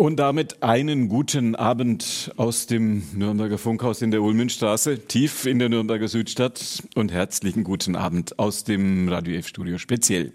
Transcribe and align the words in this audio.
Und 0.00 0.20
damit 0.20 0.62
einen 0.62 1.08
guten 1.08 1.56
Abend 1.56 2.30
aus 2.36 2.68
dem 2.68 3.02
Nürnberger 3.14 3.58
Funkhaus 3.58 4.00
in 4.00 4.12
der 4.12 4.22
Ulmenstraße, 4.22 5.08
tief 5.08 5.44
in 5.44 5.58
der 5.58 5.68
Nürnberger 5.68 6.06
Südstadt 6.06 6.84
und 6.94 7.10
herzlichen 7.10 7.64
guten 7.64 7.96
Abend 7.96 8.38
aus 8.38 8.62
dem 8.62 9.08
Radio 9.08 9.34
F-Studio 9.38 9.76
speziell. 9.76 10.30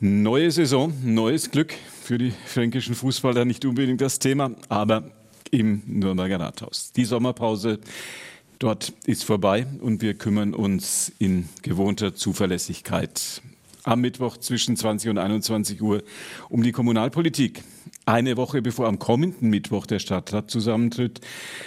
Neue 0.00 0.50
Saison, 0.50 0.94
neues 1.04 1.50
Glück 1.50 1.74
für 2.02 2.16
die 2.16 2.32
fränkischen 2.46 2.94
Fußballer, 2.94 3.44
nicht 3.44 3.66
unbedingt 3.66 4.00
das 4.00 4.18
Thema, 4.18 4.52
aber 4.70 5.10
im 5.50 5.82
Nürnberger 5.84 6.40
Rathaus. 6.40 6.90
Die 6.96 7.04
Sommerpause 7.04 7.80
dort 8.58 8.94
ist 9.04 9.24
vorbei 9.24 9.66
und 9.82 10.00
wir 10.00 10.14
kümmern 10.14 10.54
uns 10.54 11.12
in 11.18 11.50
gewohnter 11.60 12.14
Zuverlässigkeit 12.14 13.42
am 13.86 14.00
Mittwoch 14.00 14.38
zwischen 14.38 14.74
20 14.74 15.10
und 15.10 15.18
21 15.18 15.80
Uhr 15.80 16.02
um 16.48 16.62
die 16.62 16.72
Kommunalpolitik. 16.72 17.62
Eine 18.08 18.36
Woche 18.36 18.62
bevor 18.62 18.86
am 18.86 19.00
kommenden 19.00 19.50
Mittwoch 19.50 19.84
der 19.84 19.98
Stadtrat 19.98 20.48
zusammentritt, 20.48 21.20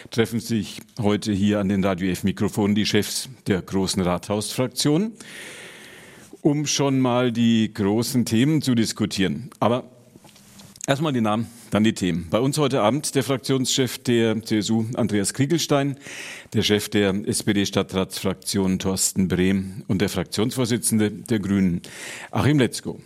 treffen 0.09 0.39
sich 0.39 0.79
heute 0.97 1.33
hier 1.33 1.59
an 1.59 1.67
den 1.67 1.83
Radio 1.83 2.09
F-Mikrofonen 2.11 2.75
die 2.75 2.85
Chefs 2.85 3.27
der 3.47 3.61
großen 3.61 4.01
Rathausfraktion, 4.01 5.11
um 6.39 6.65
schon 6.65 7.01
mal 7.01 7.33
die 7.33 7.73
großen 7.73 8.23
Themen 8.23 8.61
zu 8.61 8.73
diskutieren. 8.73 9.49
Aber 9.59 9.83
erstmal 10.87 11.11
die 11.11 11.19
Namen, 11.19 11.47
dann 11.71 11.83
die 11.83 11.93
Themen. 11.93 12.27
Bei 12.29 12.39
uns 12.39 12.57
heute 12.57 12.83
Abend 12.83 13.13
der 13.15 13.23
Fraktionschef 13.23 13.97
der 13.97 14.41
CSU 14.41 14.85
Andreas 14.95 15.33
Kriegelstein, 15.33 15.97
der 16.53 16.61
Chef 16.61 16.87
der 16.87 17.15
SPD-Stadtratsfraktion 17.27 18.79
Thorsten 18.79 19.27
Brehm 19.27 19.83
und 19.89 19.99
der 19.99 20.07
Fraktionsvorsitzende 20.07 21.11
der 21.11 21.39
Grünen 21.39 21.81
Achim 22.31 22.59
Letzko. 22.59 23.01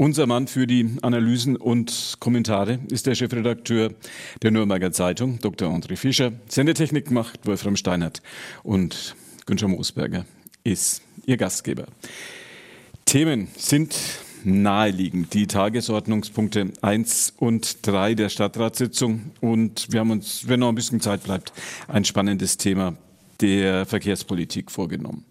Unser 0.00 0.28
Mann 0.28 0.46
für 0.46 0.68
die 0.68 0.88
Analysen 1.02 1.56
und 1.56 2.18
Kommentare 2.20 2.78
ist 2.88 3.08
der 3.08 3.16
Chefredakteur 3.16 3.92
der 4.40 4.52
Nürnberger 4.52 4.92
Zeitung, 4.92 5.40
Dr. 5.40 5.74
André 5.74 5.96
Fischer. 5.96 6.30
Sendetechnik 6.46 7.10
macht 7.10 7.44
Wolfram 7.48 7.74
Steinert 7.74 8.22
und 8.62 9.16
Günther 9.44 9.66
Moosberger 9.66 10.24
ist 10.62 11.02
Ihr 11.26 11.36
Gastgeber. 11.36 11.86
Themen 13.06 13.48
sind 13.56 13.96
naheliegend. 14.44 15.34
Die 15.34 15.48
Tagesordnungspunkte 15.48 16.70
1 16.80 17.34
und 17.36 17.84
3 17.84 18.14
der 18.14 18.28
Stadtratssitzung. 18.28 19.32
Und 19.40 19.88
wir 19.90 19.98
haben 19.98 20.12
uns, 20.12 20.46
wenn 20.46 20.60
noch 20.60 20.68
ein 20.68 20.76
bisschen 20.76 21.00
Zeit 21.00 21.24
bleibt, 21.24 21.52
ein 21.88 22.04
spannendes 22.04 22.56
Thema 22.56 22.96
der 23.40 23.84
Verkehrspolitik 23.84 24.70
vorgenommen. 24.70 25.24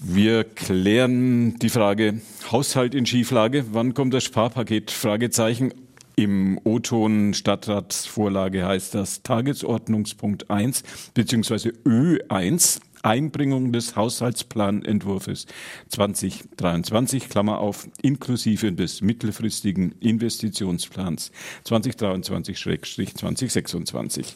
Wir 0.00 0.44
klären 0.44 1.58
die 1.58 1.70
Frage 1.70 2.20
Haushalt 2.52 2.94
in 2.94 3.06
Schieflage. 3.06 3.64
Wann 3.72 3.94
kommt 3.94 4.12
das 4.12 4.24
Sparpaket? 4.24 4.90
Fragezeichen. 4.90 5.72
Im 6.16 6.60
O-Ton 6.64 7.32
Stadtratsvorlage 7.32 8.66
heißt 8.66 8.94
das 8.94 9.22
Tagesordnungspunkt 9.22 10.50
1 10.50 10.82
bzw. 11.14 11.70
Ö1 11.86 12.80
Einbringung 13.02 13.72
des 13.72 13.96
Haushaltsplanentwurfs 13.96 15.46
2023, 15.88 17.30
Klammer 17.30 17.60
auf, 17.60 17.88
inklusive 18.02 18.72
des 18.72 19.00
mittelfristigen 19.00 19.92
Investitionsplans 20.00 21.32
2023-2026. 21.64 24.34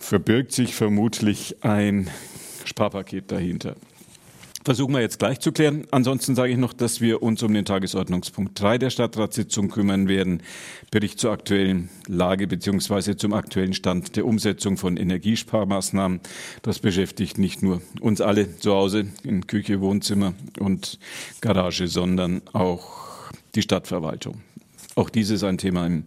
Verbirgt 0.00 0.50
sich 0.52 0.74
vermutlich 0.74 1.62
ein 1.62 2.10
Sparpaket 2.64 3.30
dahinter. 3.30 3.76
Versuchen 4.64 4.94
wir 4.94 5.02
jetzt 5.02 5.18
gleich 5.18 5.40
zu 5.40 5.52
klären. 5.52 5.86
Ansonsten 5.90 6.34
sage 6.34 6.52
ich 6.52 6.56
noch, 6.56 6.72
dass 6.72 7.02
wir 7.02 7.22
uns 7.22 7.42
um 7.42 7.52
den 7.52 7.66
Tagesordnungspunkt 7.66 8.58
3 8.58 8.78
der 8.78 8.88
Stadtratssitzung 8.88 9.68
kümmern 9.68 10.08
werden. 10.08 10.42
Bericht 10.90 11.20
zur 11.20 11.32
aktuellen 11.32 11.90
Lage 12.06 12.46
bzw. 12.46 13.14
zum 13.16 13.34
aktuellen 13.34 13.74
Stand 13.74 14.16
der 14.16 14.24
Umsetzung 14.24 14.78
von 14.78 14.96
Energiesparmaßnahmen. 14.96 16.20
Das 16.62 16.78
beschäftigt 16.78 17.36
nicht 17.36 17.62
nur 17.62 17.82
uns 18.00 18.22
alle 18.22 18.56
zu 18.56 18.72
Hause 18.72 19.08
in 19.22 19.46
Küche, 19.46 19.82
Wohnzimmer 19.82 20.32
und 20.58 20.98
Garage, 21.42 21.86
sondern 21.86 22.40
auch 22.54 23.30
die 23.54 23.62
Stadtverwaltung. 23.62 24.40
Auch 24.96 25.10
dies 25.10 25.30
ist 25.30 25.42
ein 25.42 25.58
Thema 25.58 25.86
im 25.86 26.04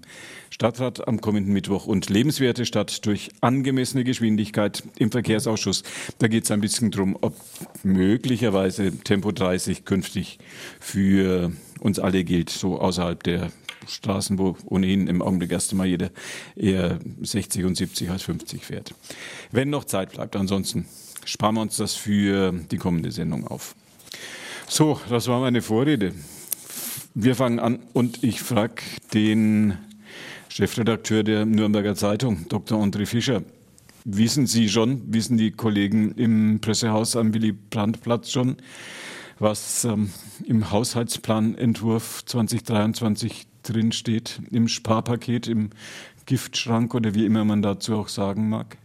Stadtrat 0.49 1.07
am 1.07 1.19
kommenden 1.19 1.51
Mittwoch 1.53 1.87
und 1.87 2.09
lebenswerte 2.09 2.65
Stadt 2.65 3.05
durch 3.05 3.29
angemessene 3.41 4.05
Geschwindigkeit 4.05 4.81
im 4.97 5.11
Verkehrsausschuss. 5.11 5.83
Da 6.19 6.27
geht 6.27 6.45
es 6.45 6.51
ein 6.51 6.61
bisschen 6.61 6.91
drum, 6.91 7.17
ob 7.19 7.35
möglicherweise 7.83 8.97
Tempo 8.97 9.31
30 9.31 9.83
künftig 9.83 10.39
für 10.79 11.51
uns 11.81 11.99
alle 11.99 12.23
gilt, 12.23 12.49
so 12.49 12.79
außerhalb 12.79 13.21
der 13.23 13.51
Straßen, 13.87 14.39
wo 14.39 14.55
ohnehin 14.65 15.07
im 15.07 15.21
Augenblick 15.21 15.51
erst 15.51 15.71
einmal 15.71 15.87
jeder 15.87 16.09
eher 16.55 16.99
60 17.21 17.65
und 17.65 17.75
70 17.75 18.09
als 18.09 18.23
50 18.23 18.65
fährt. 18.65 18.95
Wenn 19.51 19.69
noch 19.69 19.83
Zeit 19.83 20.13
bleibt, 20.13 20.35
ansonsten 20.35 20.85
sparen 21.25 21.55
wir 21.55 21.61
uns 21.61 21.77
das 21.77 21.93
für 21.93 22.53
die 22.71 22.77
kommende 22.77 23.11
Sendung 23.11 23.47
auf. 23.47 23.75
So, 24.67 24.99
das 25.09 25.27
war 25.27 25.39
meine 25.41 25.61
Vorrede. 25.61 26.13
Wir 27.19 27.33
fangen 27.33 27.57
an 27.57 27.79
und 27.94 28.23
ich 28.23 28.44
frage 28.44 28.83
den 29.11 29.79
Chefredakteur 30.50 31.23
der 31.23 31.47
Nürnberger 31.47 31.95
Zeitung, 31.95 32.45
Dr. 32.47 32.79
André 32.79 33.07
Fischer. 33.07 33.41
Wissen 34.05 34.45
Sie 34.45 34.69
schon, 34.69 35.01
wissen 35.11 35.35
die 35.35 35.50
Kollegen 35.50 36.11
im 36.11 36.59
Pressehaus 36.61 37.16
am 37.16 37.33
Willy-Brandt-Platz 37.33 38.29
schon, 38.29 38.57
was 39.39 39.83
ähm, 39.83 40.11
im 40.45 40.69
Haushaltsplanentwurf 40.69 42.23
2023 42.23 43.47
drinsteht, 43.63 44.39
im 44.51 44.67
Sparpaket, 44.67 45.47
im 45.47 45.72
Giftschrank 46.27 46.94
oder 46.94 47.16
wie 47.16 47.25
immer 47.25 47.45
man 47.45 47.63
dazu 47.63 47.95
auch 47.95 48.09
sagen 48.09 48.47
mag? 48.47 48.77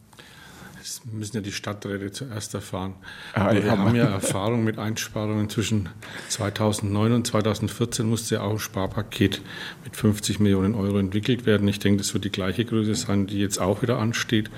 Das 1.05 1.13
müssen 1.13 1.37
ja 1.37 1.43
die 1.43 1.53
Stadträte 1.53 2.13
zuerst 2.13 2.55
erfahren. 2.55 2.95
Ah. 3.35 3.53
Wir 3.53 3.71
haben 3.71 3.95
ja 3.95 4.05
Erfahrung 4.05 4.63
mit 4.63 4.79
Einsparungen 4.79 5.49
zwischen 5.49 5.89
2009 6.29 7.13
und 7.13 7.27
2014 7.27 8.09
musste 8.09 8.37
ja 8.37 8.43
auch 8.43 8.53
ein 8.53 8.59
Sparpaket 8.59 9.43
mit 9.85 9.97
50 9.97 10.39
Millionen 10.39 10.75
Euro 10.75 10.99
entwickelt 10.99 11.45
werden. 11.45 11.67
Ich 11.67 11.81
denke, 11.81 11.99
das 11.99 12.15
wird 12.15 12.25
die 12.25 12.31
gleiche 12.31 12.65
Größe 12.65 12.95
sein, 12.95 13.27
die 13.27 13.41
jetzt 13.41 13.61
auch 13.61 13.83
wieder 13.83 13.99
ansteht. 13.99 14.49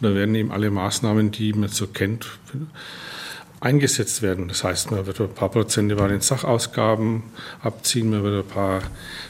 Und 0.00 0.08
da 0.08 0.14
werden 0.14 0.34
eben 0.34 0.50
alle 0.50 0.70
Maßnahmen, 0.70 1.30
die 1.30 1.52
man 1.52 1.68
so 1.68 1.86
kennt, 1.86 2.26
eingesetzt 3.64 4.20
werden. 4.20 4.46
Das 4.48 4.62
heißt, 4.62 4.90
man 4.90 5.06
wird 5.06 5.20
ein 5.20 5.32
paar 5.32 5.48
Prozente 5.48 5.96
bei 5.96 6.06
den 6.06 6.20
Sachausgaben 6.20 7.22
abziehen, 7.62 8.10
man 8.10 8.22
wird 8.22 8.44
ein 8.44 8.48
paar 8.48 8.82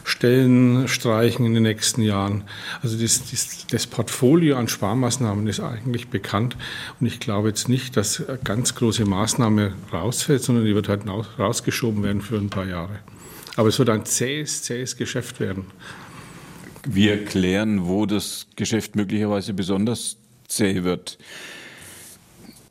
Stellen 0.03 0.89
streichen 0.89 1.47
in 1.47 1.55
den 1.55 1.63
nächsten 1.63 2.03
Jahren. 2.03 2.43
Also 2.83 2.99
das, 2.99 3.31
das, 3.31 3.67
das 3.71 3.87
Portfolio 3.87 4.57
an 4.57 4.67
Sparmaßnahmen 4.67 5.47
ist 5.47 5.61
eigentlich 5.61 6.09
bekannt 6.09 6.57
und 6.99 7.07
ich 7.07 7.21
glaube 7.21 7.49
jetzt 7.49 7.69
nicht, 7.69 7.97
dass 7.97 8.29
eine 8.29 8.39
ganz 8.39 8.75
große 8.75 9.05
Maßnahme 9.05 9.73
rausfällt, 9.93 10.43
sondern 10.43 10.65
die 10.65 10.75
wird 10.75 10.89
halt 10.89 11.03
rausgeschoben 11.39 12.03
werden 12.03 12.21
für 12.21 12.37
ein 12.37 12.51
paar 12.51 12.67
Jahre. 12.67 12.99
Aber 13.55 13.69
es 13.69 13.79
wird 13.79 13.89
ein 13.89 14.05
zähes, 14.05 14.63
zähes 14.63 14.97
Geschäft 14.97 15.39
werden. 15.39 15.67
Wir 16.85 17.25
klären, 17.25 17.87
wo 17.87 18.05
das 18.05 18.49
Geschäft 18.57 18.97
möglicherweise 18.97 19.55
besonders 19.55 20.17
zäh 20.49 20.83
wird. 20.83 21.19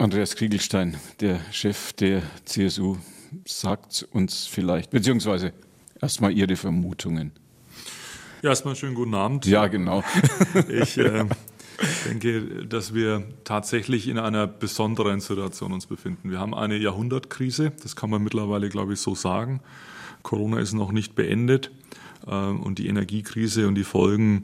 Andreas 0.03 0.35
Kriegelstein, 0.35 0.97
der 1.21 1.39
Chef 1.53 1.93
der 1.93 2.23
CSU, 2.43 2.97
sagt 3.45 4.05
uns 4.11 4.45
vielleicht, 4.47 4.91
beziehungsweise 4.91 5.53
erstmal 6.01 6.33
Ihre 6.33 6.57
Vermutungen. 6.57 7.31
Ja, 8.41 8.49
erstmal 8.49 8.75
schönen 8.75 8.95
guten 8.95 9.13
Abend. 9.13 9.45
Ja, 9.45 9.67
genau. 9.67 10.03
Ich 10.67 10.97
äh, 10.97 11.23
denke, 12.05 12.65
dass 12.65 12.93
wir 12.93 13.23
tatsächlich 13.45 14.09
in 14.09 14.19
einer 14.19 14.45
besonderen 14.45 15.21
Situation 15.21 15.71
uns 15.71 15.85
befinden. 15.85 16.31
Wir 16.31 16.39
haben 16.39 16.53
eine 16.53 16.75
Jahrhundertkrise, 16.75 17.71
das 17.81 17.95
kann 17.95 18.09
man 18.09 18.21
mittlerweile, 18.21 18.67
glaube 18.67 18.91
ich, 18.91 18.99
so 18.99 19.15
sagen. 19.15 19.61
Corona 20.21 20.59
ist 20.59 20.73
noch 20.73 20.91
nicht 20.91 21.15
beendet 21.15 21.71
äh, 22.27 22.29
und 22.29 22.77
die 22.77 22.87
Energiekrise 22.87 23.69
und 23.69 23.75
die 23.75 23.85
Folgen 23.85 24.43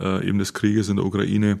äh, 0.00 0.26
eben 0.26 0.38
des 0.38 0.52
Krieges 0.52 0.88
in 0.88 0.96
der 0.96 1.04
Ukraine 1.04 1.60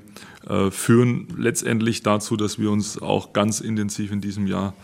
führen 0.70 1.28
letztendlich 1.36 2.02
dazu, 2.02 2.36
dass 2.36 2.58
wir 2.58 2.70
uns 2.70 3.02
auch 3.02 3.32
ganz 3.32 3.60
intensiv 3.60 4.12
in 4.12 4.20
diesem 4.20 4.46
Jahr 4.46 4.74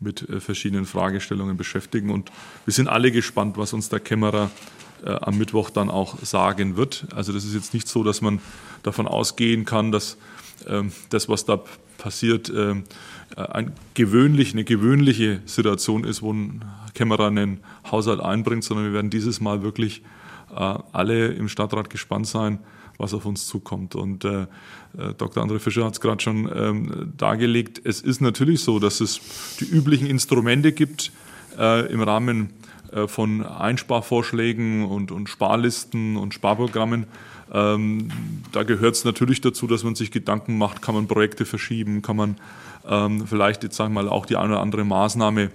mit 0.00 0.28
äh, 0.28 0.40
verschiedenen 0.40 0.86
Fragestellungen 0.86 1.56
beschäftigen. 1.56 2.10
Und 2.10 2.30
wir 2.64 2.72
sind 2.72 2.88
alle 2.88 3.10
gespannt, 3.10 3.56
was 3.56 3.72
uns 3.72 3.88
der 3.88 4.00
Kämmerer 4.00 4.50
am 5.04 5.36
Mittwoch 5.36 5.68
dann 5.68 5.90
auch 5.90 6.18
sagen 6.22 6.78
wird. 6.78 7.06
Also 7.14 7.34
das 7.34 7.44
ist 7.44 7.52
jetzt 7.52 7.74
nicht 7.74 7.88
so, 7.88 8.02
dass 8.02 8.22
man 8.22 8.40
davon 8.82 9.06
ausgehen 9.06 9.66
kann, 9.66 9.92
dass 9.92 10.16
ähm, 10.66 10.92
das, 11.10 11.28
was 11.28 11.44
da 11.44 11.60
passiert, 11.98 12.50
ähm, 12.54 12.84
eine 13.36 13.74
gewöhnliche 13.92 15.42
Situation 15.44 16.04
ist, 16.04 16.22
wo 16.22 16.32
ein 16.32 16.64
Kämmerer 16.94 17.26
einen 17.26 17.60
Haushalt 17.90 18.20
einbringt, 18.20 18.64
sondern 18.64 18.86
wir 18.86 18.94
werden 18.94 19.10
dieses 19.10 19.40
Mal 19.40 19.62
wirklich 19.62 20.02
alle 20.48 21.28
im 21.28 21.48
Stadtrat 21.48 21.90
gespannt 21.90 22.28
sein, 22.28 22.60
was 22.98 23.14
auf 23.14 23.26
uns 23.26 23.46
zukommt. 23.46 23.94
Und 23.94 24.24
äh, 24.24 24.42
äh 24.42 24.46
Dr. 25.16 25.42
André 25.42 25.58
Fischer 25.58 25.84
hat 25.84 25.94
es 25.94 26.00
gerade 26.00 26.22
schon 26.22 26.50
ähm, 26.54 27.12
dargelegt. 27.16 27.80
Es 27.84 28.00
ist 28.00 28.20
natürlich 28.20 28.60
so, 28.60 28.78
dass 28.78 29.00
es 29.00 29.20
die 29.60 29.64
üblichen 29.64 30.06
Instrumente 30.06 30.72
gibt 30.72 31.12
äh, 31.58 31.90
im 31.92 32.02
Rahmen 32.02 32.50
äh, 32.92 33.08
von 33.08 33.44
Einsparvorschlägen 33.44 34.84
und, 34.84 35.10
und 35.10 35.28
Sparlisten 35.28 36.16
und 36.16 36.34
Sparprogrammen. 36.34 37.06
Ähm, 37.52 38.08
da 38.52 38.62
gehört 38.62 38.94
es 38.94 39.04
natürlich 39.04 39.40
dazu, 39.40 39.66
dass 39.66 39.84
man 39.84 39.94
sich 39.94 40.10
Gedanken 40.10 40.58
macht, 40.58 40.82
kann 40.82 40.94
man 40.94 41.06
Projekte 41.06 41.44
verschieben, 41.44 42.02
kann 42.02 42.16
man 42.16 42.36
ähm, 42.86 43.26
vielleicht 43.26 43.62
jetzt 43.62 43.76
sagen 43.76 43.94
wir 43.94 44.02
mal 44.02 44.08
auch 44.08 44.26
die 44.26 44.36
eine 44.36 44.54
oder 44.54 44.60
andere 44.60 44.84
Maßnahme 44.84 45.50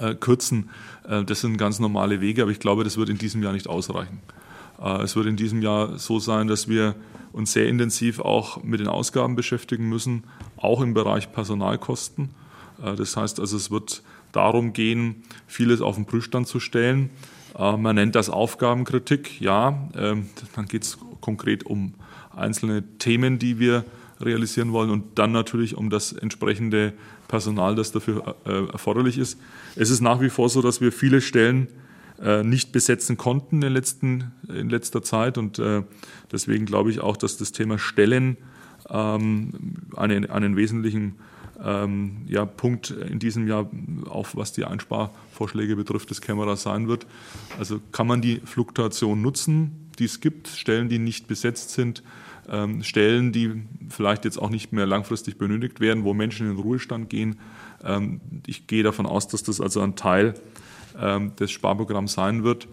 äh, 0.00 0.14
kürzen. 0.14 0.70
Äh, 1.08 1.24
das 1.24 1.40
sind 1.40 1.56
ganz 1.56 1.78
normale 1.78 2.20
Wege, 2.20 2.42
aber 2.42 2.50
ich 2.50 2.60
glaube, 2.60 2.84
das 2.84 2.96
wird 2.96 3.08
in 3.08 3.18
diesem 3.18 3.42
Jahr 3.42 3.52
nicht 3.52 3.68
ausreichen. 3.68 4.20
Äh, 4.80 5.02
es 5.02 5.16
wird 5.16 5.26
in 5.26 5.36
diesem 5.36 5.62
Jahr 5.62 5.98
so 5.98 6.18
sein, 6.18 6.46
dass 6.48 6.68
wir 6.68 6.94
uns 7.32 7.52
sehr 7.52 7.68
intensiv 7.68 8.20
auch 8.20 8.62
mit 8.62 8.80
den 8.80 8.88
Ausgaben 8.88 9.36
beschäftigen 9.36 9.88
müssen, 9.88 10.24
auch 10.56 10.80
im 10.80 10.94
Bereich 10.94 11.32
Personalkosten. 11.32 12.30
Äh, 12.82 12.94
das 12.94 13.16
heißt 13.16 13.40
also, 13.40 13.56
es 13.56 13.70
wird 13.70 14.02
darum 14.32 14.72
gehen, 14.72 15.22
vieles 15.46 15.80
auf 15.80 15.96
den 15.96 16.06
Prüfstand 16.06 16.46
zu 16.46 16.60
stellen. 16.60 17.10
Äh, 17.56 17.76
man 17.76 17.96
nennt 17.96 18.14
das 18.14 18.30
Aufgabenkritik, 18.30 19.40
ja. 19.40 19.88
Ähm, 19.94 20.28
dann 20.54 20.66
geht 20.66 20.84
es 20.84 20.98
konkret 21.20 21.64
um 21.64 21.94
einzelne 22.34 22.84
Themen, 22.98 23.38
die 23.38 23.58
wir 23.58 23.84
realisieren 24.20 24.72
wollen 24.72 24.90
und 24.90 25.18
dann 25.18 25.32
natürlich 25.32 25.76
um 25.76 25.90
das 25.90 26.12
entsprechende 26.12 26.92
Personal, 27.28 27.76
das 27.76 27.92
dafür 27.92 28.36
erforderlich 28.44 29.16
ist. 29.16 29.38
Es 29.76 29.90
ist 29.90 30.00
nach 30.00 30.20
wie 30.20 30.28
vor 30.28 30.48
so, 30.48 30.60
dass 30.60 30.80
wir 30.80 30.90
viele 30.90 31.20
Stellen 31.20 31.68
äh, 32.22 32.42
nicht 32.42 32.72
besetzen 32.72 33.16
konnten 33.16 33.62
in, 33.62 33.72
letzten, 33.72 34.32
in 34.48 34.68
letzter 34.68 35.02
Zeit. 35.02 35.38
Und 35.38 35.58
äh, 35.58 35.82
deswegen 36.32 36.66
glaube 36.66 36.90
ich 36.90 37.00
auch, 37.00 37.16
dass 37.16 37.36
das 37.36 37.52
Thema 37.52 37.78
Stellen 37.78 38.36
ähm, 38.88 39.52
einen, 39.96 40.30
einen 40.30 40.56
wesentlichen 40.56 41.16
ähm, 41.62 42.22
ja, 42.26 42.44
Punkt 42.44 42.90
in 42.90 43.18
diesem 43.18 43.48
Jahr, 43.48 43.68
auch 44.08 44.28
was 44.34 44.52
die 44.52 44.64
Einsparvorschläge 44.64 45.76
betrifft, 45.76 46.10
des 46.10 46.20
Kameras 46.20 46.62
sein 46.62 46.88
wird. 46.88 47.06
Also 47.58 47.80
kann 47.92 48.06
man 48.06 48.20
die 48.20 48.40
Fluktuation 48.44 49.20
nutzen, 49.22 49.90
die 49.98 50.04
es 50.04 50.20
gibt, 50.20 50.48
Stellen, 50.48 50.88
die 50.88 50.98
nicht 50.98 51.26
besetzt 51.26 51.70
sind, 51.70 52.02
ähm, 52.48 52.82
Stellen, 52.82 53.32
die 53.32 53.62
vielleicht 53.88 54.24
jetzt 54.24 54.38
auch 54.38 54.50
nicht 54.50 54.72
mehr 54.72 54.86
langfristig 54.86 55.36
benötigt 55.36 55.80
werden, 55.80 56.04
wo 56.04 56.14
Menschen 56.14 56.48
in 56.48 56.54
den 56.54 56.62
Ruhestand 56.62 57.10
gehen. 57.10 57.38
Ähm, 57.84 58.20
ich 58.46 58.66
gehe 58.66 58.82
davon 58.82 59.06
aus, 59.06 59.28
dass 59.28 59.42
das 59.42 59.60
also 59.60 59.80
ein 59.80 59.96
Teil 59.96 60.34
ähm, 61.00 61.34
des 61.36 61.50
Sparprogramms 61.50 62.12
sein 62.14 62.44
wird. 62.44 62.68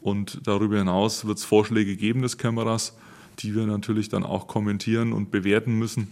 Und 0.00 0.40
darüber 0.44 0.78
hinaus 0.78 1.26
wird 1.26 1.38
es 1.38 1.44
Vorschläge 1.44 1.96
geben 1.96 2.22
des 2.22 2.38
Kameras, 2.38 2.96
die 3.40 3.54
wir 3.54 3.66
natürlich 3.66 4.08
dann 4.08 4.24
auch 4.24 4.46
kommentieren 4.46 5.12
und 5.12 5.30
bewerten 5.30 5.78
müssen, 5.78 6.08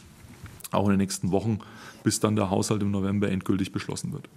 auch 0.72 0.84
in 0.84 0.90
den 0.90 0.98
nächsten 0.98 1.30
Wochen, 1.30 1.60
bis 2.02 2.20
dann 2.20 2.36
der 2.36 2.50
Haushalt 2.50 2.82
im 2.82 2.90
November 2.90 3.30
endgültig 3.30 3.72
beschlossen 3.72 4.12
wird. 4.12 4.28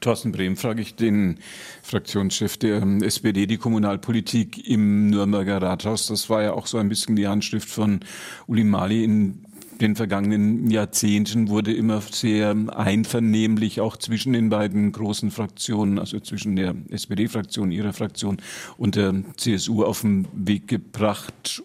Thorsten 0.00 0.32
Brehm 0.32 0.56
frage 0.56 0.80
ich 0.80 0.94
den 0.94 1.38
Fraktionschef 1.82 2.56
der 2.56 2.82
ähm, 2.82 3.02
SPD, 3.02 3.46
die 3.46 3.58
Kommunalpolitik 3.58 4.66
im 4.66 5.08
Nürnberger 5.08 5.60
Rathaus. 5.60 6.06
Das 6.06 6.30
war 6.30 6.42
ja 6.42 6.52
auch 6.52 6.66
so 6.66 6.78
ein 6.78 6.88
bisschen 6.88 7.16
die 7.16 7.28
Handschrift 7.28 7.68
von 7.68 8.00
Uli 8.46 8.64
Mali 8.64 9.04
in 9.04 9.44
den 9.80 9.96
vergangenen 9.96 10.70
Jahrzehnten 10.70 11.48
wurde 11.48 11.72
immer 11.72 12.00
sehr 12.00 12.54
einvernehmlich 12.68 13.80
auch 13.80 13.96
zwischen 13.96 14.32
den 14.32 14.48
beiden 14.48 14.92
großen 14.92 15.30
Fraktionen, 15.30 15.98
also 15.98 16.20
zwischen 16.20 16.56
der 16.56 16.74
SPD-Fraktion, 16.90 17.72
ihrer 17.72 17.92
Fraktion 17.92 18.38
und 18.76 18.96
der 18.96 19.14
CSU 19.36 19.84
auf 19.84 20.02
den 20.02 20.28
Weg 20.32 20.68
gebracht, 20.68 21.62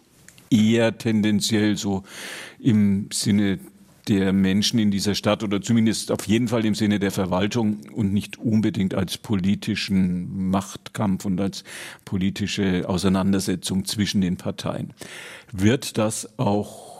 eher 0.49 0.97
tendenziell 0.97 1.77
so 1.77 2.03
im 2.59 3.09
Sinne 3.11 3.59
der 4.07 4.31
Menschen 4.31 4.79
in 4.79 4.89
dieser 4.89 5.15
Stadt 5.15 5.43
oder 5.43 5.61
zumindest 5.61 6.11
auf 6.11 6.27
jeden 6.27 6.47
Fall 6.47 6.65
im 6.65 6.75
Sinne 6.75 6.99
der 6.99 7.11
Verwaltung 7.11 7.81
und 7.93 8.13
nicht 8.13 8.37
unbedingt 8.37 8.93
als 8.93 9.17
politischen 9.17 10.49
Machtkampf 10.49 11.25
und 11.25 11.39
als 11.41 11.63
politische 12.05 12.87
Auseinandersetzung 12.87 13.85
zwischen 13.85 14.21
den 14.21 14.37
Parteien. 14.37 14.93
Wird 15.51 15.97
das 15.97 16.39
auch 16.39 16.96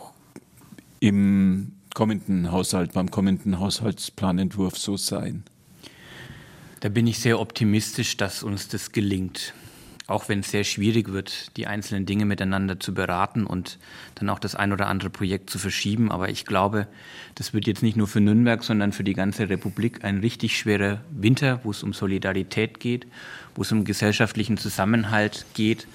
im 1.00 1.74
kommenden 1.94 2.52
Haushalt, 2.52 2.94
beim 2.94 3.10
kommenden 3.10 3.60
Haushaltsplanentwurf 3.60 4.78
so 4.78 4.98
sein? 4.98 5.44
Da 6.80 6.90
bin 6.90 7.08
ich 7.08 7.20
sehr 7.20 7.40
optimistisch, 7.40 8.18
dass 8.18 8.44
uns 8.44 8.68
das 8.68 8.92
gelingt. 8.92 9.54
Auch 10.06 10.30
wenn 10.30 10.40
es 10.40 10.52
sehr 10.52 10.64
schwierig 10.64 11.12
wird, 11.12 11.58
die 11.58 11.68
einzelnen 11.68 12.06
Dinge 12.06 12.24
miteinander 12.24 12.80
zu 12.80 12.94
beraten 12.94 13.46
und 13.46 13.78
dann 14.16 14.30
auch 14.30 14.40
das 14.40 14.56
ein 14.56 14.72
oder 14.72 14.88
andere 14.88 15.10
Projekt 15.10 15.50
zu 15.50 15.60
verschieben. 15.60 16.12
Aber 16.12 16.30
ich 16.30 16.46
glaube, 16.46 16.88
das 17.36 17.54
wird 17.54 17.68
jetzt 17.68 17.84
nicht 17.84 17.98
nur 17.98 18.08
für 18.08 18.22
Nürnberg, 18.22 18.64
sondern 18.64 18.94
für 18.94 19.04
die 19.04 19.16
ganze 19.16 19.50
Republik 19.50 20.06
ein 20.06 20.20
richtig 20.20 20.58
schwerer 20.58 21.02
Winter, 21.12 21.60
wo 21.64 21.72
es 21.72 21.84
um 21.84 21.92
Solidarität 21.92 22.80
geht, 22.80 23.06
wo 23.56 23.64
es 23.64 23.72
um 23.74 23.84
gesellschaftlichen 23.84 24.58
Zusammenhalt 24.58 25.46
geht. 25.56 25.88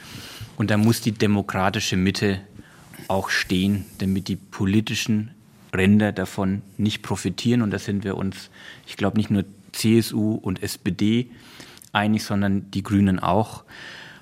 Und 0.56 0.70
da 0.70 0.76
muss 0.76 1.00
die 1.00 1.12
demokratische 1.12 1.96
Mitte 1.96 2.40
auch 3.08 3.30
stehen, 3.30 3.84
damit 3.98 4.28
die 4.28 4.36
politischen 4.36 5.30
Ränder 5.74 6.12
davon 6.12 6.62
nicht 6.76 7.02
profitieren. 7.02 7.62
Und 7.62 7.70
da 7.70 7.78
sind 7.78 8.04
wir 8.04 8.16
uns, 8.16 8.50
ich 8.86 8.96
glaube, 8.96 9.16
nicht 9.16 9.30
nur 9.30 9.44
CSU 9.72 10.34
und 10.34 10.62
SPD 10.62 11.30
einig, 11.92 12.24
sondern 12.24 12.70
die 12.70 12.82
Grünen 12.82 13.18
auch. 13.18 13.64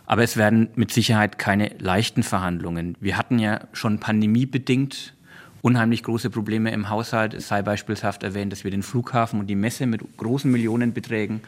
Aber 0.07 0.23
es 0.23 0.37
werden 0.37 0.69
mit 0.75 0.93
Sicherheit 0.93 1.39
keine 1.39 1.71
leichten 1.79 2.23
Verhandlungen. 2.23 2.97
Wir 3.01 3.17
hatten 3.17 3.39
ja 3.39 3.61
schon 3.73 4.01
pandemiebedingt 4.01 5.15
unheimlich 5.63 6.03
große 6.03 6.31
Probleme 6.31 6.71
im 6.73 6.89
Haushalt. 6.89 7.35
Es 7.35 7.49
sei 7.49 7.63
beispielshaft 7.63 8.23
erwähnt, 8.23 8.53
dass 8.53 8.65
wir 8.65 8.71
den 8.71 8.83
Flughafen 8.83 9.41
und 9.41 9.47
die 9.47 9.55
Messe 9.55 9.87
mit 9.87 10.03
großen 10.17 10.51
Millionenbeträgen 10.51 11.43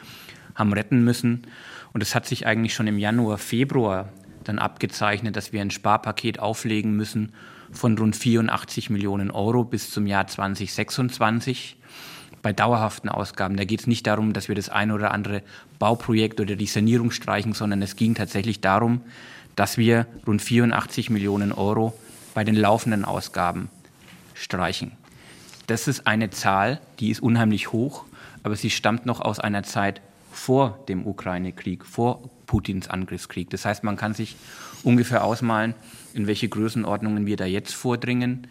haben 0.55 0.73
retten 0.73 1.02
müssen. 1.02 1.43
Und 1.93 2.02
es 2.02 2.14
hat 2.14 2.26
sich 2.26 2.46
eigentlich 2.46 2.75
schon 2.75 2.87
im 2.87 2.99
Januar, 2.99 3.38
Februar 3.38 4.11
dann 4.44 4.59
abgezeichnet, 4.59 5.37
dass 5.37 5.53
wir 5.53 5.61
ein 5.61 5.71
Sparpaket 5.71 6.39
auflegen 6.39 6.97
müssen 6.97 7.33
von 7.71 7.97
rund 7.97 8.17
84 8.17 8.91
Millionen 8.91 9.31
Euro 9.31 9.65
bis 9.65 9.91
zum 9.91 10.06
Jahr 10.06 10.27
2026 10.27 11.77
bei 12.43 12.53
dauerhaften 12.53 13.09
Ausgaben. 13.09 13.56
Da 13.56 13.65
geht 13.65 13.81
es 13.81 13.87
nicht 13.87 14.06
darum, 14.06 14.33
dass 14.33 14.49
wir 14.49 14.55
das 14.55 14.69
eine 14.69 14.94
oder 14.94 15.12
andere 15.12 15.43
Bauprojekt 15.79 16.41
oder 16.41 16.56
die 16.56 16.67
Sanierung 16.67 17.11
streichen, 17.11 17.53
sondern 17.53 17.81
es 17.83 17.97
ging 17.97 18.15
tatsächlich 18.15 18.61
darum, 18.61 19.03
dass 19.56 19.79
wir 19.79 20.06
rund 20.27 20.43
84 20.43 21.11
Millionen 21.11 21.53
Euro 21.53 21.97
bei 22.35 22.45
den 22.45 22.56
laufenden 22.56 23.05
Ausgaben 23.05 23.69
streichen. 24.35 24.93
Das 25.67 25.88
ist 25.88 26.06
eine 26.06 26.31
Zahl, 26.31 26.81
die 26.99 27.11
ist 27.11 27.23
unheimlich 27.23 27.73
hoch, 27.73 28.05
aber 28.43 28.56
sie 28.56 28.71
stammt 28.71 29.06
noch 29.06 29.21
aus 29.21 29.38
einer 29.38 29.62
Zeit 29.62 30.00
vor 30.32 30.84
dem 30.88 31.06
Ukraine-Krieg, 31.06 31.84
vor 31.84 32.31
Putins 32.46 32.88
Angriffskrieg. 32.88 33.50
Das 33.50 33.64
heißt, 33.64 33.84
man 33.84 33.96
kann 33.96 34.14
sich 34.14 34.37
ungefähr 34.82 35.25
ausmalen, 35.25 35.75
in 36.12 36.26
welche 36.26 36.49
Größenordnungen 36.49 37.26
wir 37.26 37.37
da 37.37 37.44
jetzt 37.44 37.75
vordringen. 37.75 38.47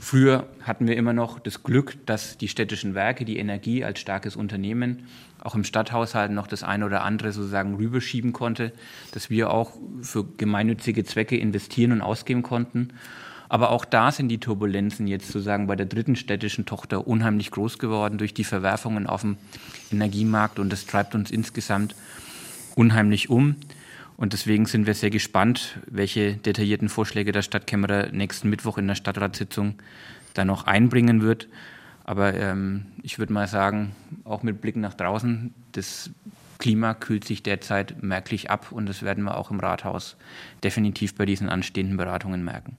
Früher 0.00 0.48
hatten 0.62 0.88
wir 0.88 0.96
immer 0.96 1.12
noch 1.12 1.38
das 1.38 1.62
Glück, 1.62 1.96
dass 2.06 2.38
die 2.38 2.48
städtischen 2.48 2.94
Werke, 2.94 3.24
die 3.24 3.38
Energie 3.38 3.84
als 3.84 4.00
starkes 4.00 4.34
Unternehmen 4.34 5.06
auch 5.40 5.54
im 5.54 5.62
Stadthaushalt 5.62 6.32
noch 6.32 6.46
das 6.46 6.62
eine 6.62 6.86
oder 6.86 7.04
andere 7.04 7.30
sozusagen 7.30 7.74
rüberschieben 7.74 8.32
konnte, 8.32 8.72
dass 9.12 9.28
wir 9.28 9.50
auch 9.50 9.72
für 10.00 10.24
gemeinnützige 10.24 11.04
Zwecke 11.04 11.36
investieren 11.36 11.92
und 11.92 12.00
ausgeben 12.00 12.42
konnten. 12.42 12.88
Aber 13.48 13.70
auch 13.70 13.84
da 13.84 14.10
sind 14.10 14.28
die 14.28 14.38
Turbulenzen 14.38 15.06
jetzt 15.06 15.26
sozusagen 15.26 15.66
bei 15.66 15.76
der 15.76 15.86
dritten 15.86 16.16
städtischen 16.16 16.66
Tochter 16.66 17.06
unheimlich 17.06 17.50
groß 17.50 17.78
geworden 17.78 18.18
durch 18.18 18.34
die 18.34 18.44
Verwerfungen 18.44 19.06
auf 19.06 19.20
dem 19.20 19.36
Energiemarkt 19.92 20.58
und 20.58 20.70
das 20.70 20.86
treibt 20.86 21.14
uns 21.14 21.30
insgesamt 21.30 21.94
unheimlich 22.74 23.30
um. 23.30 23.56
Und 24.16 24.32
deswegen 24.32 24.66
sind 24.66 24.86
wir 24.86 24.94
sehr 24.94 25.10
gespannt, 25.10 25.78
welche 25.86 26.34
detaillierten 26.34 26.88
Vorschläge 26.88 27.32
der 27.32 27.42
Stadtkämmerer 27.42 28.12
nächsten 28.12 28.48
Mittwoch 28.48 28.78
in 28.78 28.86
der 28.86 28.94
Stadtratssitzung 28.94 29.74
da 30.34 30.44
noch 30.44 30.66
einbringen 30.66 31.20
wird. 31.20 31.48
Aber 32.04 32.34
ähm, 32.34 32.86
ich 33.02 33.18
würde 33.18 33.32
mal 33.32 33.48
sagen, 33.48 33.94
auch 34.24 34.42
mit 34.42 34.60
Blick 34.60 34.76
nach 34.76 34.94
draußen, 34.94 35.52
das 35.72 36.10
Klima 36.58 36.94
kühlt 36.94 37.24
sich 37.24 37.42
derzeit 37.42 38.02
merklich 38.02 38.50
ab 38.50 38.70
und 38.70 38.86
das 38.86 39.02
werden 39.02 39.24
wir 39.24 39.36
auch 39.36 39.50
im 39.50 39.58
Rathaus 39.58 40.16
definitiv 40.62 41.14
bei 41.14 41.26
diesen 41.26 41.48
anstehenden 41.48 41.96
Beratungen 41.96 42.44
merken. 42.44 42.76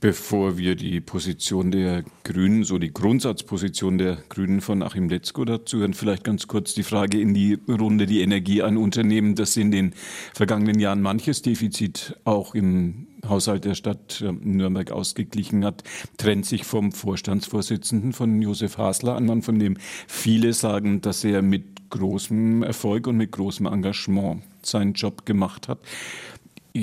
Bevor 0.00 0.58
wir 0.58 0.76
die 0.76 1.00
Position 1.00 1.72
der 1.72 2.04
Grünen, 2.22 2.62
so 2.62 2.78
die 2.78 2.92
Grundsatzposition 2.92 3.98
der 3.98 4.18
Grünen 4.28 4.60
von 4.60 4.84
Achim 4.84 5.08
Letzko 5.08 5.44
dazu 5.44 5.78
hören, 5.78 5.92
vielleicht 5.92 6.22
ganz 6.22 6.46
kurz 6.46 6.72
die 6.72 6.84
Frage 6.84 7.20
in 7.20 7.34
die 7.34 7.58
Runde, 7.66 8.06
die 8.06 8.20
Energie 8.20 8.62
ein 8.62 8.76
Unternehmen, 8.76 9.34
das 9.34 9.56
in 9.56 9.72
den 9.72 9.94
vergangenen 10.34 10.78
Jahren 10.78 11.02
manches 11.02 11.42
Defizit 11.42 12.14
auch 12.22 12.54
im 12.54 13.08
Haushalt 13.28 13.64
der 13.64 13.74
Stadt 13.74 14.22
Nürnberg 14.40 14.92
ausgeglichen 14.92 15.64
hat, 15.64 15.82
trennt 16.16 16.46
sich 16.46 16.62
vom 16.62 16.92
Vorstandsvorsitzenden 16.92 18.12
von 18.12 18.40
Josef 18.40 18.78
Hasler, 18.78 19.16
ein 19.16 19.26
Mann, 19.26 19.42
von 19.42 19.58
dem 19.58 19.78
viele 20.06 20.52
sagen, 20.52 21.00
dass 21.00 21.24
er 21.24 21.42
mit 21.42 21.90
großem 21.90 22.62
Erfolg 22.62 23.08
und 23.08 23.16
mit 23.16 23.32
großem 23.32 23.66
Engagement 23.66 24.42
seinen 24.62 24.92
Job 24.92 25.26
gemacht 25.26 25.66
hat. 25.66 25.80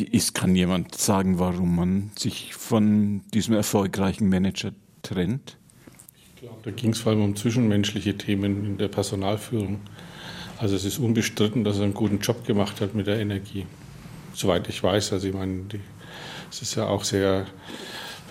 Ist, 0.04 0.34
kann 0.34 0.56
jemand 0.56 0.96
sagen, 0.96 1.40
warum 1.40 1.76
man 1.76 2.12
sich 2.18 2.54
von 2.54 3.22
diesem 3.34 3.56
erfolgreichen 3.56 4.28
Manager 4.28 4.72
trennt? 5.04 5.58
Ich 6.36 6.42
glaube, 6.42 6.60
da 6.64 6.72
ging 6.72 6.92
es 6.92 7.00
vor 7.00 7.14
allem 7.14 7.24
um 7.24 7.36
zwischenmenschliche 7.36 8.18
Themen 8.18 8.66
in 8.66 8.78
der 8.78 8.90
Personalführung. 8.90 9.80
Also 10.58 10.76
es 10.76 10.86
ist 10.86 11.00
unbestritten, 11.00 11.64
dass 11.64 11.78
er 11.78 11.84
einen 11.84 11.94
guten 11.94 12.20
Job 12.20 12.46
gemacht 12.46 12.82
hat 12.82 12.94
mit 12.94 13.08
der 13.08 13.20
Energie. 13.20 13.66
Soweit 14.34 14.68
ich 14.68 14.84
weiß. 14.84 15.14
Also 15.14 15.28
ich 15.28 15.34
meine, 15.34 15.64
es 16.52 16.62
ist 16.62 16.76
ja 16.76 16.88
auch 16.88 17.04
sehr 17.04 17.46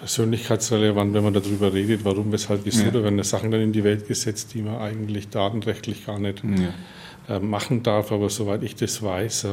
persönlichkeitsrelevant, 0.00 1.14
wenn 1.14 1.24
man 1.24 1.32
darüber 1.32 1.72
redet, 1.72 2.04
warum, 2.04 2.30
weshalb, 2.30 2.64
wieso. 2.64 2.84
Ja. 2.84 2.90
Da 2.90 3.02
werden 3.02 3.22
Sachen 3.22 3.50
dann 3.50 3.60
in 3.60 3.72
die 3.72 3.84
Welt 3.84 4.06
gesetzt, 4.06 4.52
die 4.54 4.62
man 4.62 4.76
eigentlich 4.76 5.28
datenrechtlich 5.28 6.04
gar 6.04 6.18
nicht 6.18 6.42
ja. 6.44 7.36
äh, 7.36 7.40
machen 7.40 7.82
darf. 7.82 8.12
Aber 8.12 8.28
soweit 8.28 8.62
ich 8.62 8.74
das 8.76 9.02
weiß 9.02 9.44
äh, 9.44 9.48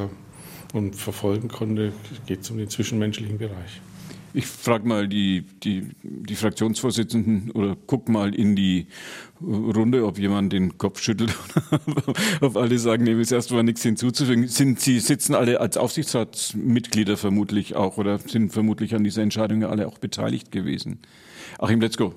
und 0.73 0.95
verfolgen 0.95 1.47
konnte, 1.47 1.93
geht 2.25 2.41
es 2.41 2.51
um 2.51 2.57
den 2.57 2.69
zwischenmenschlichen 2.69 3.37
Bereich. 3.37 3.81
Ich 4.33 4.47
frage 4.47 4.87
mal 4.87 5.09
die, 5.09 5.43
die, 5.63 5.89
die 6.03 6.35
Fraktionsvorsitzenden 6.35 7.51
oder 7.51 7.75
guck 7.85 8.07
mal 8.07 8.33
in 8.33 8.55
die 8.55 8.87
Runde, 9.41 10.05
ob 10.05 10.17
jemand 10.17 10.53
den 10.53 10.77
Kopf 10.77 11.01
schüttelt 11.01 11.35
oder 11.85 12.13
ob 12.39 12.55
alle 12.55 12.79
sagen, 12.79 13.05
dem 13.05 13.19
ist 13.19 13.31
erstmal 13.31 13.63
nichts 13.63 13.83
hinzuzufügen. 13.83 14.47
Sind 14.47 14.79
Sie 14.79 14.99
sitzen 14.99 15.35
alle 15.35 15.59
als 15.59 15.75
Aufsichtsratsmitglieder 15.75 17.17
vermutlich 17.17 17.75
auch 17.75 17.97
oder 17.97 18.19
sind 18.19 18.53
vermutlich 18.53 18.95
an 18.95 19.03
dieser 19.03 19.21
Entscheidung 19.21 19.65
alle 19.65 19.87
auch 19.87 19.97
beteiligt 19.97 20.51
gewesen? 20.51 20.99
Achim, 21.59 21.81
let's 21.81 21.97
go. 21.97 22.13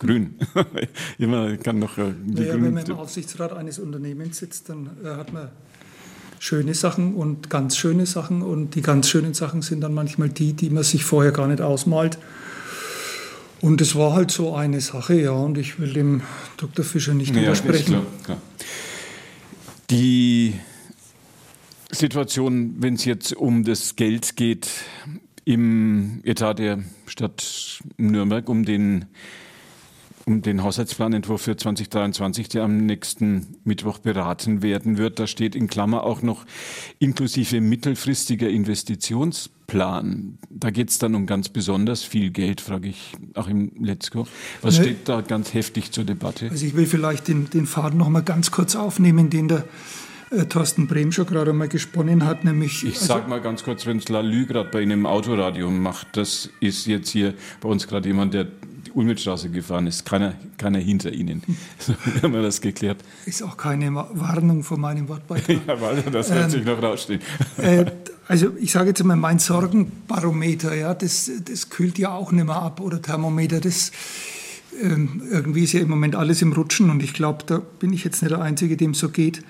Grün. 0.00 0.34
Immer 1.18 1.56
kann 1.56 1.78
noch. 1.78 1.98
Äh, 1.98 2.14
naja, 2.24 2.54
wenn 2.54 2.74
man 2.74 2.86
im 2.86 2.96
Aufsichtsrat 2.96 3.52
eines 3.52 3.78
Unternehmens 3.78 4.38
sitzt, 4.38 4.68
dann 4.68 4.90
äh, 5.04 5.08
hat 5.08 5.32
man 5.32 5.50
schöne 6.38 6.74
Sachen 6.74 7.14
und 7.14 7.50
ganz 7.50 7.76
schöne 7.76 8.06
Sachen. 8.06 8.42
Und 8.42 8.74
die 8.74 8.82
ganz 8.82 9.08
schönen 9.08 9.34
Sachen 9.34 9.62
sind 9.62 9.80
dann 9.80 9.94
manchmal 9.94 10.28
die, 10.28 10.52
die 10.52 10.70
man 10.70 10.84
sich 10.84 11.04
vorher 11.04 11.32
gar 11.32 11.48
nicht 11.48 11.60
ausmalt. 11.60 12.18
Und 13.60 13.80
es 13.80 13.96
war 13.96 14.12
halt 14.12 14.30
so 14.30 14.54
eine 14.54 14.80
Sache, 14.80 15.20
ja, 15.20 15.32
und 15.32 15.58
ich 15.58 15.80
will 15.80 15.92
dem 15.92 16.22
Dr. 16.56 16.84
Fischer 16.84 17.14
nicht 17.14 17.34
ja, 17.34 17.42
widersprechen. 17.42 17.86
Klar, 17.86 18.06
klar. 18.24 18.42
Die 19.90 20.54
Situation, 21.90 22.76
wenn 22.78 22.94
es 22.94 23.04
jetzt 23.04 23.34
um 23.34 23.64
das 23.64 23.96
Geld 23.96 24.36
geht 24.36 24.68
im 25.44 26.20
Etat 26.24 26.54
der 26.54 26.84
Stadt 27.06 27.80
Nürnberg, 27.96 28.48
um 28.48 28.64
den 28.64 29.06
um 30.28 30.42
den 30.42 30.62
Haushaltsplanentwurf 30.62 31.40
für 31.40 31.56
2023, 31.56 32.50
der 32.50 32.62
am 32.62 32.76
nächsten 32.76 33.56
Mittwoch 33.64 33.96
beraten 33.98 34.60
werden 34.62 34.98
wird. 34.98 35.18
Da 35.18 35.26
steht 35.26 35.56
in 35.56 35.68
Klammer 35.68 36.04
auch 36.04 36.20
noch 36.20 36.44
inklusive 36.98 37.62
mittelfristiger 37.62 38.46
Investitionsplan. 38.50 40.38
Da 40.50 40.68
geht 40.68 40.90
es 40.90 40.98
dann 40.98 41.14
um 41.14 41.24
ganz 41.24 41.48
besonders 41.48 42.02
viel 42.02 42.30
Geld, 42.30 42.60
frage 42.60 42.90
ich 42.90 43.14
Achim 43.32 43.72
Letzko. 43.80 44.28
Was 44.60 44.76
ne, 44.76 44.84
steht 44.84 45.08
da 45.08 45.22
ganz 45.22 45.54
heftig 45.54 45.92
zur 45.92 46.04
Debatte? 46.04 46.50
Also 46.50 46.66
ich 46.66 46.76
will 46.76 46.86
vielleicht 46.86 47.26
den, 47.26 47.48
den 47.48 47.66
Faden 47.66 47.98
noch 47.98 48.10
mal 48.10 48.22
ganz 48.22 48.50
kurz 48.50 48.76
aufnehmen, 48.76 49.30
den 49.30 49.48
der 49.48 49.64
äh, 50.30 50.44
Thorsten 50.44 50.86
Brehm 50.86 51.12
schon 51.12 51.26
gerade 51.26 51.52
mal 51.52 51.68
gesponnen 51.68 52.24
hat, 52.24 52.44
nämlich. 52.44 52.84
Ich 52.84 52.94
also, 52.94 53.06
sag 53.06 53.28
mal 53.28 53.40
ganz 53.40 53.64
kurz, 53.64 53.86
wenn 53.86 53.98
es 53.98 54.08
Lalü 54.08 54.46
gerade 54.46 54.68
bei 54.70 54.82
Ihnen 54.82 54.92
im 54.92 55.06
Autoradio 55.06 55.70
macht, 55.70 56.16
das 56.16 56.50
ist 56.60 56.86
jetzt 56.86 57.10
hier 57.10 57.34
bei 57.60 57.68
uns 57.68 57.86
gerade 57.86 58.08
jemand, 58.08 58.34
der 58.34 58.44
die 58.44 58.92
Ulmitstraße 58.92 59.50
gefahren 59.50 59.86
ist, 59.86 60.04
keiner, 60.04 60.34
keiner 60.56 60.78
hinter 60.78 61.12
Ihnen. 61.12 61.42
So 61.78 61.94
haben 62.22 62.32
wir 62.32 62.42
das 62.42 62.60
geklärt. 62.60 62.98
Ist 63.24 63.42
auch 63.42 63.56
keine 63.56 63.94
Warnung 63.94 64.62
von 64.62 64.80
meinem 64.80 65.08
Wortbeitrag. 65.08 65.60
ja, 65.66 65.80
weil 65.80 66.02
das 66.02 66.30
wird 66.30 66.44
ähm, 66.44 66.50
sich 66.50 66.64
noch 66.64 66.82
rausstehen. 66.82 67.20
Äh, 67.56 67.86
also 68.26 68.52
ich 68.60 68.72
sage 68.72 68.88
jetzt 68.88 69.02
mal, 69.04 69.16
mein 69.16 69.38
Sorgenbarometer, 69.38 70.74
ja, 70.74 70.94
das, 70.94 71.30
das 71.44 71.70
kühlt 71.70 71.98
ja 71.98 72.12
auch 72.12 72.32
nicht 72.32 72.44
mehr 72.44 72.56
ab 72.56 72.80
oder 72.80 73.00
Thermometer, 73.00 73.60
das 73.60 73.92
ähm, 74.82 75.22
irgendwie 75.30 75.64
ist 75.64 75.72
ja 75.72 75.80
im 75.80 75.88
Moment 75.88 76.14
alles 76.14 76.42
im 76.42 76.52
Rutschen 76.52 76.90
und 76.90 77.02
ich 77.02 77.14
glaube, 77.14 77.44
da 77.46 77.62
bin 77.78 77.92
ich 77.92 78.04
jetzt 78.04 78.22
nicht 78.22 78.30
der 78.30 78.42
Einzige, 78.42 78.76
dem 78.76 78.94
so 78.94 79.08
geht. 79.08 79.42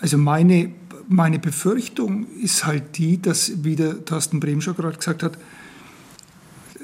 Also 0.00 0.18
meine, 0.18 0.70
meine 1.08 1.38
Befürchtung 1.38 2.26
ist 2.42 2.64
halt 2.64 2.96
die, 2.98 3.20
dass, 3.20 3.64
wie 3.64 3.76
der 3.76 4.04
Thorsten 4.04 4.40
Brehm 4.40 4.60
schon 4.60 4.76
gerade 4.76 4.96
gesagt 4.96 5.22
hat, 5.22 5.38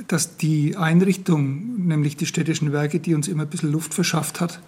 dass 0.08 0.36
die 0.36 0.76
Einrichtung, 0.76 1.86
nämlich 1.86 2.16
die 2.16 2.26
städtischen 2.26 2.72
Werke, 2.72 3.00
die 3.00 3.14
uns 3.14 3.28
immer 3.28 3.44
ein 3.44 3.48
bisschen 3.48 3.72
Luft 3.72 3.94
verschafft 3.94 4.40
hat, 4.40 4.60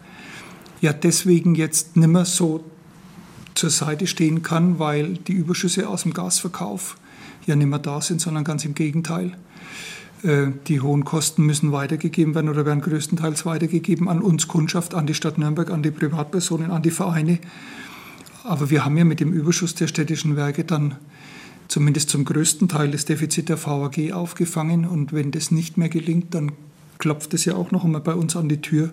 ja 0.80 0.92
deswegen 0.92 1.54
jetzt 1.54 1.96
nicht 1.96 2.08
mehr 2.08 2.24
so 2.24 2.64
zur 3.54 3.70
Seite 3.70 4.06
stehen 4.06 4.42
kann, 4.42 4.78
weil 4.78 5.14
die 5.14 5.32
Überschüsse 5.32 5.88
aus 5.88 6.04
dem 6.04 6.14
Gasverkauf 6.14 6.96
ja 7.46 7.56
nicht 7.56 7.66
mehr 7.66 7.78
da 7.78 8.00
sind, 8.00 8.20
sondern 8.20 8.44
ganz 8.44 8.64
im 8.64 8.74
Gegenteil. 8.74 9.36
Äh, 10.22 10.48
die 10.66 10.80
hohen 10.80 11.04
Kosten 11.04 11.44
müssen 11.44 11.72
weitergegeben 11.72 12.34
werden 12.34 12.48
oder 12.48 12.64
werden 12.64 12.80
größtenteils 12.80 13.46
weitergegeben 13.46 14.08
an 14.08 14.20
uns 14.20 14.48
Kundschaft, 14.48 14.94
an 14.94 15.06
die 15.06 15.14
Stadt 15.14 15.38
Nürnberg, 15.38 15.70
an 15.70 15.82
die 15.82 15.90
Privatpersonen, 15.90 16.70
an 16.70 16.82
die 16.82 16.90
Vereine. 16.90 17.38
Aber 18.48 18.70
wir 18.70 18.82
haben 18.82 18.96
ja 18.96 19.04
mit 19.04 19.20
dem 19.20 19.32
Überschuss 19.32 19.74
der 19.74 19.88
städtischen 19.88 20.34
Werke 20.34 20.64
dann 20.64 20.96
zumindest 21.68 22.08
zum 22.08 22.24
größten 22.24 22.66
Teil 22.66 22.90
das 22.90 23.04
Defizit 23.04 23.50
der 23.50 23.62
VAG 23.62 24.12
aufgefangen. 24.12 24.86
Und 24.86 25.12
wenn 25.12 25.30
das 25.32 25.50
nicht 25.50 25.76
mehr 25.76 25.90
gelingt, 25.90 26.34
dann 26.34 26.52
klopft 26.96 27.34
es 27.34 27.44
ja 27.44 27.54
auch 27.56 27.72
noch 27.72 27.84
einmal 27.84 28.00
bei 28.00 28.14
uns 28.14 28.36
an 28.36 28.48
die 28.48 28.62
Tür. 28.62 28.90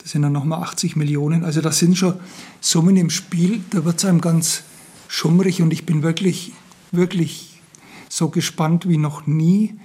Das 0.00 0.12
sind 0.12 0.22
dann 0.22 0.32
nochmal 0.32 0.62
80 0.62 0.96
Millionen. 0.96 1.44
Also 1.44 1.60
das 1.60 1.78
sind 1.78 1.98
schon 1.98 2.14
Summen 2.62 2.96
im 2.96 3.10
Spiel, 3.10 3.60
da 3.68 3.84
wird 3.84 3.98
es 3.98 4.06
einem 4.06 4.22
ganz 4.22 4.62
schummrig 5.08 5.60
und 5.60 5.74
ich 5.74 5.84
bin 5.84 6.02
wirklich, 6.02 6.52
wirklich 6.90 7.60
so 8.08 8.30
gespannt 8.30 8.88
wie 8.88 8.96
noch 8.96 9.26
nie, 9.26 9.78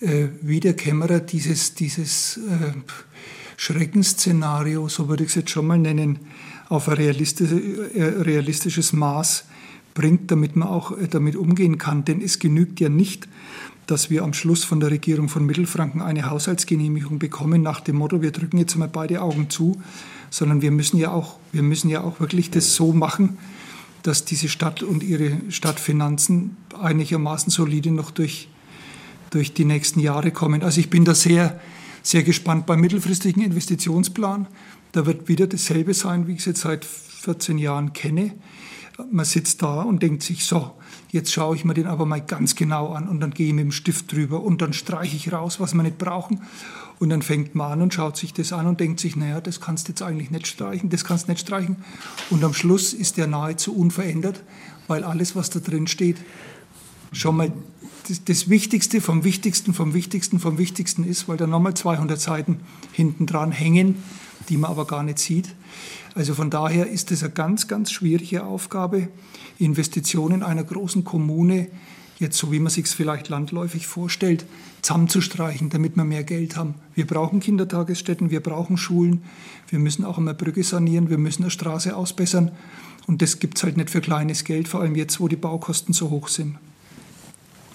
äh, 0.00 0.28
wie 0.40 0.60
der 0.60 0.74
Kämmerer 0.74 1.18
dieses, 1.18 1.74
dieses 1.74 2.36
äh, 2.36 2.74
Schreckensszenario, 3.56 4.88
so 4.88 5.08
würde 5.08 5.24
ich 5.24 5.30
es 5.30 5.34
jetzt 5.34 5.50
schon 5.50 5.66
mal 5.66 5.78
nennen, 5.78 6.20
auf 6.68 6.88
ein 6.88 6.94
realistisches, 6.94 7.60
äh, 7.94 8.02
realistisches 8.02 8.92
Maß 8.92 9.44
bringt, 9.94 10.30
damit 10.30 10.56
man 10.56 10.68
auch 10.68 10.96
äh, 10.96 11.08
damit 11.08 11.36
umgehen 11.36 11.78
kann. 11.78 12.04
Denn 12.04 12.20
es 12.20 12.38
genügt 12.38 12.80
ja 12.80 12.88
nicht, 12.88 13.28
dass 13.86 14.10
wir 14.10 14.24
am 14.24 14.32
Schluss 14.32 14.64
von 14.64 14.80
der 14.80 14.90
Regierung 14.90 15.28
von 15.28 15.46
Mittelfranken 15.46 16.02
eine 16.02 16.28
Haushaltsgenehmigung 16.28 17.18
bekommen 17.18 17.62
nach 17.62 17.80
dem 17.80 17.96
Motto, 17.96 18.20
wir 18.20 18.32
drücken 18.32 18.58
jetzt 18.58 18.76
mal 18.76 18.88
beide 18.88 19.22
Augen 19.22 19.48
zu, 19.48 19.80
sondern 20.30 20.60
wir 20.60 20.72
müssen 20.72 20.98
ja 20.98 21.12
auch, 21.12 21.38
wir 21.52 21.62
müssen 21.62 21.88
ja 21.88 22.02
auch 22.02 22.18
wirklich 22.18 22.50
das 22.50 22.74
so 22.74 22.92
machen, 22.92 23.38
dass 24.02 24.24
diese 24.24 24.48
Stadt 24.48 24.82
und 24.82 25.02
ihre 25.02 25.32
Stadtfinanzen 25.50 26.56
einigermaßen 26.80 27.50
solide 27.50 27.90
noch 27.90 28.10
durch, 28.10 28.48
durch 29.30 29.54
die 29.54 29.64
nächsten 29.64 30.00
Jahre 30.00 30.30
kommen. 30.30 30.62
Also 30.62 30.80
ich 30.80 30.90
bin 30.90 31.04
da 31.04 31.14
sehr, 31.14 31.60
sehr 32.06 32.22
gespannt 32.22 32.66
beim 32.66 32.80
mittelfristigen 32.80 33.42
Investitionsplan. 33.42 34.46
Da 34.92 35.06
wird 35.06 35.28
wieder 35.28 35.46
dasselbe 35.46 35.94
sein, 35.94 36.26
wie 36.26 36.32
ich 36.32 36.40
es 36.40 36.44
jetzt 36.46 36.60
seit 36.60 36.84
14 36.84 37.58
Jahren 37.58 37.92
kenne 37.92 38.32
man 39.10 39.24
sitzt 39.24 39.62
da 39.62 39.82
und 39.82 40.02
denkt 40.02 40.22
sich, 40.22 40.44
so, 40.44 40.72
jetzt 41.10 41.32
schaue 41.32 41.56
ich 41.56 41.64
mir 41.64 41.74
den 41.74 41.86
aber 41.86 42.06
mal 42.06 42.20
ganz 42.20 42.54
genau 42.54 42.92
an 42.92 43.08
und 43.08 43.20
dann 43.20 43.30
gehe 43.30 43.48
ich 43.48 43.52
mit 43.52 43.64
dem 43.64 43.72
Stift 43.72 44.12
drüber 44.12 44.42
und 44.42 44.62
dann 44.62 44.72
streiche 44.72 45.16
ich 45.16 45.32
raus, 45.32 45.60
was 45.60 45.74
wir 45.74 45.82
nicht 45.82 45.98
brauchen. 45.98 46.42
Und 46.98 47.10
dann 47.10 47.20
fängt 47.20 47.54
man 47.54 47.72
an 47.72 47.82
und 47.82 47.94
schaut 47.94 48.16
sich 48.16 48.32
das 48.32 48.54
an 48.54 48.66
und 48.66 48.80
denkt 48.80 49.00
sich, 49.00 49.16
naja, 49.16 49.42
das 49.42 49.60
kannst 49.60 49.86
du 49.86 49.92
jetzt 49.92 50.00
eigentlich 50.00 50.30
nicht 50.30 50.46
streichen, 50.46 50.88
das 50.88 51.04
kannst 51.04 51.28
du 51.28 51.32
nicht 51.32 51.42
streichen. 51.42 51.76
Und 52.30 52.42
am 52.42 52.54
Schluss 52.54 52.94
ist 52.94 53.18
der 53.18 53.26
nahezu 53.26 53.76
unverändert, 53.76 54.42
weil 54.86 55.04
alles, 55.04 55.36
was 55.36 55.50
da 55.50 55.60
drin 55.60 55.88
steht, 55.88 56.16
schon 57.16 57.36
mal 57.36 57.52
das, 58.08 58.24
das, 58.24 58.48
Wichtigste 58.48 59.00
vom 59.00 59.24
Wichtigsten, 59.24 59.74
vom 59.74 59.94
Wichtigsten, 59.94 60.38
vom 60.38 60.58
Wichtigsten 60.58 61.04
ist, 61.04 61.28
weil 61.28 61.36
da 61.36 61.46
nochmal 61.46 61.74
200 61.74 62.20
Seiten 62.20 62.60
hinten 62.92 63.26
dran 63.26 63.50
hängen, 63.52 63.96
die 64.48 64.56
man 64.56 64.70
aber 64.70 64.86
gar 64.86 65.02
nicht 65.02 65.18
sieht. 65.18 65.54
Also 66.14 66.34
von 66.34 66.50
daher 66.50 66.88
ist 66.88 67.10
es 67.10 67.22
eine 67.22 67.32
ganz, 67.32 67.68
ganz 67.68 67.90
schwierige 67.90 68.44
Aufgabe, 68.44 69.08
Investitionen 69.58 70.42
einer 70.42 70.64
großen 70.64 71.04
Kommune, 71.04 71.68
jetzt 72.18 72.38
so 72.38 72.52
wie 72.52 72.60
man 72.60 72.70
sich 72.70 72.86
vielleicht 72.86 73.28
landläufig 73.28 73.86
vorstellt, 73.86 74.46
zusammenzustreichen, 74.82 75.68
damit 75.68 75.96
wir 75.96 76.04
mehr 76.04 76.24
Geld 76.24 76.56
haben. 76.56 76.74
Wir 76.94 77.06
brauchen 77.06 77.40
Kindertagesstätten, 77.40 78.30
wir 78.30 78.40
brauchen 78.40 78.76
Schulen, 78.76 79.24
wir 79.68 79.78
müssen 79.78 80.04
auch 80.04 80.16
eine 80.16 80.32
Brücke 80.32 80.62
sanieren, 80.62 81.10
wir 81.10 81.18
müssen 81.18 81.42
eine 81.42 81.50
Straße 81.50 81.96
ausbessern. 81.96 82.52
Und 83.06 83.20
das 83.20 83.38
gibt 83.38 83.58
es 83.58 83.64
halt 83.64 83.76
nicht 83.76 83.90
für 83.90 84.00
kleines 84.00 84.44
Geld, 84.44 84.68
vor 84.68 84.80
allem 84.80 84.94
jetzt, 84.94 85.20
wo 85.20 85.28
die 85.28 85.36
Baukosten 85.36 85.92
so 85.92 86.10
hoch 86.10 86.28
sind. 86.28 86.56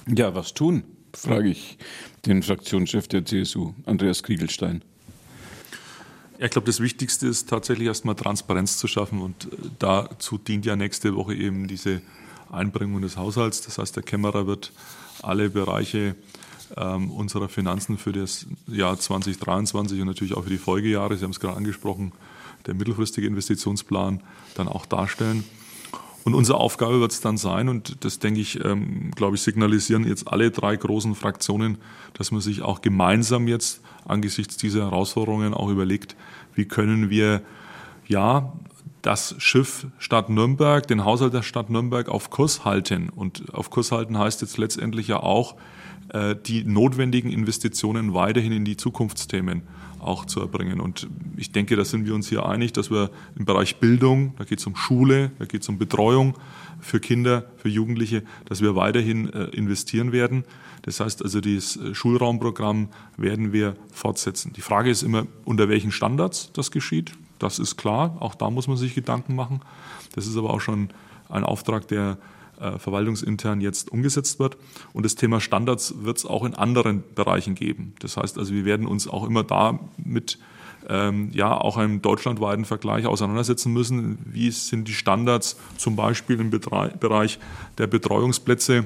Ja, 0.08 0.34
was 0.34 0.54
tun, 0.54 0.84
frage 1.14 1.50
ich 1.50 1.78
den 2.26 2.44
Fraktionschef 2.44 3.08
der 3.08 3.26
CSU, 3.26 3.74
Andreas 3.86 4.24
Kriegelstein. 4.24 4.84
Ich 6.40 6.50
glaube, 6.50 6.66
das 6.66 6.80
Wichtigste 6.80 7.28
ist 7.28 7.50
tatsächlich 7.50 7.88
erstmal 7.88 8.16
Transparenz 8.16 8.78
zu 8.78 8.88
schaffen 8.88 9.22
und 9.22 9.46
äh, 9.46 9.58
dazu 9.78 10.38
dient 10.38 10.66
ja 10.66 10.76
nächste 10.76 11.16
Woche 11.16 11.36
eben 11.36 11.68
diese 11.68 12.02
Einbringung 12.52 13.02
des 13.02 13.16
Haushalts. 13.16 13.62
Das 13.62 13.78
heißt, 13.78 13.96
der 13.96 14.04
Kämmerer 14.04 14.48
wird 14.48 14.72
alle 15.22 15.50
Bereiche 15.52 16.16
ähm, 16.78 17.12
unserer 17.12 17.48
Finanzen 17.48 17.98
für 17.98 18.12
das 18.12 18.48
Jahr 18.68 18.98
2023 18.98 20.02
und 20.02 20.08
natürlich 20.08 20.36
auch 20.36 20.44
für 20.44 20.50
die 20.50 20.58
Folgejahre, 20.58 21.16
Sie 21.16 21.24
haben 21.24 21.32
es 21.32 21.40
gerade 21.40 21.58
angesprochen, 21.58 22.12
der 22.66 22.74
mittelfristige 22.74 23.28
Investitionsplan 23.28 24.24
dann 24.56 24.68
auch 24.68 24.86
darstellen. 24.86 25.44
Und 26.24 26.36
unsere 26.36 26.60
Aufgabe 26.60 27.00
wird 27.00 27.12
es 27.12 27.22
dann 27.22 27.38
sein, 27.38 27.68
und 27.68 28.04
das 28.06 28.20
denke 28.20 28.40
ich, 28.42 28.64
ähm, 28.64 29.12
glaube 29.16 29.36
ich, 29.36 29.42
signalisieren 29.42 30.08
jetzt 30.08 30.28
alle 30.28 30.52
drei 30.52 30.76
großen 30.76 31.16
Fraktionen, 31.16 31.80
dass 32.14 32.32
man 32.32 32.42
sich 32.42 32.62
auch 32.62 32.82
gemeinsam 32.82 33.48
jetzt 33.48 33.82
angesichts 34.06 34.58
dieser 34.58 34.82
Herausforderungen 34.82 35.54
auch 35.54 35.70
überlegt, 35.70 36.16
wie 36.54 36.66
können 36.66 37.10
wir 37.10 37.42
ja 38.08 38.54
das 39.02 39.36
Schiff 39.40 39.88
Stadt 39.98 40.30
Nürnberg, 40.30 40.88
den 40.88 41.06
Haushalt 41.06 41.34
der 41.34 41.44
Stadt 41.44 41.70
Nürnberg 41.70 42.10
auf 42.10 42.30
Kurs 42.30 42.66
halten. 42.66 43.10
Und 43.10 43.54
auf 43.54 43.70
Kurs 43.70 43.92
halten 43.92 44.18
heißt 44.18 44.42
jetzt 44.42 44.58
letztendlich 44.58 45.08
ja 45.08 45.18
auch, 45.18 45.56
äh, 46.14 46.36
die 46.36 46.64
notwendigen 46.64 47.32
Investitionen 47.32 48.14
weiterhin 48.14 48.52
in 48.52 48.66
die 48.66 48.78
Zukunftsthemen 48.78 49.64
auch 50.00 50.26
zu 50.26 50.40
erbringen. 50.40 50.80
Und 50.80 51.08
ich 51.38 51.52
denke, 51.52 51.76
da 51.76 51.86
sind 51.86 52.06
wir 52.06 52.16
uns 52.16 52.28
hier 52.28 52.46
einig, 52.46 52.74
dass 52.74 52.90
wir 52.92 53.12
im 53.38 53.46
Bereich 53.46 53.78
Bildung, 53.78 54.34
da 54.38 54.44
geht 54.44 54.60
es 54.60 54.66
um 54.66 54.76
Schule, 54.76 55.32
da 55.40 55.46
geht 55.46 55.62
es 55.62 55.70
um 55.70 55.78
Betreuung 55.78 56.38
für 56.80 57.00
Kinder, 57.00 57.46
für 57.58 57.70
Jugendliche, 57.70 58.24
dass 58.46 58.62
wir 58.62 58.76
weiterhin 58.76 59.32
äh, 59.32 59.46
investieren 59.46 60.12
werden. 60.12 60.44
Das 60.82 61.00
heißt 61.00 61.24
also, 61.24 61.40
das 61.40 61.78
äh, 61.78 61.94
Schulraumprogramm 61.94 62.90
werden 63.18 63.54
wir 63.54 63.76
fortsetzen. 63.92 64.54
Die 64.54 64.62
Frage 64.62 64.90
ist 64.90 65.04
immer, 65.04 65.28
unter 65.46 65.70
welchen 65.70 65.92
Standards 65.92 66.52
das 66.54 66.72
geschieht. 66.72 67.14
Das 67.42 67.58
ist 67.58 67.76
klar, 67.76 68.18
auch 68.20 68.36
da 68.36 68.50
muss 68.52 68.68
man 68.68 68.78
sich 68.78 68.94
Gedanken 68.94 69.36
machen. 69.36 69.62
Das 70.14 70.28
ist 70.28 70.38
aber 70.38 70.52
auch 70.52 70.62
schon 70.62 70.90
ein 71.28 71.44
Auftrag, 71.44 71.88
der 71.88 72.18
äh, 72.60 72.78
verwaltungsintern 72.78 73.62
jetzt 73.62 73.92
umgesetzt 73.92 74.40
wird. 74.40 74.58
Und 74.94 75.04
das 75.04 75.16
Thema 75.16 75.42
Standards 75.42 75.96
wird 76.04 76.18
es 76.18 76.26
auch 76.26 76.44
in 76.44 76.54
anderen 76.54 77.04
Bereichen 77.16 77.56
geben. 77.56 77.96
Das 78.00 78.18
heißt 78.18 78.38
also, 78.38 78.54
wir 78.54 78.66
werden 78.66 78.86
uns 78.86 79.08
auch 79.08 79.26
immer 79.26 79.44
da 79.44 79.80
mit 79.98 80.38
ähm, 80.88 81.30
ja 81.34 81.58
auch 81.58 81.78
einem 81.78 82.04
deutschlandweiten 82.04 82.66
Vergleich 82.66 83.08
auseinandersetzen 83.08 83.74
müssen. 83.74 84.20
Wie 84.26 84.52
sind 84.52 84.88
die 84.88 84.94
Standards 84.94 85.58
zum 85.78 85.96
Beispiel 85.96 86.40
im 86.40 86.52
Bereich 86.52 87.40
der 87.80 87.88
Betreuungsplätze? 87.88 88.86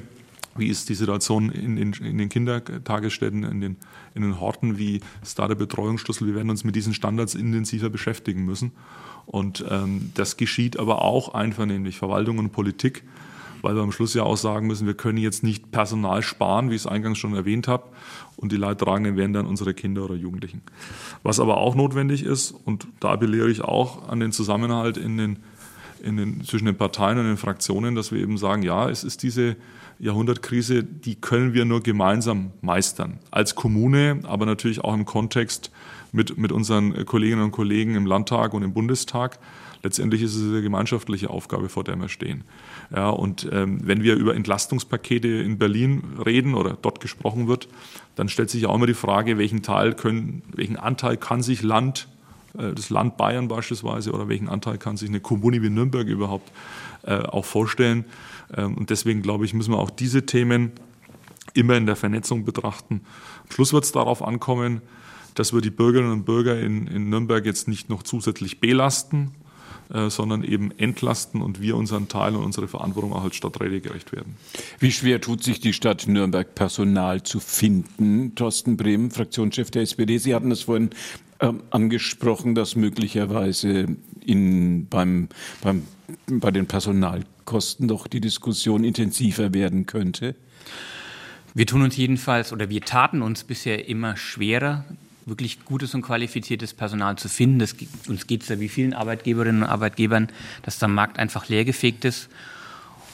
Wie 0.58 0.68
ist 0.68 0.88
die 0.88 0.94
Situation 0.94 1.50
in, 1.50 1.76
in, 1.76 1.92
in 1.92 2.18
den 2.18 2.28
Kindertagesstätten, 2.28 3.44
in 3.44 3.60
den, 3.60 3.76
in 4.14 4.22
den 4.22 4.40
Horten? 4.40 4.78
Wie 4.78 5.00
ist 5.22 5.38
da 5.38 5.48
der 5.48 5.54
Betreuungsschlüssel? 5.54 6.26
Wir 6.26 6.34
werden 6.34 6.50
uns 6.50 6.64
mit 6.64 6.76
diesen 6.76 6.94
Standards 6.94 7.34
intensiver 7.34 7.90
beschäftigen 7.90 8.44
müssen. 8.44 8.72
Und 9.26 9.64
ähm, 9.68 10.12
das 10.14 10.36
geschieht 10.36 10.78
aber 10.78 11.02
auch 11.02 11.34
einvernehmlich, 11.34 11.98
Verwaltung 11.98 12.38
und 12.38 12.52
Politik, 12.52 13.02
weil 13.62 13.74
wir 13.74 13.82
am 13.82 13.90
Schluss 13.90 14.14
ja 14.14 14.22
auch 14.22 14.36
sagen 14.36 14.68
müssen, 14.68 14.86
wir 14.86 14.94
können 14.94 15.18
jetzt 15.18 15.42
nicht 15.42 15.72
Personal 15.72 16.22
sparen, 16.22 16.70
wie 16.70 16.76
ich 16.76 16.82
es 16.82 16.86
eingangs 16.86 17.18
schon 17.18 17.34
erwähnt 17.34 17.66
habe, 17.66 17.84
und 18.36 18.52
die 18.52 18.56
Leidtragenden 18.56 19.16
wären 19.16 19.32
dann 19.32 19.46
unsere 19.46 19.74
Kinder 19.74 20.04
oder 20.04 20.14
Jugendlichen. 20.14 20.62
Was 21.22 21.40
aber 21.40 21.56
auch 21.56 21.74
notwendig 21.74 22.22
ist, 22.22 22.52
und 22.52 22.86
da 23.00 23.12
appelliere 23.12 23.50
ich 23.50 23.62
auch 23.62 24.08
an 24.08 24.20
den 24.20 24.30
Zusammenhalt 24.30 24.96
in 24.96 25.16
den, 25.16 25.38
in 26.02 26.16
den, 26.16 26.44
zwischen 26.44 26.66
den 26.66 26.76
Parteien 26.76 27.18
und 27.18 27.24
den 27.24 27.38
Fraktionen, 27.38 27.94
dass 27.94 28.12
wir 28.12 28.20
eben 28.20 28.38
sagen, 28.38 28.62
ja, 28.62 28.88
es 28.88 29.04
ist 29.04 29.22
diese 29.22 29.56
Jahrhundertkrise, 29.98 30.84
die 30.84 31.14
können 31.14 31.54
wir 31.54 31.64
nur 31.64 31.82
gemeinsam 31.82 32.50
meistern. 32.60 33.18
Als 33.30 33.54
Kommune, 33.54 34.20
aber 34.24 34.46
natürlich 34.46 34.82
auch 34.82 34.94
im 34.94 35.04
Kontext 35.04 35.70
mit, 36.12 36.36
mit 36.38 36.52
unseren 36.52 37.06
Kolleginnen 37.06 37.42
und 37.42 37.52
Kollegen 37.52 37.94
im 37.94 38.06
Landtag 38.06 38.54
und 38.54 38.62
im 38.62 38.72
Bundestag. 38.72 39.38
Letztendlich 39.82 40.22
ist 40.22 40.34
es 40.34 40.42
eine 40.42 40.62
gemeinschaftliche 40.62 41.30
Aufgabe, 41.30 41.68
vor 41.68 41.84
der 41.84 41.96
wir 41.96 42.08
stehen. 42.08 42.44
Ja, 42.94 43.08
und 43.10 43.48
ähm, 43.52 43.80
wenn 43.84 44.02
wir 44.02 44.16
über 44.16 44.34
Entlastungspakete 44.34 45.28
in 45.28 45.58
Berlin 45.58 46.02
reden 46.24 46.54
oder 46.54 46.76
dort 46.80 47.00
gesprochen 47.00 47.46
wird, 47.46 47.68
dann 48.16 48.28
stellt 48.28 48.50
sich 48.50 48.66
auch 48.66 48.74
immer 48.74 48.86
die 48.86 48.94
Frage, 48.94 49.38
welchen 49.38 49.62
Teil 49.62 49.94
können, 49.94 50.42
welchen 50.52 50.76
Anteil 50.76 51.16
kann 51.16 51.42
sich 51.42 51.62
Land, 51.62 52.08
das 52.56 52.90
Land 52.90 53.16
Bayern 53.16 53.48
beispielsweise, 53.48 54.12
oder 54.12 54.28
welchen 54.28 54.48
Anteil 54.48 54.78
kann 54.78 54.96
sich 54.96 55.08
eine 55.08 55.20
Kommune 55.20 55.62
wie 55.62 55.70
Nürnberg 55.70 56.06
überhaupt 56.06 56.50
äh, 57.02 57.18
auch 57.18 57.44
vorstellen. 57.44 58.04
Ähm, 58.54 58.76
und 58.76 58.90
deswegen 58.90 59.22
glaube 59.22 59.44
ich, 59.44 59.54
müssen 59.54 59.72
wir 59.72 59.78
auch 59.78 59.90
diese 59.90 60.26
Themen 60.26 60.72
immer 61.54 61.76
in 61.76 61.86
der 61.86 61.96
Vernetzung 61.96 62.44
betrachten. 62.44 63.02
Am 63.44 63.50
Schluss 63.50 63.72
wird 63.72 63.84
es 63.84 63.92
darauf 63.92 64.22
ankommen, 64.22 64.82
dass 65.34 65.52
wir 65.52 65.60
die 65.60 65.70
Bürgerinnen 65.70 66.12
und 66.12 66.24
Bürger 66.24 66.58
in, 66.58 66.86
in 66.86 67.10
Nürnberg 67.10 67.44
jetzt 67.44 67.68
nicht 67.68 67.88
noch 67.88 68.02
zusätzlich 68.02 68.60
belasten, 68.60 69.32
äh, 69.92 70.10
sondern 70.10 70.42
eben 70.42 70.72
entlasten 70.78 71.42
und 71.42 71.60
wir 71.60 71.76
unseren 71.76 72.08
Teil 72.08 72.34
und 72.34 72.42
unsere 72.44 72.66
Verantwortung 72.66 73.12
auch 73.12 73.22
als 73.22 73.36
Stadträte 73.36 73.80
gerecht 73.80 74.12
werden. 74.12 74.36
Wie 74.80 74.90
schwer 74.90 75.20
tut 75.20 75.44
sich 75.44 75.60
die 75.60 75.72
Stadt 75.72 76.08
Nürnberg, 76.08 76.54
Personal 76.54 77.22
zu 77.22 77.38
finden? 77.38 78.34
Thorsten 78.34 78.76
Brehm, 78.76 79.10
Fraktionschef 79.10 79.70
der 79.70 79.82
SPD, 79.82 80.18
Sie 80.18 80.34
hatten 80.34 80.50
es 80.50 80.62
vorhin 80.62 80.90
äh, 81.38 81.52
angesprochen, 81.70 82.54
dass 82.54 82.76
möglicherweise 82.76 83.96
in, 84.24 84.88
beim, 84.88 85.28
beim, 85.62 85.82
bei 86.26 86.50
den 86.50 86.66
Personalkosten 86.66 87.88
doch 87.88 88.06
die 88.06 88.20
Diskussion 88.20 88.84
intensiver 88.84 89.54
werden 89.54 89.86
könnte. 89.86 90.34
Wir 91.54 91.66
tun 91.66 91.82
uns 91.82 91.96
jedenfalls 91.96 92.52
oder 92.52 92.68
wir 92.70 92.82
taten 92.82 93.22
uns 93.22 93.44
bisher 93.44 93.88
immer 93.88 94.16
schwerer, 94.16 94.84
wirklich 95.26 95.64
gutes 95.64 95.94
und 95.94 96.02
qualifiziertes 96.02 96.72
Personal 96.72 97.16
zu 97.16 97.28
finden. 97.28 97.58
Das, 97.58 97.74
uns 98.08 98.26
geht 98.26 98.42
es 98.42 98.48
ja 98.48 98.60
wie 98.60 98.68
vielen 98.68 98.94
Arbeitgeberinnen 98.94 99.64
und 99.64 99.68
Arbeitgebern, 99.68 100.28
dass 100.62 100.78
der 100.78 100.88
Markt 100.88 101.18
einfach 101.18 101.48
leergefegt 101.48 102.04
ist. 102.04 102.28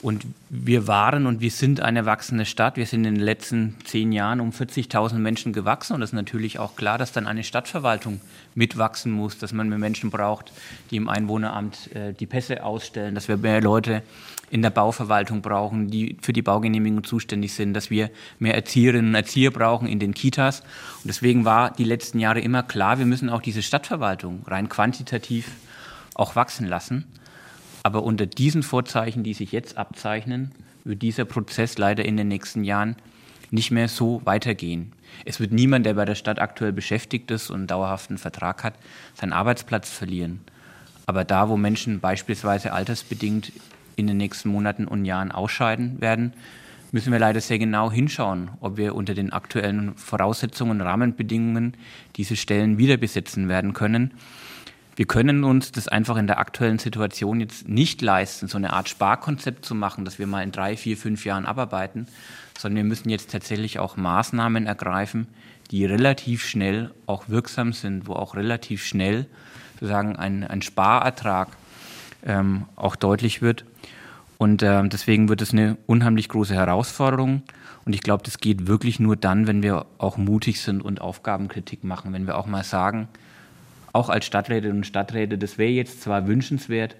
Und 0.03 0.27
wir 0.51 0.89
waren 0.89 1.27
und 1.27 1.41
wir 1.41 1.53
sind 1.53 1.81
eine 1.81 2.05
wachsende 2.07 2.45
Stadt. 2.45 2.77
Wir 2.77 2.87
sind 2.87 3.05
in 3.05 3.15
den 3.15 3.23
letzten 3.23 3.77
zehn 3.85 4.11
Jahren 4.11 4.41
um 4.41 4.51
40.000 4.51 5.15
Menschen 5.15 5.53
gewachsen. 5.53 5.95
Und 5.95 6.01
das 6.01 6.11
ist 6.11 6.15
natürlich 6.15 6.59
auch 6.59 6.75
klar, 6.75 6.99
dass 6.99 7.13
dann 7.13 7.29
eine 7.29 7.45
Stadtverwaltung 7.45 8.21
mitwachsen 8.57 9.13
muss, 9.13 9.39
dass 9.39 9.53
man 9.53 9.69
mehr 9.69 9.79
Menschen 9.79 10.11
braucht, 10.11 10.53
die 10.91 10.97
im 10.97 11.09
Einwohneramt 11.09 11.95
äh, 11.95 12.15
die 12.15 12.27
Pässe 12.27 12.65
ausstellen, 12.65 13.15
dass 13.15 13.29
wir 13.29 13.37
mehr 13.37 13.61
Leute 13.61 14.03
in 14.51 14.61
der 14.61 14.71
Bauverwaltung 14.71 15.41
brauchen, 15.41 15.89
die 15.89 16.17
für 16.21 16.33
die 16.33 16.43
Baugenehmigung 16.43 17.05
zuständig 17.05 17.55
sind, 17.55 17.73
dass 17.73 17.89
wir 17.89 18.11
mehr 18.41 18.57
Erzieherinnen 18.57 19.11
und 19.11 19.15
Erzieher 19.15 19.53
brauchen 19.53 19.87
in 19.87 20.01
den 20.01 20.15
Kitas. 20.15 20.61
Und 21.05 21.07
deswegen 21.07 21.45
war 21.45 21.71
die 21.71 21.85
letzten 21.85 22.19
Jahre 22.19 22.41
immer 22.41 22.65
klar, 22.65 22.99
wir 22.99 23.07
müssen 23.07 23.31
auch 23.31 23.41
diese 23.41 23.63
Stadtverwaltung 23.63 24.43
rein 24.49 24.69
quantitativ 24.69 25.47
auch 26.15 26.35
wachsen 26.35 26.67
lassen. 26.67 27.07
Aber 27.83 28.03
unter 28.03 28.27
diesen 28.27 28.63
Vorzeichen, 28.63 29.25
die 29.25 29.35
sich 29.35 29.53
jetzt 29.53 29.77
abzeichnen, 29.77 30.53
wird 30.85 31.03
dieser 31.03 31.25
Prozess 31.25 31.79
leider 31.79 32.05
in 32.05 32.17
den 32.17 32.29
nächsten 32.29 32.65
Jahren 32.65 32.97
nicht 33.51 33.71
mehr 33.71 33.89
so 33.89 34.23
weitergehen. 34.25 34.93
Es 35.25 35.39
wird 35.39 35.53
niemand, 35.53 35.85
der 35.85 35.95
bei 35.95 36.05
der 36.05 36.15
Stadt 36.15 36.39
aktuell 36.39 36.73
beschäftigt 36.73 37.31
ist 37.31 37.51
und 37.51 37.57
einen 37.57 37.67
dauerhaften 37.67 38.19
Vertrag 38.19 38.65
hat, 38.65 38.75
seinen 39.15 39.33
Arbeitsplatz 39.33 39.91
verlieren. 39.91 40.41
Aber 41.07 41.25
da, 41.25 41.49
wo 41.49 41.57
Menschen 41.57 42.01
beispielsweise 42.01 42.73
altersbedingt 42.73 43.53
in 43.97 44.07
den 44.07 44.17
nächsten 44.17 44.49
Monaten 44.49 44.87
und 44.87 45.05
Jahren 45.05 45.33
ausscheiden 45.33 46.01
werden, 46.01 46.33
müssen 46.93 47.13
wir 47.13 47.19
leider 47.19 47.41
sehr 47.41 47.59
genau 47.59 47.91
hinschauen, 47.91 48.51
ob 48.61 48.77
wir 48.77 48.95
unter 48.95 49.15
den 49.15 49.33
aktuellen 49.33 49.95
Voraussetzungen 49.97 50.81
und 50.81 50.87
Rahmenbedingungen 50.87 51.75
diese 52.17 52.37
Stellen 52.37 52.79
wieder 52.79 52.97
besetzen 52.97 53.49
werden 53.49 53.73
können. 53.73 54.13
Wir 54.95 55.07
können 55.07 55.45
uns 55.45 55.73
das 55.73 55.89
einfach 55.89 56.17
in 56.17 56.27
der 56.27 56.39
aktuellen 56.39 56.79
Situation 56.79 57.41
jetzt 57.41 57.67
nicht 57.67 58.03
leisten, 58.03 58.47
so 58.47 58.59
eine 58.59 58.75
Art 58.75 58.91
Sparkonzept 58.91 59.65
zu 59.65 59.75
machen, 59.75 60.05
dass 60.05 60.19
wir 60.19 60.27
mal 60.27 60.43
in 60.43 60.53
drei, 60.53 60.77
vier, 60.77 60.99
fünf 60.99 61.25
Jahren 61.25 61.47
abarbeiten, 61.47 62.07
sondern 62.59 62.77
wir 62.77 62.85
müssen 62.85 63.09
jetzt 63.09 63.31
tatsächlich 63.31 63.79
auch 63.79 63.97
Maßnahmen 63.97 64.67
ergreifen, 64.67 65.29
die 65.71 65.87
relativ 65.87 66.45
schnell 66.45 66.91
auch 67.07 67.29
wirksam 67.29 67.73
sind, 67.73 68.07
wo 68.07 68.13
auch 68.13 68.37
relativ 68.37 68.85
schnell 68.85 69.27
sozusagen 69.75 70.17
ein, 70.17 70.45
ein 70.45 70.61
Sparertrag 70.61 71.49
ähm, 72.25 72.67
auch 72.77 72.95
deutlich 72.95 73.41
wird. 73.41 73.65
Und 74.37 74.63
äh, 74.63 74.87
deswegen 74.89 75.29
wird 75.29 75.41
es 75.41 75.53
eine 75.53 75.79
unheimlich 75.87 76.29
große 76.29 76.55
Herausforderung. 76.55 77.43
Und 77.85 77.95
ich 77.95 78.03
glaube, 78.03 78.23
das 78.25 78.39
geht 78.39 78.67
wirklich 78.67 79.01
nur 79.01 79.17
dann, 79.17 79.47
wenn 79.47 79.63
wir 79.63 79.87
auch 79.99 80.19
mutig 80.19 80.61
sind 80.61 80.83
und 80.83 81.01
Aufgabenkritik 81.01 81.83
machen, 81.83 82.13
wenn 82.13 82.27
wir 82.27 82.37
auch 82.37 82.47
mal 82.47 82.65
sagen, 82.65 83.09
auch 83.93 84.09
als 84.09 84.27
Stadträtinnen 84.27 84.79
und 84.79 84.87
Stadträte, 84.87 85.39
das 85.39 85.59
wäre 85.59 85.71
jetzt 85.71 86.03
zwar 86.03 86.27
wünschenswert, 86.27 86.97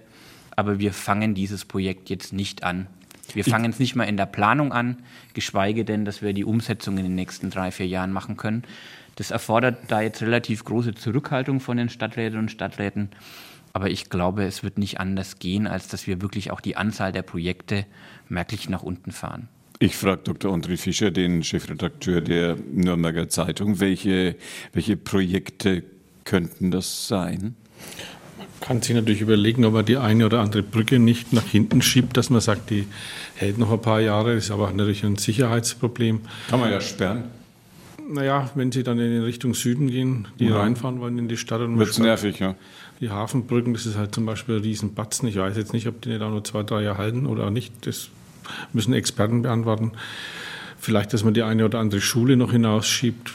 aber 0.55 0.79
wir 0.79 0.93
fangen 0.93 1.33
dieses 1.33 1.65
Projekt 1.65 2.09
jetzt 2.09 2.33
nicht 2.33 2.63
an. 2.63 2.87
Wir 3.33 3.43
fangen 3.43 3.71
es 3.71 3.79
nicht 3.79 3.95
mal 3.95 4.03
in 4.03 4.17
der 4.17 4.25
Planung 4.25 4.71
an, 4.71 4.97
geschweige 5.33 5.85
denn, 5.85 6.05
dass 6.05 6.21
wir 6.21 6.33
die 6.33 6.45
Umsetzung 6.45 6.97
in 6.97 7.03
den 7.03 7.15
nächsten 7.15 7.49
drei, 7.49 7.71
vier 7.71 7.87
Jahren 7.87 8.11
machen 8.11 8.37
können. 8.37 8.63
Das 9.15 9.31
erfordert 9.31 9.77
da 9.87 10.01
jetzt 10.01 10.21
relativ 10.21 10.63
große 10.65 10.93
Zurückhaltung 10.93 11.59
von 11.59 11.77
den 11.77 11.89
Stadträtinnen 11.89 12.45
und 12.45 12.51
Stadträten. 12.51 13.09
Aber 13.71 13.89
ich 13.89 14.09
glaube, 14.09 14.43
es 14.43 14.61
wird 14.63 14.77
nicht 14.77 14.99
anders 14.99 15.39
gehen, 15.39 15.65
als 15.65 15.87
dass 15.87 16.05
wir 16.05 16.21
wirklich 16.21 16.51
auch 16.51 16.61
die 16.61 16.75
Anzahl 16.75 17.11
der 17.11 17.23
Projekte 17.23 17.85
merklich 18.29 18.69
nach 18.69 18.83
unten 18.83 19.11
fahren. 19.11 19.47
Ich 19.79 19.95
frage 19.95 20.21
Dr. 20.23 20.53
André 20.53 20.77
Fischer, 20.77 21.09
den 21.09 21.43
Chefredakteur 21.43 22.21
der 22.21 22.55
Nürnberger 22.71 23.29
Zeitung, 23.29 23.79
welche, 23.79 24.35
welche 24.71 24.95
Projekte 24.95 25.83
könnten 26.25 26.71
das 26.71 27.07
sein? 27.07 27.55
Man 28.37 28.47
kann 28.61 28.81
sich 28.81 28.95
natürlich 28.95 29.21
überlegen, 29.21 29.65
ob 29.65 29.73
man 29.73 29.85
die 29.85 29.97
eine 29.97 30.25
oder 30.25 30.39
andere 30.41 30.63
Brücke 30.63 30.99
nicht 30.99 31.33
nach 31.33 31.45
hinten 31.45 31.81
schiebt, 31.81 32.17
dass 32.17 32.29
man 32.29 32.41
sagt, 32.41 32.69
die 32.69 32.87
hält 33.35 33.57
noch 33.57 33.71
ein 33.71 33.81
paar 33.81 33.99
Jahre, 33.99 34.33
ist 34.33 34.51
aber 34.51 34.71
natürlich 34.71 35.03
ein 35.03 35.17
Sicherheitsproblem. 35.17 36.21
Kann 36.49 36.59
man 36.59 36.71
ja 36.71 36.81
sperren. 36.81 37.25
Naja, 38.09 38.49
wenn 38.55 38.71
Sie 38.71 38.83
dann 38.83 38.99
in 38.99 39.23
Richtung 39.23 39.53
Süden 39.53 39.87
gehen, 39.89 40.27
die 40.39 40.45
ja. 40.45 40.59
reinfahren 40.59 40.99
wollen 40.99 41.17
in 41.17 41.27
die 41.27 41.37
Stadt. 41.37 41.61
Wird 41.61 41.89
es 41.89 41.99
nervig, 41.99 42.39
ja. 42.39 42.55
Die 42.99 43.09
Hafenbrücken, 43.09 43.73
das 43.73 43.85
ist 43.85 43.97
halt 43.97 44.13
zum 44.13 44.25
Beispiel 44.25 44.57
ein 44.57 44.61
Riesenbatzen. 44.61 45.27
Ich 45.27 45.35
weiß 45.35 45.57
jetzt 45.57 45.73
nicht, 45.73 45.87
ob 45.87 46.01
die 46.01 46.09
nicht 46.09 46.21
auch 46.21 46.29
nur 46.29 46.43
zwei, 46.43 46.63
drei 46.63 46.83
Jahre 46.83 46.97
halten 46.97 47.25
oder 47.25 47.49
nicht. 47.49 47.73
Das 47.87 48.09
müssen 48.71 48.93
Experten 48.93 49.41
beantworten. 49.41 49.93
Vielleicht, 50.79 51.13
dass 51.13 51.23
man 51.23 51.33
die 51.33 51.43
eine 51.43 51.65
oder 51.65 51.79
andere 51.79 52.01
Schule 52.01 52.35
noch 52.35 52.51
hinausschiebt. 52.51 53.33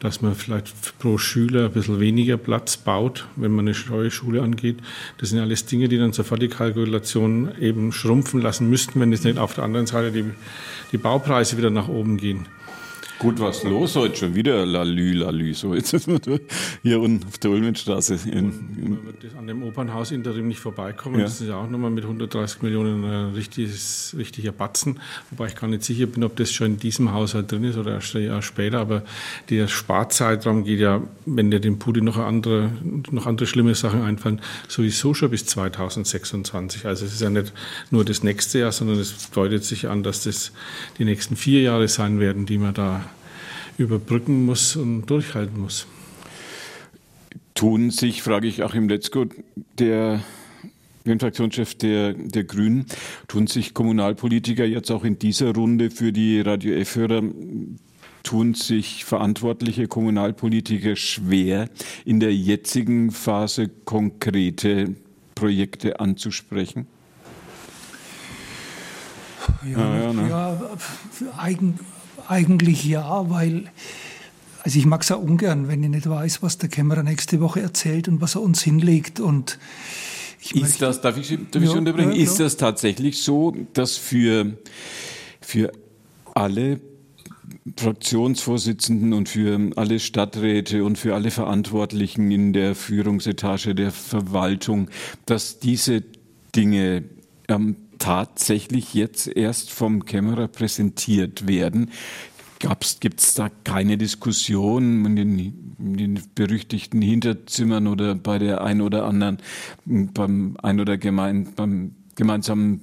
Dass 0.00 0.22
man 0.22 0.34
vielleicht 0.34 0.98
pro 0.98 1.18
Schüler 1.18 1.66
ein 1.66 1.72
bisschen 1.72 2.00
weniger 2.00 2.36
Platz 2.36 2.76
baut, 2.76 3.26
wenn 3.36 3.52
man 3.52 3.68
eine 3.68 3.76
neue 3.88 4.10
Schule 4.10 4.42
angeht. 4.42 4.78
Das 5.18 5.30
sind 5.30 5.38
alles 5.38 5.66
Dinge, 5.66 5.88
die 5.88 5.98
dann 5.98 6.12
sofort 6.12 6.42
die 6.42 6.48
Kalkulation 6.48 7.52
eben 7.60 7.92
schrumpfen 7.92 8.40
lassen 8.40 8.68
müssten, 8.70 9.00
wenn 9.00 9.12
es 9.12 9.24
nicht 9.24 9.38
auf 9.38 9.54
der 9.54 9.64
anderen 9.64 9.86
Seite 9.86 10.12
die, 10.12 10.24
die 10.92 10.98
Baupreise 10.98 11.56
wieder 11.56 11.70
nach 11.70 11.88
oben 11.88 12.16
gehen. 12.16 12.46
Gut, 13.18 13.40
was 13.40 13.64
los 13.64 13.96
heute 13.96 14.14
schon 14.14 14.36
wieder 14.36 14.64
Lalü, 14.64 15.14
Lalü. 15.14 15.52
So, 15.52 15.74
jetzt 15.74 15.90
hier 16.84 17.00
unten 17.00 17.26
auf 17.26 17.38
der 17.38 17.50
Ulmenstraße. 17.50 18.16
man 18.32 18.98
wird 19.04 19.34
an 19.36 19.48
dem 19.48 19.64
Opernhaus 19.64 20.12
Interim 20.12 20.46
nicht 20.46 20.60
vorbeikommen. 20.60 21.16
Ja. 21.16 21.24
Das 21.24 21.40
ist 21.40 21.48
ja 21.48 21.56
auch 21.56 21.68
nochmal 21.68 21.90
mit 21.90 22.04
130 22.04 22.62
Millionen 22.62 23.04
ein 23.04 23.34
richtiges, 23.34 24.14
richtiger 24.16 24.52
Batzen. 24.52 25.00
Wobei 25.30 25.48
ich 25.48 25.56
gar 25.56 25.66
nicht 25.66 25.82
sicher 25.82 26.06
bin, 26.06 26.22
ob 26.22 26.36
das 26.36 26.52
schon 26.52 26.68
in 26.68 26.78
diesem 26.78 27.12
Haushalt 27.12 27.50
drin 27.50 27.64
ist 27.64 27.76
oder 27.76 27.94
erst 27.94 28.14
ein 28.14 28.22
Jahr 28.22 28.40
später. 28.40 28.78
Aber 28.78 29.02
der 29.50 29.66
Sparzeitraum 29.66 30.62
geht 30.62 30.78
ja, 30.78 31.02
wenn 31.26 31.50
der 31.50 31.58
dem 31.58 31.80
Putin 31.80 32.04
noch 32.04 32.18
andere, 32.18 32.70
noch 33.10 33.26
andere 33.26 33.48
schlimme 33.48 33.74
Sachen 33.74 34.02
einfallen, 34.02 34.40
sowieso 34.68 35.12
schon 35.12 35.30
bis 35.30 35.44
2026. 35.44 36.86
Also 36.86 37.04
es 37.04 37.14
ist 37.14 37.20
ja 37.20 37.30
nicht 37.30 37.52
nur 37.90 38.04
das 38.04 38.22
nächste 38.22 38.60
Jahr, 38.60 38.70
sondern 38.70 39.00
es 39.00 39.28
deutet 39.32 39.64
sich 39.64 39.88
an, 39.88 40.04
dass 40.04 40.22
das 40.22 40.52
die 40.98 41.04
nächsten 41.04 41.34
vier 41.34 41.62
Jahre 41.62 41.88
sein 41.88 42.20
werden, 42.20 42.46
die 42.46 42.58
man 42.58 42.74
da 42.74 43.07
überbrücken 43.78 44.44
muss 44.44 44.76
und 44.76 45.06
durchhalten 45.06 45.60
muss. 45.60 45.86
Tun 47.54 47.90
sich, 47.90 48.22
frage 48.22 48.46
ich 48.46 48.62
Achim 48.62 48.88
Letzko, 48.88 49.26
der 49.78 50.20
den 51.06 51.18
Fraktionschef 51.18 51.74
der, 51.74 52.12
der 52.12 52.44
Grünen, 52.44 52.86
tun 53.28 53.46
sich 53.46 53.72
Kommunalpolitiker 53.72 54.64
jetzt 54.64 54.90
auch 54.90 55.04
in 55.04 55.18
dieser 55.18 55.54
Runde 55.54 55.90
für 55.90 56.12
die 56.12 56.40
Radio 56.40 56.74
F-Hörer, 56.74 57.22
tun 58.22 58.54
sich 58.54 59.04
verantwortliche 59.04 59.88
Kommunalpolitiker 59.88 60.96
schwer, 60.96 61.70
in 62.04 62.20
der 62.20 62.34
jetzigen 62.34 63.10
Phase 63.10 63.70
konkrete 63.86 64.94
Projekte 65.34 65.98
anzusprechen? 65.98 66.86
Ja, 69.64 69.78
ja, 69.78 70.02
ja, 70.02 70.12
ne? 70.12 70.28
ja 70.28 70.60
eigen, 71.38 71.78
eigentlich 72.28 72.84
ja, 72.84 73.28
weil 73.30 73.70
also 74.62 74.78
ich 74.78 74.86
mag 74.86 75.02
es 75.02 75.10
auch 75.10 75.22
ungern, 75.22 75.68
wenn 75.68 75.82
ich 75.82 75.88
nicht 75.88 76.08
weiß, 76.08 76.42
was 76.42 76.58
der 76.58 76.68
Kämmerer 76.68 77.02
nächste 77.02 77.40
Woche 77.40 77.60
erzählt 77.60 78.08
und 78.08 78.20
was 78.20 78.34
er 78.34 78.42
uns 78.42 78.62
hinlegt. 78.62 79.20
Und 79.20 79.58
ist 80.42 80.54
möchte, 80.54 80.78
das, 80.80 81.00
darf 81.00 81.16
ich, 81.16 81.28
darf 81.50 81.62
ich 81.62 81.70
ja, 81.70 81.78
unterbringen, 81.78 82.12
ja, 82.12 82.22
ist 82.22 82.38
das 82.38 82.56
tatsächlich 82.56 83.22
so, 83.22 83.54
dass 83.72 83.96
für, 83.96 84.58
für 85.40 85.72
alle 86.34 86.80
Fraktionsvorsitzenden 87.76 89.12
und 89.12 89.28
für 89.28 89.70
alle 89.76 90.00
Stadträte 90.00 90.84
und 90.84 90.98
für 90.98 91.14
alle 91.14 91.30
Verantwortlichen 91.30 92.30
in 92.30 92.52
der 92.52 92.74
Führungsetage 92.74 93.74
der 93.74 93.90
Verwaltung, 93.90 94.90
dass 95.26 95.60
diese 95.60 96.02
Dinge 96.54 97.04
ähm, 97.48 97.76
tatsächlich 97.98 98.94
jetzt 98.94 99.28
erst 99.28 99.70
vom 99.70 100.04
Kämmerer 100.04 100.48
präsentiert 100.48 101.46
werden. 101.46 101.90
Gibt 103.00 103.20
es 103.20 103.34
da 103.34 103.50
keine 103.62 103.96
Diskussion 103.96 105.04
in 105.04 105.16
den, 105.16 105.38
in 105.78 105.96
den, 105.96 106.20
berüchtigten 106.34 107.00
Hinterzimmern 107.00 107.86
oder 107.86 108.16
bei 108.16 108.38
der 108.38 108.62
ein 108.62 108.80
oder 108.80 109.04
anderen, 109.04 109.38
beim 109.84 110.56
ein 110.60 110.80
oder 110.80 110.98
gemein, 110.98 111.48
beim 111.54 111.92
gemeinsamen 112.16 112.80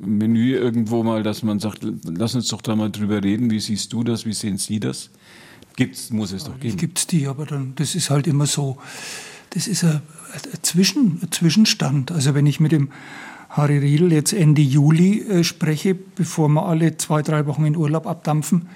Menü 0.00 0.56
irgendwo 0.56 1.04
mal, 1.04 1.22
dass 1.22 1.42
man 1.42 1.60
sagt, 1.60 1.86
lass 2.04 2.34
uns 2.34 2.48
doch 2.48 2.62
da 2.62 2.74
mal 2.74 2.90
drüber 2.90 3.22
reden, 3.22 3.50
wie 3.50 3.60
siehst 3.60 3.92
du 3.92 4.02
das, 4.02 4.26
wie 4.26 4.32
sehen 4.32 4.58
Sie 4.58 4.80
das? 4.80 5.10
Gibt's, 5.76 6.10
muss 6.10 6.32
es 6.32 6.44
doch 6.44 6.58
geben. 6.58 6.76
Gibt 6.76 6.98
es 6.98 7.06
die, 7.06 7.26
aber 7.26 7.46
dann, 7.46 7.74
das 7.76 7.94
ist 7.94 8.10
halt 8.10 8.26
immer 8.26 8.46
so, 8.46 8.76
das 9.50 9.66
ist 9.66 9.84
ein, 9.84 10.02
ein, 10.32 10.62
Zwischen, 10.62 11.20
ein 11.22 11.30
Zwischenstand. 11.30 12.10
Also 12.10 12.34
wenn 12.34 12.46
ich 12.46 12.60
mit 12.60 12.72
dem 12.72 12.90
Harry 13.52 13.78
Riedel 13.78 14.12
jetzt 14.12 14.32
Ende 14.32 14.62
Juli 14.62 15.20
äh, 15.20 15.44
spreche, 15.44 15.94
bevor 15.94 16.48
wir 16.48 16.64
alle 16.64 16.96
zwei, 16.96 17.20
drei 17.20 17.46
Wochen 17.46 17.66
in 17.66 17.76
Urlaub 17.76 18.06
abdampfen, 18.06 18.68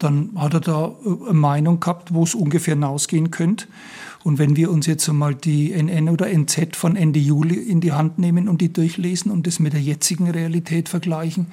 dann 0.00 0.30
hat 0.36 0.54
er 0.54 0.60
da 0.60 0.86
äh, 1.04 1.28
eine 1.28 1.38
Meinung 1.38 1.78
gehabt, 1.78 2.12
wo 2.12 2.24
es 2.24 2.34
ungefähr 2.34 2.74
hinausgehen 2.74 3.30
könnte. 3.30 3.66
Und 4.24 4.38
wenn 4.38 4.56
wir 4.56 4.72
uns 4.72 4.86
jetzt 4.86 5.08
einmal 5.08 5.36
die 5.36 5.70
NN 5.72 6.08
oder 6.08 6.26
NZ 6.28 6.74
von 6.74 6.96
Ende 6.96 7.20
Juli 7.20 7.54
in 7.54 7.80
die 7.80 7.92
Hand 7.92 8.18
nehmen 8.18 8.48
und 8.48 8.60
die 8.60 8.72
durchlesen 8.72 9.30
und 9.30 9.46
das 9.46 9.60
mit 9.60 9.72
der 9.72 9.80
jetzigen 9.80 10.28
Realität 10.28 10.88
vergleichen, 10.88 11.46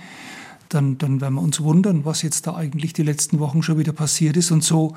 dann, 0.69 0.97
dann 0.97 1.21
werden 1.21 1.35
wir 1.35 1.43
uns 1.43 1.61
wundern, 1.61 2.05
was 2.05 2.23
jetzt 2.23 2.47
da 2.47 2.55
eigentlich 2.55 2.93
die 2.93 3.03
letzten 3.03 3.37
Wochen 3.37 3.61
schon 3.61 3.77
wieder 3.77 3.93
passiert 3.93 4.35
ist. 4.35 4.49
Und 4.49 4.63
so 4.63 4.95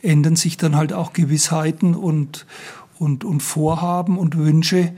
ändern 0.00 0.36
sich 0.36 0.56
dann 0.56 0.74
halt 0.74 0.94
auch 0.94 1.12
Gewissheiten 1.12 1.94
und, 1.94 2.46
und, 2.98 3.24
und 3.26 3.42
Vorhaben 3.42 4.16
und 4.16 4.38
Wünsche, 4.38 4.92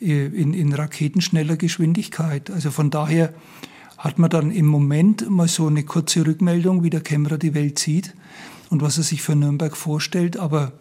in, 0.00 0.54
in 0.54 0.72
raketenschneller 0.72 1.56
Geschwindigkeit. 1.56 2.50
Also 2.50 2.70
von 2.70 2.90
daher 2.90 3.34
hat 3.96 4.18
man 4.18 4.30
dann 4.30 4.50
im 4.50 4.66
Moment 4.66 5.28
mal 5.28 5.48
so 5.48 5.66
eine 5.66 5.82
kurze 5.82 6.24
Rückmeldung, 6.26 6.84
wie 6.84 6.90
der 6.90 7.00
Kämmerer 7.00 7.38
die 7.38 7.54
Welt 7.54 7.78
sieht 7.78 8.14
und 8.70 8.80
was 8.80 8.96
er 8.96 9.04
sich 9.04 9.22
für 9.22 9.34
Nürnberg 9.34 9.76
vorstellt. 9.76 10.36
Aber 10.36 10.72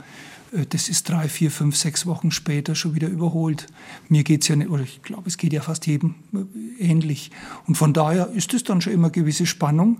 äh, 0.53 0.65
das 0.69 0.87
ist 0.87 1.09
drei, 1.09 1.27
vier, 1.27 1.49
fünf, 1.49 1.75
sechs 1.75 2.05
Wochen 2.05 2.31
später 2.31 2.75
schon 2.75 2.95
wieder 2.95 3.07
überholt. 3.07 3.67
Mir 4.07 4.23
geht 4.23 4.43
es 4.43 4.47
ja 4.49 4.55
nicht, 4.55 4.69
oder 4.69 4.83
ich 4.83 5.01
glaube, 5.01 5.27
es 5.27 5.37
geht 5.37 5.51
ja 5.51 5.61
fast 5.61 5.87
jedem 5.87 6.15
äh, 6.33 6.83
ähnlich. 6.83 7.31
Und 7.65 7.75
von 7.75 7.93
daher 7.93 8.29
ist 8.29 8.53
es 8.53 8.63
dann 8.63 8.81
schon 8.81 8.93
immer 8.93 9.09
gewisse 9.09 9.47
Spannung, 9.47 9.99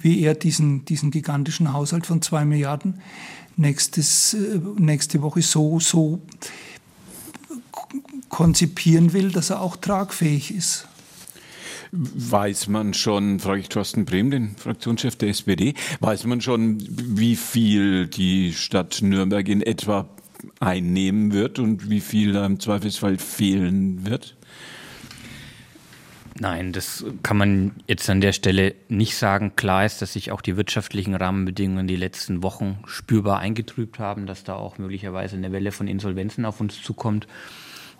wie 0.00 0.20
er 0.22 0.34
diesen, 0.34 0.84
diesen 0.84 1.10
gigantischen 1.10 1.72
Haushalt 1.72 2.06
von 2.06 2.20
zwei 2.20 2.44
Milliarden 2.44 3.00
nächstes, 3.56 4.36
nächste 4.76 5.22
Woche 5.22 5.40
so, 5.40 5.80
so 5.80 6.20
konzipieren 8.28 9.12
will, 9.12 9.30
dass 9.30 9.50
er 9.50 9.60
auch 9.60 9.76
tragfähig 9.76 10.54
ist. 10.54 10.88
Weiß 11.92 12.68
man 12.68 12.94
schon, 12.94 13.38
frage 13.40 13.60
ich 13.60 13.68
Thorsten 13.68 14.04
Brehm, 14.04 14.30
den 14.30 14.56
Fraktionschef 14.56 15.16
der 15.16 15.28
SPD, 15.28 15.74
weiß 16.00 16.24
man 16.26 16.40
schon, 16.40 16.78
wie 16.80 17.36
viel 17.36 18.08
die 18.08 18.52
Stadt 18.52 19.00
Nürnberg 19.02 19.48
in 19.48 19.62
etwa 19.62 20.08
einnehmen 20.60 21.32
wird 21.32 21.58
und 21.58 21.88
wie 21.88 22.00
viel 22.00 22.34
im 22.34 22.60
Zweifelsfall 22.60 23.18
fehlen 23.18 24.06
wird? 24.06 24.36
Nein, 26.38 26.72
das 26.72 27.04
kann 27.22 27.38
man 27.38 27.72
jetzt 27.86 28.10
an 28.10 28.20
der 28.20 28.32
Stelle 28.32 28.74
nicht 28.88 29.16
sagen. 29.16 29.56
Klar 29.56 29.86
ist, 29.86 30.02
dass 30.02 30.12
sich 30.12 30.32
auch 30.32 30.42
die 30.42 30.56
wirtschaftlichen 30.56 31.14
Rahmenbedingungen 31.14 31.86
die 31.86 31.96
letzten 31.96 32.42
Wochen 32.42 32.78
spürbar 32.84 33.38
eingetrübt 33.38 33.98
haben, 33.98 34.26
dass 34.26 34.44
da 34.44 34.54
auch 34.54 34.76
möglicherweise 34.76 35.36
eine 35.36 35.52
Welle 35.52 35.72
von 35.72 35.88
Insolvenzen 35.88 36.44
auf 36.44 36.60
uns 36.60 36.82
zukommt. 36.82 37.26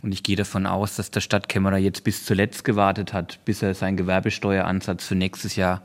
Und 0.07 0.13
ich 0.13 0.23
gehe 0.23 0.37
davon 0.37 0.67
aus, 0.67 0.95
dass 0.95 1.11
der 1.11 1.21
Stadtkämmerer 1.21 1.79
jetzt 1.79 2.05
bis 2.05 2.25
zuletzt 2.25 2.63
gewartet 2.63 3.13
hat, 3.13 3.45
bis 3.45 3.61
er 3.61 3.75
seinen 3.75 3.97
Gewerbesteueransatz 3.97 5.05
für 5.05 5.17
nächstes 5.17 5.57
Jahr 5.57 5.83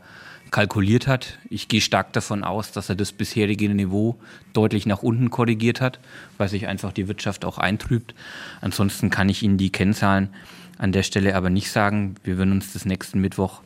kalkuliert 0.51 1.07
hat. 1.07 1.39
Ich 1.49 1.67
gehe 1.67 1.81
stark 1.81 2.13
davon 2.13 2.43
aus, 2.43 2.71
dass 2.71 2.87
er 2.87 2.95
das 2.95 3.13
bisherige 3.13 3.67
Niveau 3.67 4.19
deutlich 4.53 4.85
nach 4.85 5.01
unten 5.01 5.31
korrigiert 5.31 5.81
hat, 5.81 5.99
weil 6.37 6.49
sich 6.49 6.67
einfach 6.67 6.93
die 6.93 7.07
Wirtschaft 7.07 7.45
auch 7.45 7.57
eintrübt. 7.57 8.13
Ansonsten 8.61 9.09
kann 9.09 9.27
ich 9.27 9.41
Ihnen 9.41 9.57
die 9.57 9.71
Kennzahlen 9.71 10.29
an 10.77 10.91
der 10.91 11.01
Stelle 11.01 11.33
aber 11.33 11.49
nicht 11.49 11.71
sagen. 11.71 12.13
Wir 12.23 12.37
werden 12.37 12.51
uns 12.51 12.73
das 12.73 12.85
nächsten 12.85 13.21
Mittwoch 13.21 13.61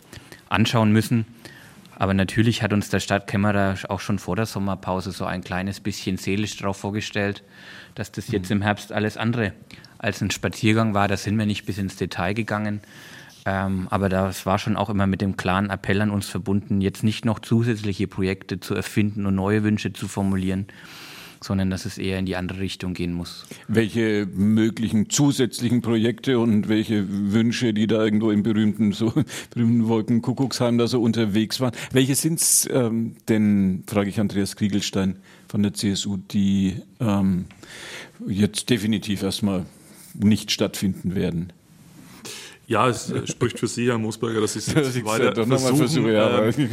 anschauen 0.48 0.94
müssen. 0.94 1.26
Aber 1.98 2.14
natürlich 2.14 2.64
hat 2.64 2.72
uns 2.72 2.88
der 2.88 3.02
Stadtkämmerer 3.02 3.76
auch 3.90 4.00
schon 4.00 4.20
vor 4.20 4.38
der 4.38 4.46
Sommerpause 4.46 5.12
so 5.12 5.26
ein 5.26 5.44
kleines 5.44 5.82
bisschen 5.82 6.16
seelisch 6.16 6.56
darauf 6.56 6.78
vorgestellt, 6.78 7.44
dass 7.94 8.14
das 8.14 8.30
jetzt 8.30 8.52
im 8.52 8.62
Herbst 8.62 8.94
alles 8.94 9.18
andere 9.18 9.52
als 10.06 10.22
ein 10.22 10.32
Spaziergang 10.32 10.94
war. 10.94 11.08
Da 11.08 11.18
sind 11.18 11.38
wir 11.38 11.46
nicht 11.46 11.66
bis 11.66 11.78
ins 11.78 11.98
Detail 11.98 12.34
gegangen. 12.34 12.80
Ähm, 13.46 13.88
aber 13.92 14.10
das 14.10 14.46
war 14.46 14.58
schon 14.58 14.76
auch 14.76 14.90
immer 14.90 15.06
mit 15.06 15.22
dem 15.22 15.38
klaren 15.38 15.70
Appell 15.70 16.02
an 16.02 16.10
uns 16.10 16.28
verbunden, 16.28 16.82
jetzt 16.82 17.04
nicht 17.04 17.26
noch 17.26 17.40
zusätzliche 17.40 18.08
Projekte 18.08 18.60
zu 18.60 18.74
erfinden 18.74 19.26
und 19.28 19.36
neue 19.36 19.64
Wünsche 19.64 19.94
zu 19.94 20.08
formulieren, 20.08 20.66
sondern 21.44 21.70
dass 21.70 21.86
es 21.86 22.00
eher 22.00 22.18
in 22.18 22.26
die 22.26 22.36
andere 22.36 22.60
Richtung 22.60 22.96
gehen 22.96 23.14
muss. 23.14 23.46
Welche 23.68 24.28
möglichen 24.34 25.12
zusätzlichen 25.12 25.84
Projekte 25.84 26.40
und 26.40 26.70
welche 26.70 27.06
Wünsche, 27.08 27.72
die 27.72 27.86
da 27.86 28.04
irgendwo 28.04 28.32
im 28.32 28.42
berühmten, 28.42 28.94
so, 28.94 29.14
berühmten 29.54 29.88
Wolkenkuckucksheim 29.88 30.80
da 30.80 30.88
so 30.88 31.00
unterwegs 31.04 31.60
waren, 31.60 31.74
welche 31.92 32.16
sind 32.16 32.40
es 32.40 32.68
ähm, 32.72 33.16
denn, 33.30 33.84
frage 33.86 34.10
ich 34.10 34.20
Andreas 34.20 34.56
Kriegelstein 34.56 35.18
von 35.48 35.62
der 35.62 35.76
CSU, 35.76 36.18
die 36.18 36.82
ähm, 37.00 37.46
jetzt 38.26 38.72
definitiv 38.72 39.22
erstmal 39.22 39.68
nicht 40.20 40.52
stattfinden 40.52 41.16
werden. 41.16 41.54
Ja, 42.68 42.88
es 42.90 43.12
äh, 43.12 43.28
spricht 43.28 43.60
für 43.60 43.68
Sie, 43.68 43.88
Herr 43.88 43.98
Moosberger, 43.98 44.42
dass 44.42 44.56
ich 44.56 44.68
es 44.68 45.06
weiter 45.06 45.34
versuchen. 45.36 45.78
Versuche, 45.78 46.14
ja, 46.14 46.46
ähm, 46.46 46.70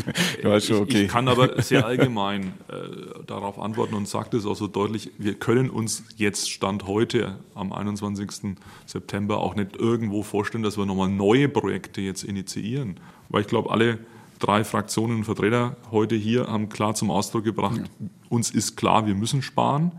ich, 0.56 0.64
schon, 0.64 0.82
okay. 0.82 1.02
ich, 1.04 1.08
kann 1.08 1.28
aber 1.28 1.60
sehr 1.62 1.84
allgemein 1.84 2.54
äh, 2.68 3.24
darauf 3.26 3.58
antworten 3.58 3.94
und 3.94 4.08
sage 4.08 4.30
das 4.32 4.46
auch 4.46 4.56
so 4.56 4.68
deutlich, 4.68 5.10
wir 5.18 5.34
können 5.34 5.68
uns 5.68 6.04
jetzt 6.16 6.50
Stand 6.50 6.86
heute 6.86 7.38
am 7.54 7.72
21. 7.72 8.56
September 8.86 9.38
auch 9.38 9.54
nicht 9.54 9.76
irgendwo 9.76 10.22
vorstellen, 10.22 10.62
dass 10.62 10.78
wir 10.78 10.86
nochmal 10.86 11.10
neue 11.10 11.48
Projekte 11.48 12.00
jetzt 12.00 12.24
initiieren. 12.24 12.98
Weil 13.28 13.42
ich 13.42 13.48
glaube, 13.48 13.70
alle 13.70 13.98
drei 14.38 14.64
Fraktionen 14.64 15.18
und 15.18 15.24
Vertreter 15.24 15.76
heute 15.90 16.14
hier 16.14 16.46
haben 16.46 16.68
klar 16.70 16.94
zum 16.94 17.10
Ausdruck 17.10 17.44
gebracht, 17.44 17.78
ja. 17.78 18.06
uns 18.30 18.50
ist 18.50 18.76
klar, 18.76 19.06
wir 19.06 19.14
müssen 19.14 19.42
sparen. 19.42 19.92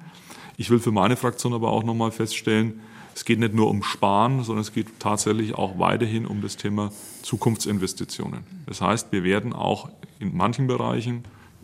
Ich 0.58 0.70
will 0.70 0.80
für 0.80 0.92
meine 0.92 1.16
Fraktion 1.16 1.54
aber 1.54 1.72
auch 1.72 1.84
nochmal 1.84 2.12
feststellen, 2.12 2.82
es 3.16 3.26
geht 3.26 3.40
nicht 3.40 3.54
nur 3.54 3.70
um 3.70 3.84
Sparen, 3.84 4.44
sondern 4.44 4.62
es 4.62 4.74
geht 4.74 5.00
tatsächlich 5.00 5.54
auch 5.54 5.78
weiterhin 5.80 6.26
um 6.26 6.42
das 6.42 6.58
Thema 6.58 6.92
Zukunftsinvestitionen. 7.22 8.42
Das 8.66 8.82
heißt, 8.82 9.12
wir 9.12 9.24
werden 9.24 9.54
auch 9.54 9.90
in 10.20 10.36
manchen 10.36 10.68
Bereichen, 10.68 11.24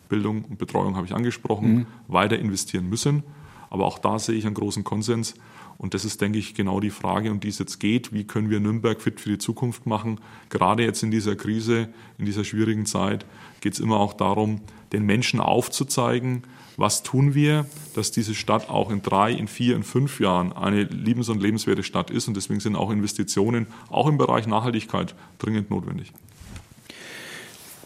Bildung 0.09 0.43
und 0.45 0.57
Betreuung 0.57 0.95
habe 0.95 1.05
ich 1.05 1.13
angesprochen, 1.13 1.73
mhm. 1.73 1.85
weiter 2.07 2.37
investieren 2.37 2.89
müssen. 2.89 3.23
Aber 3.69 3.85
auch 3.85 3.99
da 3.99 4.17
sehe 4.19 4.35
ich 4.35 4.45
einen 4.45 4.55
großen 4.55 4.83
Konsens. 4.83 5.35
Und 5.77 5.93
das 5.93 6.03
ist, 6.03 6.19
denke 6.19 6.39
ich, 6.39 6.55
genau 6.55 6.79
die 6.79 6.89
Frage, 6.89 7.31
um 7.31 7.39
die 7.39 7.47
es 7.47 7.59
jetzt 7.59 7.79
geht. 7.79 8.11
Wie 8.11 8.25
können 8.25 8.49
wir 8.49 8.59
Nürnberg 8.59 9.01
fit 9.01 9.21
für 9.21 9.29
die 9.29 9.37
Zukunft 9.37 9.85
machen? 9.85 10.19
Gerade 10.49 10.83
jetzt 10.83 11.03
in 11.03 11.11
dieser 11.11 11.35
Krise, 11.35 11.87
in 12.17 12.25
dieser 12.25 12.43
schwierigen 12.43 12.85
Zeit, 12.85 13.25
geht 13.61 13.73
es 13.73 13.79
immer 13.79 13.97
auch 13.97 14.13
darum, 14.13 14.59
den 14.91 15.05
Menschen 15.05 15.39
aufzuzeigen, 15.39 16.43
was 16.79 17.03
tun 17.03 17.33
wir, 17.35 17.65
dass 17.93 18.11
diese 18.11 18.33
Stadt 18.33 18.69
auch 18.69 18.89
in 18.89 19.01
drei, 19.01 19.31
in 19.31 19.47
vier, 19.47 19.75
in 19.75 19.83
fünf 19.83 20.19
Jahren 20.19 20.53
eine 20.53 20.83
liebens- 20.83 21.29
und 21.29 21.41
lebenswerte 21.41 21.83
Stadt 21.83 22.09
ist. 22.09 22.27
Und 22.27 22.35
deswegen 22.35 22.61
sind 22.61 22.75
auch 22.75 22.89
Investitionen, 22.89 23.67
auch 23.89 24.07
im 24.07 24.17
Bereich 24.17 24.47
Nachhaltigkeit, 24.47 25.13
dringend 25.39 25.69
notwendig. 25.69 26.13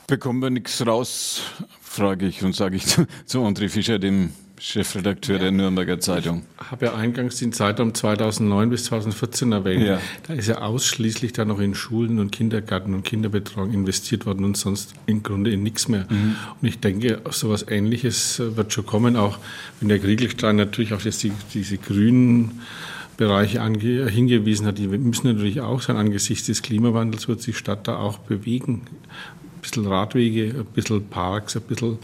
Bekommen 0.06 0.42
wir 0.42 0.50
nichts 0.52 0.86
raus, 0.86 1.42
frage 1.82 2.28
ich 2.28 2.44
und 2.44 2.56
sage 2.56 2.76
ich 2.76 2.86
zu, 2.86 3.08
zu 3.26 3.40
André 3.40 3.70
Fischer, 3.70 3.98
dem 3.98 4.34
Chefredakteur 4.66 5.40
der 5.40 5.52
Nürnberger 5.52 6.00
Zeitung. 6.00 6.44
Ich 6.62 6.72
habe 6.72 6.86
ja 6.86 6.96
eingangs 6.96 7.36
den 7.36 7.52
Zeitraum 7.52 7.94
2009 7.94 8.70
bis 8.70 8.86
2014 8.86 9.52
erwähnt. 9.52 9.86
Ja. 9.86 10.00
Da 10.26 10.36
ist 10.36 10.48
ja 10.48 10.60
ausschließlich 10.62 11.34
dann 11.34 11.50
noch 11.50 11.60
in 11.60 11.76
Schulen 11.76 12.18
und 12.18 12.32
Kindergärten 12.32 12.94
und 12.94 13.04
Kinderbetreuung 13.04 13.74
investiert 13.74 14.26
worden 14.26 14.46
und 14.46 14.56
sonst 14.56 14.94
im 15.06 15.22
Grunde 15.22 15.52
in 15.52 15.64
nichts 15.64 15.90
mehr. 15.90 16.08
Mhm. 16.10 16.38
Und 16.62 16.66
ich 16.66 16.80
denke, 16.80 17.20
so 17.30 17.48
etwas 17.48 17.68
Ähnliches 17.68 18.40
wird 18.40 18.72
schon 18.72 18.86
kommen, 18.86 19.18
auch 19.18 19.38
wenn 19.82 19.90
der 19.90 20.00
Kriegelstein 20.00 20.56
natürlich 20.56 20.94
auch 20.94 21.02
jetzt 21.02 21.22
die, 21.24 21.34
diese 21.54 21.78
grünen 21.78 22.62
Bereiche 23.18 23.62
hingewiesen 23.62 24.66
hat, 24.66 24.78
die 24.78 24.88
müssen 24.88 25.28
natürlich 25.28 25.60
auch 25.60 25.82
sein. 25.82 25.98
Angesichts 25.98 26.48
des 26.48 26.62
Klimawandels 26.62 27.28
wird 27.28 27.42
sich 27.42 27.56
die 27.56 27.60
Stadt 27.60 27.86
da 27.90 27.98
auch 27.98 28.18
bewegen 28.18 28.84
bisschen 29.64 29.88
Radwege, 29.88 30.56
ein 30.60 30.66
bisschen 30.66 31.08
Parks, 31.08 31.56
ein 31.56 31.64
bisschen 31.64 31.98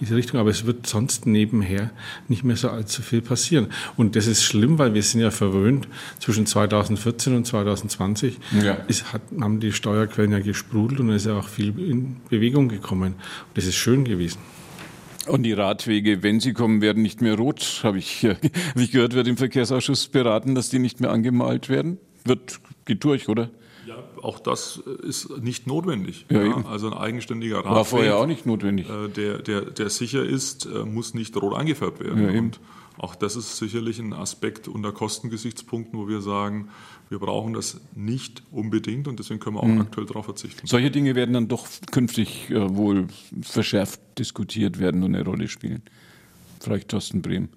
diese 0.00 0.14
Richtung, 0.14 0.38
aber 0.38 0.50
es 0.50 0.66
wird 0.66 0.86
sonst 0.86 1.26
nebenher 1.26 1.90
nicht 2.28 2.44
mehr 2.44 2.56
so 2.56 2.68
allzu 2.68 3.00
viel 3.00 3.22
passieren. 3.22 3.68
Und 3.96 4.16
das 4.16 4.26
ist 4.26 4.44
schlimm, 4.44 4.78
weil 4.78 4.92
wir 4.92 5.02
sind 5.02 5.20
ja 5.22 5.30
verwöhnt. 5.30 5.88
Zwischen 6.18 6.46
2014 6.46 7.34
und 7.34 7.46
2020 7.46 8.38
ja. 8.62 8.74
ist, 8.88 9.12
hat, 9.12 9.22
haben 9.40 9.60
die 9.60 9.72
Steuerquellen 9.72 10.32
ja 10.32 10.40
gesprudelt 10.40 11.00
und 11.00 11.08
es 11.10 11.22
ist 11.22 11.28
ja 11.28 11.38
auch 11.38 11.48
viel 11.48 11.78
in 11.78 12.16
Bewegung 12.28 12.68
gekommen. 12.68 13.14
Und 13.14 13.56
das 13.56 13.66
ist 13.66 13.76
schön 13.76 14.04
gewesen. 14.04 14.38
Und 15.26 15.44
die 15.44 15.52
Radwege, 15.52 16.22
wenn 16.22 16.38
sie 16.40 16.52
kommen, 16.52 16.82
werden 16.82 17.02
nicht 17.02 17.22
mehr 17.22 17.34
rot, 17.34 17.80
habe 17.82 17.98
ich, 17.98 18.24
hab 18.26 18.36
ich 18.76 18.90
gehört, 18.90 19.14
wird 19.14 19.26
im 19.26 19.38
Verkehrsausschuss 19.38 20.08
beraten, 20.08 20.54
dass 20.54 20.68
die 20.68 20.78
nicht 20.78 21.00
mehr 21.00 21.10
angemalt 21.10 21.68
werden. 21.70 21.98
Wird, 22.24 22.60
geht 22.84 23.02
durch, 23.04 23.28
auch 24.22 24.38
das 24.40 24.76
ist 24.76 25.38
nicht 25.38 25.66
notwendig. 25.66 26.26
Ja, 26.30 26.42
ja. 26.42 26.64
Also 26.66 26.86
ein 26.86 26.94
eigenständiger 26.94 27.58
Radweg. 27.58 27.72
War 27.72 27.84
vorher 27.84 28.16
auch 28.18 28.26
nicht 28.26 28.46
notwendig. 28.46 28.88
Äh, 28.88 29.08
der, 29.08 29.38
der, 29.38 29.62
der 29.62 29.90
sicher 29.90 30.24
ist, 30.24 30.66
äh, 30.66 30.84
muss 30.84 31.14
nicht 31.14 31.36
rot 31.36 31.54
eingefärbt 31.54 32.00
werden. 32.00 32.28
Und 32.36 32.60
auch 32.98 33.14
das 33.14 33.36
ist 33.36 33.56
sicherlich 33.56 33.98
ein 33.98 34.12
Aspekt 34.12 34.68
unter 34.68 34.92
Kostengesichtspunkten, 34.92 35.98
wo 35.98 36.08
wir 36.08 36.20
sagen, 36.20 36.68
wir 37.08 37.18
brauchen 37.18 37.52
das 37.52 37.80
nicht 37.94 38.42
unbedingt 38.50 39.08
und 39.08 39.18
deswegen 39.18 39.40
können 39.40 39.56
wir 39.56 39.62
auch 39.62 39.68
mhm. 39.68 39.80
aktuell 39.80 40.06
darauf 40.06 40.24
verzichten. 40.24 40.66
Solche 40.66 40.90
Dinge 40.90 41.14
werden 41.14 41.32
dann 41.32 41.48
doch 41.48 41.66
künftig 41.90 42.50
äh, 42.50 42.76
wohl 42.76 43.08
verschärft 43.42 44.00
diskutiert 44.18 44.78
werden 44.78 45.02
und 45.02 45.14
eine 45.14 45.24
Rolle 45.24 45.48
spielen. 45.48 45.82
Vielleicht 46.60 46.88
Thorsten 46.88 47.20
Brehm. 47.20 47.48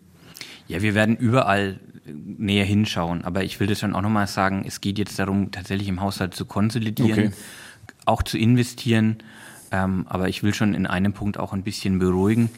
Ja, 0.68 0.82
wir 0.82 0.94
werden 0.96 1.16
überall 1.16 1.80
näher 2.14 2.66
hinschauen. 2.66 3.24
Aber 3.24 3.44
ich 3.44 3.60
will 3.60 3.68
das 3.68 3.80
dann 3.80 3.94
auch 3.94 4.02
nochmal 4.02 4.28
sagen, 4.28 4.64
es 4.66 4.82
geht 4.82 4.98
jetzt 4.98 5.20
darum, 5.20 5.52
tatsächlich 5.52 5.88
im 5.88 6.02
Haushalt 6.02 6.34
zu 6.34 6.46
konsolidieren, 6.46 7.28
okay. 7.28 7.32
auch 8.06 8.24
zu 8.24 8.38
investieren. 8.38 9.18
Ähm, 9.72 10.06
aber 10.08 10.30
ich 10.30 10.44
will 10.44 10.54
schon 10.54 10.74
in 10.74 10.88
einem 10.88 11.14
Punkt 11.14 11.38
auch 11.38 11.54
ein 11.54 11.64
bisschen 11.64 12.00
beruhigen. 12.00 12.50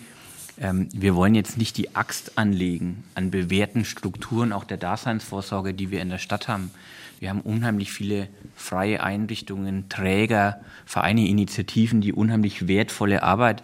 Ähm, 0.59 0.89
wir 0.93 1.15
wollen 1.15 1.35
jetzt 1.35 1.57
nicht 1.57 1.77
die 1.77 1.95
Axt 1.95 2.37
anlegen 2.37 3.03
an 3.15 3.31
bewährten 3.31 3.85
Strukturen 3.85 4.53
auch 4.53 4.63
der 4.63 4.77
Daseinsvorsorge, 4.77 5.73
die 5.73 5.89
wir 5.89 6.01
in 6.01 6.09
der 6.09 6.17
Stadt 6.17 6.47
haben. 6.47 6.71
Wir 7.19 7.29
haben 7.29 7.41
unheimlich 7.41 7.91
viele 7.91 8.27
freie 8.55 9.03
Einrichtungen, 9.03 9.89
Träger, 9.89 10.61
Vereine, 10.85 11.27
Initiativen, 11.27 12.01
die 12.01 12.13
unheimlich 12.13 12.67
wertvolle 12.67 13.23
Arbeit 13.23 13.63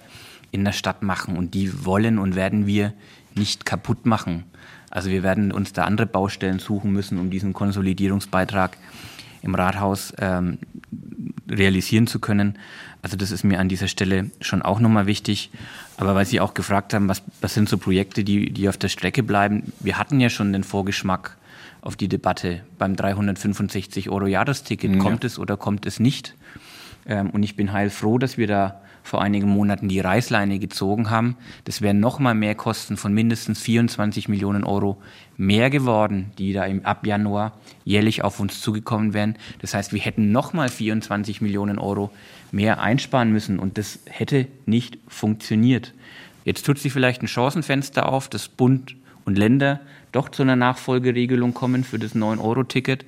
in 0.51 0.65
der 0.65 0.71
Stadt 0.71 1.03
machen 1.03 1.37
und 1.37 1.53
die 1.53 1.85
wollen 1.85 2.17
und 2.17 2.35
werden 2.35 2.65
wir 2.65 2.93
nicht 3.35 3.65
kaputt 3.65 4.05
machen. 4.05 4.43
Also 4.89 5.09
wir 5.09 5.23
werden 5.23 5.51
uns 5.51 5.73
da 5.73 5.83
andere 5.83 6.07
Baustellen 6.07 6.59
suchen 6.59 6.91
müssen, 6.91 7.19
um 7.19 7.29
diesen 7.29 7.53
Konsolidierungsbeitrag 7.53 8.77
im 9.41 9.55
Rathaus 9.55 10.13
ähm, 10.19 10.57
realisieren 11.49 12.07
zu 12.07 12.19
können. 12.19 12.57
Also 13.01 13.17
das 13.17 13.31
ist 13.31 13.43
mir 13.43 13.59
an 13.59 13.69
dieser 13.69 13.87
Stelle 13.87 14.31
schon 14.41 14.61
auch 14.61 14.79
nochmal 14.79 15.05
wichtig. 15.05 15.51
Aber 15.97 16.15
weil 16.15 16.25
Sie 16.25 16.39
auch 16.39 16.53
gefragt 16.53 16.93
haben, 16.93 17.07
was, 17.07 17.21
was 17.41 17.53
sind 17.53 17.69
so 17.69 17.77
Projekte, 17.77 18.23
die, 18.23 18.51
die 18.51 18.67
auf 18.67 18.77
der 18.77 18.89
Strecke 18.89 19.21
bleiben? 19.21 19.71
Wir 19.79 19.97
hatten 19.97 20.19
ja 20.19 20.29
schon 20.29 20.51
den 20.51 20.63
Vorgeschmack 20.63 21.37
auf 21.81 21.95
die 21.95 22.07
Debatte 22.07 22.61
beim 22.79 22.95
365 22.95 24.09
Euro 24.09 24.25
Jahresticket. 24.25 24.91
Ja. 24.91 24.97
Kommt 24.97 25.23
es 25.23 25.37
oder 25.37 25.55
kommt 25.55 25.85
es 25.85 25.99
nicht? 25.99 26.33
Ähm, 27.05 27.29
und 27.29 27.43
ich 27.43 27.55
bin 27.55 27.71
heilfroh, 27.71 28.17
dass 28.17 28.37
wir 28.37 28.47
da 28.47 28.81
vor 29.05 29.21
einigen 29.21 29.47
Monaten 29.47 29.87
die 29.87 29.99
Reißleine 29.99 30.57
gezogen 30.57 31.11
haben. 31.11 31.37
Das 31.63 31.81
wären 31.81 31.99
nochmal 31.99 32.33
mehr 32.33 32.55
Kosten 32.55 32.97
von 32.97 33.13
mindestens 33.13 33.61
24 33.61 34.27
Millionen 34.29 34.63
Euro 34.63 34.99
mehr 35.37 35.69
geworden, 35.69 36.31
die 36.39 36.53
da 36.53 36.65
im, 36.65 36.83
ab 36.83 37.05
Januar 37.05 37.53
jährlich 37.83 38.23
auf 38.23 38.39
uns 38.39 38.61
zugekommen 38.61 39.13
wären. 39.13 39.37
Das 39.61 39.75
heißt, 39.75 39.93
wir 39.93 40.01
hätten 40.01 40.31
nochmal 40.31 40.69
24 40.69 41.39
Millionen 41.39 41.77
Euro 41.77 42.09
mehr 42.51 42.81
einsparen 42.81 43.31
müssen 43.31 43.59
und 43.59 43.77
das 43.77 43.99
hätte 44.09 44.47
nicht 44.65 44.97
funktioniert. 45.07 45.93
Jetzt 46.43 46.65
tut 46.65 46.79
sich 46.79 46.91
vielleicht 46.91 47.21
ein 47.21 47.27
Chancenfenster 47.27 48.09
auf, 48.09 48.27
dass 48.27 48.47
Bund 48.47 48.95
und 49.23 49.37
Länder 49.37 49.81
doch 50.13 50.29
zu 50.29 50.41
einer 50.41 50.55
Nachfolgeregelung 50.55 51.53
kommen 51.53 51.83
für 51.83 51.99
das 51.99 52.15
9-Euro-Ticket 52.15 53.05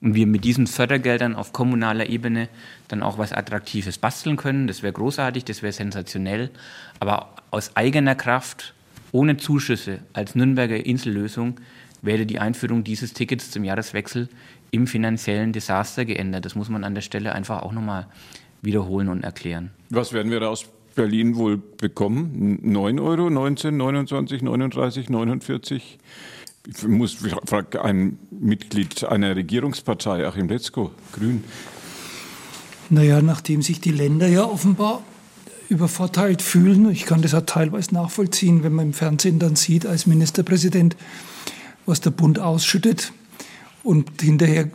und 0.00 0.14
wir 0.14 0.26
mit 0.26 0.44
diesen 0.44 0.66
Fördergeldern 0.66 1.36
auf 1.36 1.52
kommunaler 1.52 2.08
Ebene 2.08 2.48
dann 2.88 3.02
auch 3.02 3.18
was 3.18 3.32
Attraktives 3.32 3.98
basteln 3.98 4.36
können. 4.36 4.66
Das 4.66 4.82
wäre 4.82 4.92
großartig, 4.92 5.44
das 5.44 5.62
wäre 5.62 5.72
sensationell. 5.72 6.50
Aber 7.00 7.34
aus 7.50 7.76
eigener 7.76 8.14
Kraft, 8.14 8.74
ohne 9.12 9.36
Zuschüsse, 9.36 10.00
als 10.12 10.34
Nürnberger 10.34 10.84
Insellösung, 10.84 11.60
wäre 12.02 12.26
die 12.26 12.38
Einführung 12.38 12.84
dieses 12.84 13.12
Tickets 13.12 13.50
zum 13.50 13.64
Jahreswechsel 13.64 14.28
im 14.70 14.86
finanziellen 14.86 15.52
Desaster 15.52 16.04
geändert. 16.04 16.44
Das 16.44 16.54
muss 16.54 16.68
man 16.68 16.84
an 16.84 16.94
der 16.94 17.02
Stelle 17.02 17.34
einfach 17.34 17.62
auch 17.62 17.72
nochmal 17.72 18.06
wiederholen 18.62 19.08
und 19.08 19.24
erklären. 19.24 19.70
Was 19.90 20.12
werden 20.12 20.30
wir 20.30 20.40
da 20.40 20.48
aus 20.48 20.66
Berlin 20.94 21.36
wohl 21.36 21.56
bekommen? 21.56 22.58
9 22.62 22.98
Euro, 22.98 23.30
19, 23.30 23.76
29, 23.76 24.42
39, 24.42 25.08
49? 25.08 25.98
Ich 26.68 26.88
muss 26.88 27.18
frage 27.44 27.84
ein 27.84 28.18
Mitglied 28.30 29.04
einer 29.04 29.36
Regierungspartei, 29.36 30.26
Achim 30.26 30.48
Letzko, 30.48 30.90
Grün. 31.12 31.44
Naja, 32.90 33.20
nachdem 33.20 33.62
sich 33.62 33.80
die 33.80 33.90
Länder 33.90 34.28
ja 34.28 34.44
offenbar 34.44 35.02
übervorteilt 35.68 36.42
fühlen, 36.42 36.90
ich 36.90 37.06
kann 37.06 37.22
das 37.22 37.34
auch 37.34 37.44
teilweise 37.44 37.94
nachvollziehen, 37.94 38.62
wenn 38.62 38.72
man 38.72 38.86
im 38.86 38.92
Fernsehen 38.92 39.38
dann 39.38 39.56
sieht 39.56 39.86
als 39.86 40.06
Ministerpräsident, 40.06 40.96
was 41.84 42.00
der 42.00 42.10
Bund 42.10 42.38
ausschüttet 42.38 43.12
und 43.82 44.20
hinterher 44.20 44.68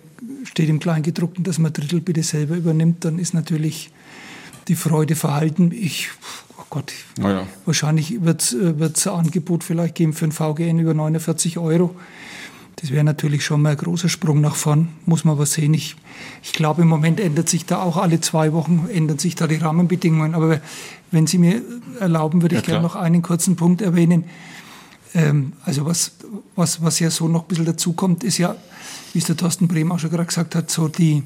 steht 0.44 0.70
im 0.70 0.80
Kleingedruckten, 0.80 1.44
dass 1.44 1.60
man 1.60 1.72
Drittel 1.72 2.02
bitte 2.02 2.24
selber 2.24 2.56
übernimmt, 2.56 3.06
dann 3.06 3.20
ist 3.20 3.34
natürlich 3.34 3.92
die 4.68 4.76
Freude 4.76 5.16
verhalten. 5.16 5.72
Ich, 5.72 6.10
oh 6.58 6.64
Gott, 6.70 6.94
oh 7.20 7.28
ja. 7.28 7.48
wahrscheinlich 7.66 8.24
wird 8.24 8.42
es 8.42 8.54
äh, 8.54 8.74
ein 9.10 9.14
Angebot 9.14 9.64
vielleicht 9.64 9.96
geben 9.96 10.14
für 10.14 10.26
ein 10.26 10.32
VGN 10.32 10.80
über 10.80 10.94
49 10.94 11.58
Euro. 11.58 11.96
Das 12.82 12.90
wäre 12.90 13.04
natürlich 13.04 13.46
schon 13.46 13.62
mal 13.62 13.70
ein 13.70 13.78
großer 13.78 14.10
Sprung 14.10 14.42
nach 14.42 14.56
vorn, 14.56 14.90
muss 15.06 15.24
man 15.24 15.36
aber 15.36 15.46
sehen. 15.46 15.76
Ich, 15.76 15.96
ich 16.42 16.52
glaube, 16.52 16.82
im 16.82 16.88
Moment 16.88 17.20
ändert 17.20 17.48
sich 17.48 17.66
da 17.66 17.84
auch 17.84 17.98
alle 17.98 18.22
zwei 18.22 18.54
Wochen, 18.54 18.88
ändern 18.92 19.20
sich 19.20 19.36
da 19.36 19.46
die 19.46 19.58
Rahmenbedingungen. 19.58 20.34
Aber 20.34 20.60
wenn 21.12 21.28
Sie 21.28 21.38
mir 21.38 21.62
erlauben, 22.00 22.42
würde 22.42 22.56
ich 22.56 22.62
ja, 22.62 22.68
gerne 22.68 22.84
noch 22.84 22.96
einen 22.96 23.22
kurzen 23.22 23.56
Punkt 23.56 23.84
erwähnen. 23.84 24.24
Ähm, 25.14 25.54
also 25.64 25.86
was, 25.86 26.14
was, 26.56 26.82
was 26.82 27.00
ja 27.00 27.12
so 27.12 27.28
noch 27.28 27.44
ein 27.44 27.48
bisschen 27.48 27.66
dazukommt, 27.66 28.24
ist 28.24 28.40
ja, 28.40 28.56
wie 29.14 29.20
es 29.20 29.26
der 29.26 29.38
Thorsten 29.38 29.68
Brehm 29.68 29.92
auch 29.92 30.00
schon 30.00 30.10
gerade 30.10 30.26
gesagt 30.26 30.56
hat, 30.56 30.72
so 30.72 30.88
die, 30.88 31.22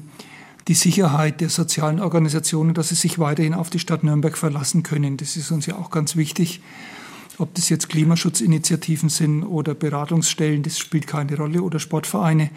die 0.68 0.74
Sicherheit 0.74 1.40
der 1.40 1.48
sozialen 1.48 2.00
Organisationen, 2.00 2.74
dass 2.74 2.90
sie 2.90 2.96
sich 2.96 3.18
weiterhin 3.18 3.54
auf 3.54 3.70
die 3.70 3.78
Stadt 3.78 4.04
Nürnberg 4.04 4.36
verlassen 4.36 4.82
können. 4.82 5.16
Das 5.16 5.36
ist 5.36 5.50
uns 5.50 5.64
ja 5.64 5.76
auch 5.76 5.90
ganz 5.90 6.16
wichtig. 6.16 6.60
Ob 7.38 7.54
das 7.54 7.68
jetzt 7.68 7.88
Klimaschutzinitiativen 7.88 9.08
sind 9.08 9.44
oder 9.44 9.74
Beratungsstellen, 9.74 10.62
das 10.62 10.78
spielt 10.78 11.06
keine 11.06 11.36
Rolle, 11.36 11.62
oder 11.62 11.78
Sportvereine. 11.78 12.50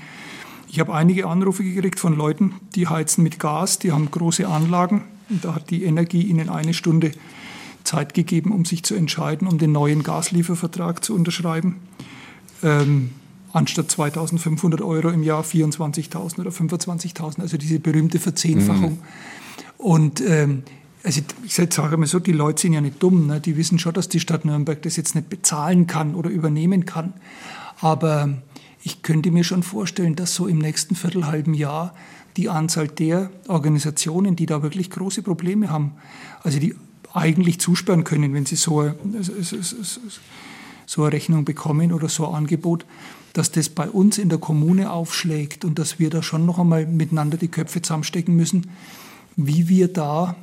Ich 0.70 0.80
habe 0.80 0.94
einige 0.94 1.28
Anrufe 1.28 1.64
gekriegt 1.64 2.00
von 2.00 2.16
Leuten, 2.16 2.54
die 2.76 2.88
heizen 2.88 3.24
mit 3.24 3.40
Gas, 3.40 3.80
die 3.80 3.92
haben 3.92 4.10
große 4.10 4.48
Anlagen, 4.48 5.04
Da 5.30 5.56
hat 5.56 5.70
die 5.70 5.84
Energie 5.84 6.24
ihnen 6.24 6.50
eine 6.50 6.74
Stunde 6.74 7.12
Zeit 7.84 8.14
gegeben, 8.14 8.52
um 8.52 8.66
sich 8.66 8.84
zu 8.84 8.96
entscheiden, 8.96 9.48
um 9.48 9.58
den 9.58 9.72
neuen 9.72 10.04
Gasliefervertrag 10.04 11.04
zu 11.04 11.14
unterschreiben. 11.14 11.78
Ähm, 12.64 13.12
anstatt 13.52 13.90
2.500 13.90 14.84
Euro 14.86 15.10
im 15.10 15.24
Jahr 15.24 15.44
24.000 15.44 16.40
oder 16.40 16.52
25.000, 16.52 17.42
also 17.42 17.58
diese 17.58 17.80
berühmte 17.80 18.20
Verzehnfachung. 18.20 18.94
Mhm. 18.94 19.00
Und 19.78 20.22
ähm, 20.22 20.64
also 21.04 21.22
ich 21.46 21.54
sage 21.54 21.98
mal 21.98 22.08
so, 22.08 22.20
die 22.20 22.34
Leute 22.34 22.62
sind 22.62 22.74
ja 22.74 22.82
nicht 22.82 23.02
dumm. 23.02 23.28
Ne? 23.28 23.40
Die 23.40 23.56
wissen 23.56 23.80
schon, 23.80 23.94
dass 23.94 24.10
die 24.10 24.20
Stadt 24.20 24.46
Nürnberg 24.46 24.82
das 24.82 24.98
jetzt 24.98 25.16
nicht 25.16 25.30
bezahlen 25.30 25.88
kann 25.88 26.16
oder 26.16 26.30
übernehmen 26.30 26.86
kann. 26.86 27.14
Aber 27.80 28.30
ich 28.84 29.02
könnte 29.02 29.32
mir 29.32 29.44
schon 29.44 29.64
vorstellen, 29.64 30.16
dass 30.16 30.36
so 30.36 30.48
im 30.48 30.58
nächsten 30.58 30.96
Viertelhalben 30.96 31.54
Jahr 31.54 31.94
die 32.38 32.50
Anzahl 32.50 32.88
der 32.88 33.30
Organisationen, 33.48 34.36
die 34.36 34.46
da 34.46 34.62
wirklich 34.62 34.90
große 34.90 35.24
Probleme 35.24 35.70
haben, 35.70 35.94
also 36.44 36.60
die 36.60 36.76
eigentlich 37.14 37.60
zusperren 37.60 38.04
können, 38.04 38.34
wenn 38.34 38.46
sie 38.46 38.56
so, 38.56 38.92
so 40.86 41.04
eine 41.04 41.12
Rechnung 41.12 41.44
bekommen 41.44 41.92
oder 41.92 42.08
so 42.08 42.28
ein 42.28 42.36
Angebot, 42.36 42.86
dass 43.34 43.52
das 43.52 43.70
bei 43.70 43.90
uns 43.90 44.18
in 44.18 44.30
der 44.30 44.38
Kommune 44.38 44.92
aufschlägt 44.92 45.66
und 45.66 45.80
dass 45.80 46.00
wir 46.00 46.10
da 46.10 46.22
schon 46.22 46.46
noch 46.46 46.60
einmal 46.60 46.86
miteinander 46.86 47.38
die 47.38 47.48
Köpfe 47.48 47.82
zusammenstecken 47.82 48.36
müssen, 48.36 48.70
wie 49.36 49.70
wir 49.70 49.88
da 49.88 50.36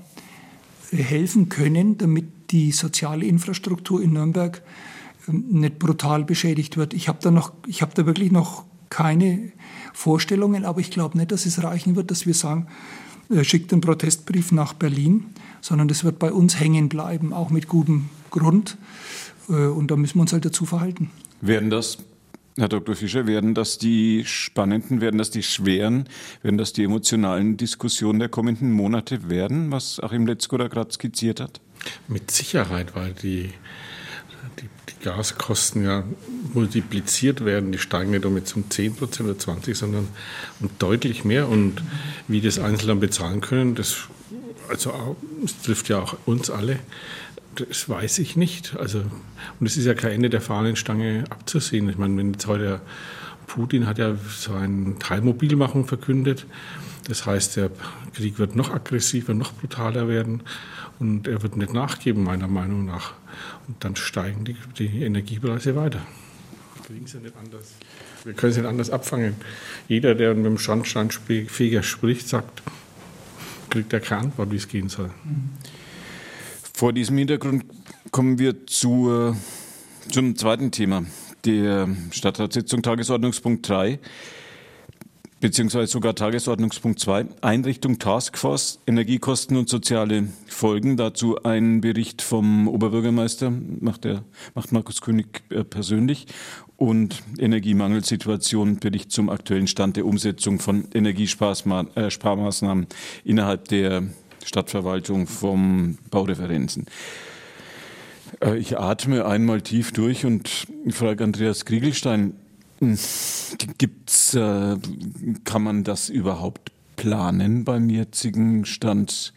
helfen 0.91 1.49
können, 1.49 1.99
damit 1.99 2.51
die 2.51 2.73
soziale 2.73 3.27
Infrastruktur 3.27 4.03
in 4.03 4.13
Nürnberg 4.13 4.63
ähm, 5.29 5.45
nicht 5.49 5.79
brutal 5.79 6.25
beschädigt 6.25 6.77
wird. 6.77 6.95
Ich 6.95 7.09
habe 7.09 7.19
da, 7.21 7.31
noch, 7.31 7.53
ich 7.67 7.83
hab 7.83 7.95
da 7.95 8.07
wirklich 8.07 8.33
noch 8.33 8.65
keine 8.89 9.53
Vorstellungen, 9.93 10.65
aber 10.65 10.81
ich 10.81 10.91
glaube 10.91 11.19
nicht, 11.19 11.33
dass 11.33 11.47
es 11.47 11.63
reichen 11.63 11.97
wird, 11.97 12.11
dass 12.11 12.27
wir 12.27 12.35
sagen, 12.35 12.69
äh, 13.31 13.45
schickt 13.45 13.73
einen 13.73 13.81
Protestbrief 13.81 14.53
nach 14.53 14.73
Berlin, 14.75 15.27
sondern 15.61 15.89
das 15.89 16.05
wird 16.05 16.19
bei 16.19 16.33
uns 16.33 16.61
hängen 16.61 16.89
bleiben, 16.89 17.33
auch 17.33 17.51
mit 17.51 17.69
gutem 17.69 18.09
Grund. 18.31 18.79
Äh, 19.49 19.67
und 19.67 19.91
da 19.91 19.97
müssen 19.97 20.17
wir 20.17 20.23
uns 20.23 20.33
halt 20.33 20.45
dazu 20.45 20.65
verhalten. 20.67 21.11
Werden 21.41 21.71
das 21.71 21.99
Herr 22.59 22.69
Dr. 22.71 22.95
Fischer, 22.95 23.27
werden 23.27 23.55
das 23.55 23.77
die 23.77 24.25
spannenden, 24.25 25.03
werden 25.03 25.19
das 25.19 25.31
die 25.31 25.43
schweren, 25.43 26.09
werden 26.43 26.57
das 26.57 26.73
die 26.73 26.85
emotionalen 26.85 27.59
Diskussionen 27.59 28.19
der 28.19 28.31
kommenden 28.31 28.73
Monate 28.73 29.29
werden, 29.29 29.71
was 29.71 30.01
Achim 30.01 30.27
Letzko 30.27 30.57
da 30.57 30.69
gerade 30.69 30.91
skizziert 30.91 31.39
hat? 31.39 31.61
Mit 32.09 32.31
Sicherheit, 32.31 32.97
weil 32.97 33.13
die, 33.13 33.51
die, 34.59 34.69
die, 34.89 35.05
Gaskosten 35.05 35.85
ja 35.85 36.05
multipliziert 36.55 37.45
werden. 37.45 37.73
Die 37.73 37.79
steigen 37.79 38.13
nicht 38.13 38.25
um 38.25 38.37
jetzt 38.39 38.57
um 38.57 38.71
10 38.71 38.97
Prozent 38.97 39.29
oder 39.29 39.39
20, 39.39 39.77
sondern 39.77 40.09
um 40.61 40.71
deutlich 40.79 41.27
mehr. 41.27 41.49
Und 41.49 41.83
wie 42.27 42.41
das 42.41 42.59
Einzelne 42.59 42.97
bezahlen 42.97 43.43
können, 43.43 43.75
das, 43.75 44.09
also 44.71 45.17
das 45.43 45.61
trifft 45.61 45.91
ja 45.91 46.01
auch 46.01 46.17
uns 46.25 46.49
alle. 46.49 46.79
Das 47.57 47.89
weiß 47.89 48.19
ich 48.19 48.37
nicht. 48.37 48.77
Also, 48.77 49.03
und 49.61 49.67
es 49.67 49.77
ist 49.77 49.87
ja 49.87 49.95
kein 49.95 50.13
Ende 50.13 50.31
der 50.31 50.41
Fahnenstange 50.41 51.25
abzusehen. 51.31 51.89
Ich 51.89 51.99
meine, 51.99 52.17
wenn 52.17 52.33
jetzt 52.33 52.47
heute 52.47 52.81
Putin 53.47 53.87
hat 53.87 53.99
ja 53.99 54.15
so 54.15 54.53
eine 54.53 54.99
Teilmobilmachung 54.99 55.87
verkündet. 55.87 56.47
Das 57.09 57.25
heißt, 57.25 57.57
der 57.57 57.71
Krieg 58.15 58.39
wird 58.39 58.57
noch 58.57 58.71
aggressiver, 58.71 59.33
noch 59.33 59.53
brutaler 59.53 60.09
werden 60.09 60.43
und 60.99 61.29
er 61.29 61.43
wird 61.43 61.57
nicht 61.57 61.73
nachgeben, 61.73 62.25
meiner 62.25 62.49
Meinung 62.49 62.85
nach. 62.85 63.15
Und 63.69 63.83
dann 63.85 63.97
steigen 63.97 64.45
die, 64.45 64.57
die 64.79 65.03
Energiepreise 65.03 65.77
weiter. 65.77 66.01
Wir 66.75 66.87
kriegen 66.87 67.05
es 67.05 67.13
ja 67.13 67.21
nicht 67.21 67.37
anders. 67.37 67.75
Wir 68.25 68.33
können 68.33 68.51
es 68.51 68.57
nicht 68.57 68.67
anders 68.67 68.91
abfangen. 68.91 69.37
Jeder, 69.89 70.15
der 70.15 70.35
mit 70.35 70.47
dem 70.47 70.59
Schornsteinfeger 70.59 71.83
spricht, 71.83 72.29
sagt, 72.29 72.63
kriegt 73.71 73.93
er 73.93 74.01
keine 74.01 74.23
Antwort, 74.23 74.51
wie 74.51 74.57
es 74.57 74.69
gehen 74.69 74.89
soll. 74.89 75.11
Mhm. 75.25 75.51
Vor 76.77 76.93
diesem 76.93 77.17
Hintergrund 77.17 77.65
kommen 78.11 78.39
wir 78.39 78.67
zur, 78.67 79.35
zum 80.11 80.37
zweiten 80.37 80.73
Thema 80.73 81.07
der 81.47 81.89
Stadtratssitzung, 82.11 82.83
Tagesordnungspunkt 82.83 83.67
3, 83.67 83.99
beziehungsweise 85.41 85.87
sogar 85.87 86.15
Tagesordnungspunkt 86.15 87.01
2, 87.01 87.29
Einrichtung 87.41 87.99
Taskforce, 87.99 88.81
Energiekosten 88.87 89.57
und 89.57 89.71
soziale 89.71 90.29
Folgen. 90.49 90.99
Dazu 90.99 91.43
ein 91.45 91.81
Bericht 91.81 92.21
vom 92.21 92.69
Oberbürgermeister, 92.69 93.51
macht, 93.81 94.05
der, 94.05 94.23
macht 94.55 94.71
Markus 94.71 95.01
König 95.01 95.45
äh, 95.49 95.65
persönlich, 95.65 96.27
und 96.77 97.23
Energiemangelsituation, 97.39 98.81
Bericht 98.81 99.11
zum 99.13 99.31
aktuellen 99.31 99.67
Stand 99.67 99.97
der 99.97 100.05
Umsetzung 100.05 100.59
von 100.59 100.89
Energiesparmaßnahmen 100.93 101.87
äh, 101.95 102.87
innerhalb 103.25 103.69
der 103.69 104.03
Stadtverwaltung 104.47 105.27
vom 105.27 105.99
Baureferenzen. 106.11 106.87
Äh, 108.41 108.57
ich 108.57 108.79
atme 108.79 109.27
einmal 109.27 109.61
tief 109.63 109.93
durch 109.93 110.25
und 110.25 110.67
frage 110.91 111.25
Andreas 111.25 111.65
Kriegelstein, 111.65 112.35
hm, 112.79 112.99
gibt's, 113.79 114.35
äh, 114.35 114.77
kann 115.45 115.63
man 115.63 115.85
das 115.85 116.09
überhaupt 116.09 116.73
planen 116.97 117.65
beim 117.65 117.91
jetzigen 117.91 118.65
Stand 118.65 119.33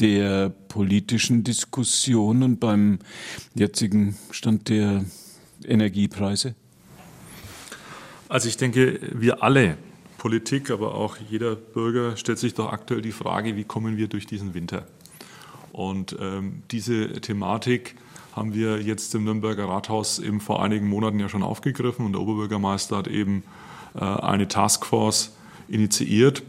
der 0.00 0.50
politischen 0.50 1.44
Diskussion 1.44 2.42
und 2.42 2.60
beim 2.60 2.98
jetzigen 3.54 4.16
Stand 4.30 4.68
der 4.68 5.04
Energiepreise? 5.64 6.54
Also 8.28 8.48
ich 8.48 8.56
denke, 8.56 9.00
wir 9.12 9.42
alle 9.42 9.76
Politik, 10.18 10.70
aber 10.70 10.94
auch 10.94 11.16
jeder 11.30 11.54
Bürger 11.54 12.16
stellt 12.16 12.38
sich 12.38 12.52
doch 12.52 12.70
aktuell 12.70 13.00
die 13.00 13.12
Frage, 13.12 13.56
wie 13.56 13.64
kommen 13.64 13.96
wir 13.96 14.08
durch 14.08 14.26
diesen 14.26 14.52
Winter? 14.52 14.86
Und 15.72 16.16
ähm, 16.20 16.62
diese 16.70 17.20
Thematik 17.20 17.94
haben 18.34 18.52
wir 18.52 18.82
jetzt 18.82 19.14
im 19.14 19.24
Nürnberger 19.24 19.68
Rathaus 19.68 20.18
eben 20.18 20.40
vor 20.40 20.62
einigen 20.62 20.88
Monaten 20.88 21.20
ja 21.20 21.28
schon 21.28 21.42
aufgegriffen 21.42 22.04
und 22.04 22.12
der 22.12 22.20
Oberbürgermeister 22.20 22.96
hat 22.96 23.06
eben 23.06 23.44
äh, 23.94 24.00
eine 24.00 24.48
Taskforce 24.48 25.36
initiiert, 25.68 26.42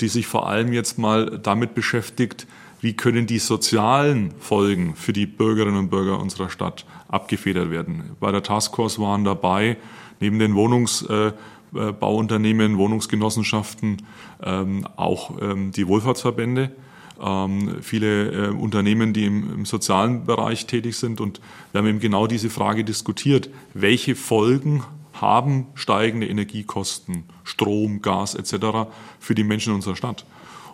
die 0.00 0.08
sich 0.08 0.26
vor 0.26 0.48
allem 0.48 0.72
jetzt 0.72 0.98
mal 0.98 1.38
damit 1.42 1.74
beschäftigt, 1.74 2.46
wie 2.80 2.94
können 2.94 3.26
die 3.26 3.38
sozialen 3.38 4.32
Folgen 4.38 4.96
für 4.96 5.12
die 5.12 5.26
Bürgerinnen 5.26 5.76
und 5.76 5.90
Bürger 5.90 6.18
unserer 6.18 6.48
Stadt 6.48 6.86
abgefedert 7.08 7.70
werden. 7.70 8.16
Bei 8.18 8.32
der 8.32 8.42
Taskforce 8.42 8.98
waren 8.98 9.24
dabei 9.24 9.76
neben 10.20 10.38
den 10.38 10.54
Wohnungs- 10.54 11.06
äh, 11.06 11.32
Bauunternehmen, 11.72 12.78
Wohnungsgenossenschaften, 12.78 14.02
ähm, 14.42 14.86
auch 14.96 15.40
ähm, 15.40 15.70
die 15.72 15.86
Wohlfahrtsverbände, 15.86 16.72
ähm, 17.20 17.76
viele 17.82 18.48
äh, 18.48 18.48
Unternehmen, 18.48 19.12
die 19.12 19.26
im, 19.26 19.64
sozialen 19.64 20.24
Bereich 20.24 20.66
tätig 20.66 20.96
sind. 20.96 21.20
Und 21.20 21.40
wir 21.72 21.80
haben 21.80 21.88
eben 21.88 22.00
genau 22.00 22.26
diese 22.26 22.50
Frage 22.50 22.84
diskutiert. 22.84 23.50
Welche 23.74 24.16
Folgen 24.16 24.82
haben 25.12 25.66
steigende 25.74 26.26
Energiekosten, 26.26 27.24
Strom, 27.44 28.00
Gas 28.02 28.34
etc. 28.34 28.88
für 29.18 29.34
die 29.34 29.44
Menschen 29.44 29.70
in 29.70 29.76
unserer 29.76 29.96
Stadt? 29.96 30.24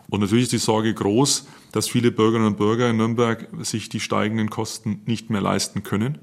Und 0.08 0.20
natürlich 0.20 0.44
ist 0.44 0.52
die 0.52 0.58
Sorge 0.58 0.94
groß, 0.94 1.48
dass 1.72 1.88
viele 1.88 2.12
Bürgerinnen 2.12 2.46
und 2.46 2.58
Bürger 2.58 2.88
in 2.88 2.96
Nürnberg 2.96 3.48
sich 3.62 3.88
die 3.88 3.98
steigenden 3.98 4.50
Kosten 4.50 5.02
nicht 5.04 5.30
mehr 5.30 5.40
leisten 5.40 5.82
können 5.82 6.18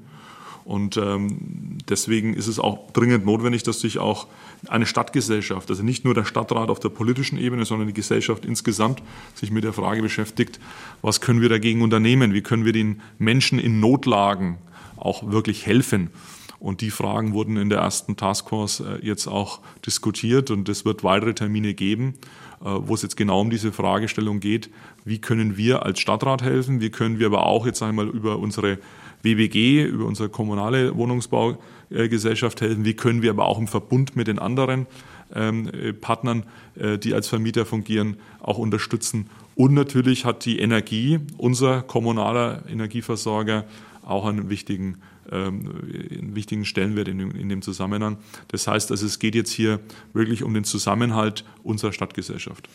und 0.64 0.96
ähm, 0.96 1.78
deswegen 1.88 2.32
ist 2.32 2.46
es 2.46 2.58
auch 2.58 2.90
dringend 2.92 3.26
notwendig, 3.26 3.64
dass 3.64 3.80
sich 3.80 3.98
auch 3.98 4.26
eine 4.66 4.86
Stadtgesellschaft, 4.86 5.68
also 5.68 5.82
nicht 5.82 6.04
nur 6.04 6.14
der 6.14 6.24
Stadtrat 6.24 6.70
auf 6.70 6.80
der 6.80 6.88
politischen 6.88 7.38
Ebene, 7.38 7.66
sondern 7.66 7.86
die 7.86 7.94
Gesellschaft 7.94 8.46
insgesamt 8.46 9.02
sich 9.34 9.50
mit 9.50 9.64
der 9.64 9.74
Frage 9.74 10.00
beschäftigt, 10.00 10.58
was 11.02 11.20
können 11.20 11.42
wir 11.42 11.50
dagegen 11.50 11.82
unternehmen, 11.82 12.32
wie 12.32 12.42
können 12.42 12.64
wir 12.64 12.72
den 12.72 13.02
Menschen 13.18 13.58
in 13.58 13.78
Notlagen 13.78 14.56
auch 14.96 15.30
wirklich 15.30 15.66
helfen. 15.66 16.10
Und 16.58 16.80
die 16.80 16.90
Fragen 16.90 17.34
wurden 17.34 17.58
in 17.58 17.68
der 17.68 17.80
ersten 17.80 18.16
Taskforce 18.16 18.80
äh, 18.80 18.98
jetzt 19.02 19.26
auch 19.26 19.60
diskutiert 19.84 20.50
und 20.50 20.66
es 20.70 20.86
wird 20.86 21.04
weitere 21.04 21.34
Termine 21.34 21.74
geben, 21.74 22.14
äh, 22.62 22.68
wo 22.68 22.94
es 22.94 23.02
jetzt 23.02 23.18
genau 23.18 23.42
um 23.42 23.50
diese 23.50 23.70
Fragestellung 23.70 24.40
geht, 24.40 24.70
wie 25.04 25.18
können 25.18 25.58
wir 25.58 25.84
als 25.84 26.00
Stadtrat 26.00 26.42
helfen, 26.42 26.80
wie 26.80 26.88
können 26.88 27.18
wir 27.18 27.26
aber 27.26 27.44
auch 27.44 27.66
jetzt 27.66 27.82
einmal 27.82 28.08
über 28.08 28.38
unsere 28.38 28.78
WBG, 29.24 29.84
über 29.84 30.04
unsere 30.04 30.28
kommunale 30.28 30.96
Wohnungsbaugesellschaft 30.96 32.60
helfen. 32.60 32.84
Wie 32.84 32.94
können 32.94 33.22
wir 33.22 33.30
aber 33.30 33.46
auch 33.46 33.58
im 33.58 33.66
Verbund 33.66 34.16
mit 34.16 34.28
den 34.28 34.38
anderen 34.38 34.86
ähm, 35.34 35.70
Partnern, 36.00 36.44
äh, 36.76 36.98
die 36.98 37.14
als 37.14 37.28
Vermieter 37.28 37.64
fungieren, 37.66 38.16
auch 38.40 38.58
unterstützen. 38.58 39.28
Und 39.54 39.74
natürlich 39.74 40.24
hat 40.24 40.44
die 40.44 40.58
Energie, 40.58 41.20
unser 41.38 41.82
kommunaler 41.82 42.64
Energieversorger, 42.68 43.64
auch 44.04 44.26
einen 44.26 44.50
wichtigen, 44.50 44.98
ähm, 45.30 45.70
einen 46.10 46.34
wichtigen 46.34 46.64
Stellenwert 46.64 47.08
in 47.08 47.18
dem, 47.18 47.30
in 47.30 47.48
dem 47.48 47.62
Zusammenhang. 47.62 48.18
Das 48.48 48.66
heißt, 48.66 48.90
also 48.90 49.06
es 49.06 49.18
geht 49.18 49.34
jetzt 49.34 49.52
hier 49.52 49.80
wirklich 50.12 50.42
um 50.42 50.54
den 50.54 50.64
Zusammenhalt 50.64 51.44
unserer 51.62 51.92
Stadtgesellschaft. 51.92 52.68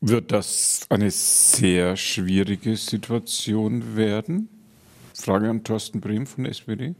Wird 0.00 0.32
das 0.32 0.86
eine 0.90 1.10
sehr 1.10 1.96
schwierige 1.96 2.76
Situation 2.76 3.96
werden? 3.96 4.48
Frage 5.14 5.48
an 5.48 5.64
Thorsten 5.64 6.00
Brehm 6.00 6.26
von 6.26 6.44
der 6.44 6.52
SPD. 6.52 6.94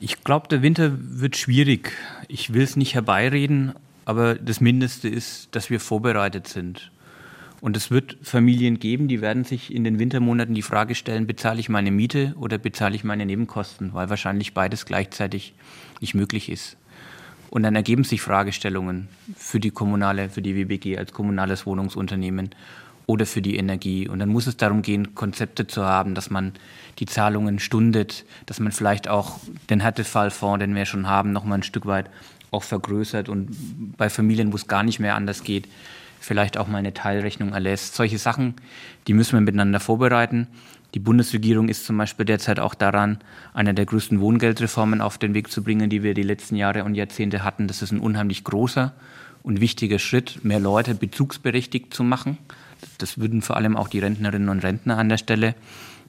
Ich 0.00 0.24
glaube, 0.24 0.48
der 0.48 0.62
Winter 0.62 0.92
wird 0.98 1.36
schwierig. 1.36 1.92
Ich 2.28 2.52
will 2.54 2.62
es 2.62 2.76
nicht 2.76 2.94
herbeireden, 2.94 3.74
aber 4.04 4.34
das 4.34 4.60
Mindeste 4.60 5.08
ist, 5.08 5.48
dass 5.52 5.70
wir 5.70 5.80
vorbereitet 5.80 6.48
sind. 6.48 6.90
Und 7.60 7.76
es 7.76 7.92
wird 7.92 8.16
Familien 8.22 8.80
geben, 8.80 9.06
die 9.06 9.20
werden 9.20 9.44
sich 9.44 9.72
in 9.72 9.84
den 9.84 10.00
Wintermonaten 10.00 10.54
die 10.54 10.62
Frage 10.62 10.96
stellen, 10.96 11.28
bezahle 11.28 11.60
ich 11.60 11.68
meine 11.68 11.92
Miete 11.92 12.34
oder 12.36 12.58
bezahle 12.58 12.96
ich 12.96 13.04
meine 13.04 13.24
Nebenkosten, 13.24 13.94
weil 13.94 14.10
wahrscheinlich 14.10 14.52
beides 14.52 14.86
gleichzeitig 14.86 15.54
nicht 16.00 16.14
möglich 16.14 16.50
ist. 16.50 16.76
Und 17.50 17.62
dann 17.62 17.76
ergeben 17.76 18.02
sich 18.02 18.20
Fragestellungen 18.20 19.08
für 19.36 19.60
die 19.60 19.70
kommunale, 19.70 20.30
für 20.30 20.42
die 20.42 20.56
WBG 20.56 20.98
als 20.98 21.12
kommunales 21.12 21.66
Wohnungsunternehmen 21.66 22.50
oder 23.06 23.26
für 23.26 23.42
die 23.42 23.56
Energie. 23.56 24.08
Und 24.08 24.18
dann 24.18 24.28
muss 24.28 24.46
es 24.46 24.56
darum 24.56 24.82
gehen, 24.82 25.14
Konzepte 25.14 25.66
zu 25.66 25.84
haben, 25.84 26.14
dass 26.14 26.30
man 26.30 26.52
die 26.98 27.06
Zahlungen 27.06 27.58
stundet, 27.58 28.24
dass 28.46 28.60
man 28.60 28.72
vielleicht 28.72 29.08
auch 29.08 29.38
den 29.70 29.80
Härtefallfonds, 29.80 30.60
den 30.60 30.74
wir 30.74 30.86
schon 30.86 31.08
haben, 31.08 31.32
noch 31.32 31.44
mal 31.44 31.56
ein 31.56 31.62
Stück 31.62 31.86
weit 31.86 32.10
auch 32.50 32.62
vergrößert 32.62 33.28
und 33.28 33.96
bei 33.96 34.10
Familien, 34.10 34.52
wo 34.52 34.56
es 34.56 34.68
gar 34.68 34.82
nicht 34.82 35.00
mehr 35.00 35.14
anders 35.14 35.42
geht, 35.42 35.68
vielleicht 36.20 36.58
auch 36.58 36.68
mal 36.68 36.78
eine 36.78 36.94
Teilrechnung 36.94 37.52
erlässt. 37.52 37.94
Solche 37.94 38.18
Sachen, 38.18 38.54
die 39.06 39.14
müssen 39.14 39.32
wir 39.32 39.40
miteinander 39.40 39.80
vorbereiten. 39.80 40.46
Die 40.94 40.98
Bundesregierung 40.98 41.68
ist 41.70 41.86
zum 41.86 41.96
Beispiel 41.96 42.26
derzeit 42.26 42.60
auch 42.60 42.74
daran, 42.74 43.18
eine 43.54 43.72
der 43.72 43.86
größten 43.86 44.20
Wohngeldreformen 44.20 45.00
auf 45.00 45.16
den 45.16 45.32
Weg 45.32 45.50
zu 45.50 45.62
bringen, 45.64 45.88
die 45.88 46.02
wir 46.02 46.12
die 46.12 46.22
letzten 46.22 46.54
Jahre 46.54 46.84
und 46.84 46.94
Jahrzehnte 46.94 47.42
hatten. 47.42 47.66
Das 47.66 47.80
ist 47.80 47.92
ein 47.92 48.00
unheimlich 48.00 48.44
großer 48.44 48.92
und 49.42 49.60
wichtiger 49.60 49.98
Schritt, 49.98 50.44
mehr 50.44 50.60
Leute 50.60 50.94
bezugsberechtigt 50.94 51.94
zu 51.94 52.04
machen. 52.04 52.36
Das 52.98 53.18
würden 53.18 53.42
vor 53.42 53.56
allem 53.56 53.76
auch 53.76 53.88
die 53.88 53.98
Rentnerinnen 53.98 54.48
und 54.48 54.62
Rentner 54.62 54.98
an 54.98 55.08
der 55.08 55.18
Stelle 55.18 55.54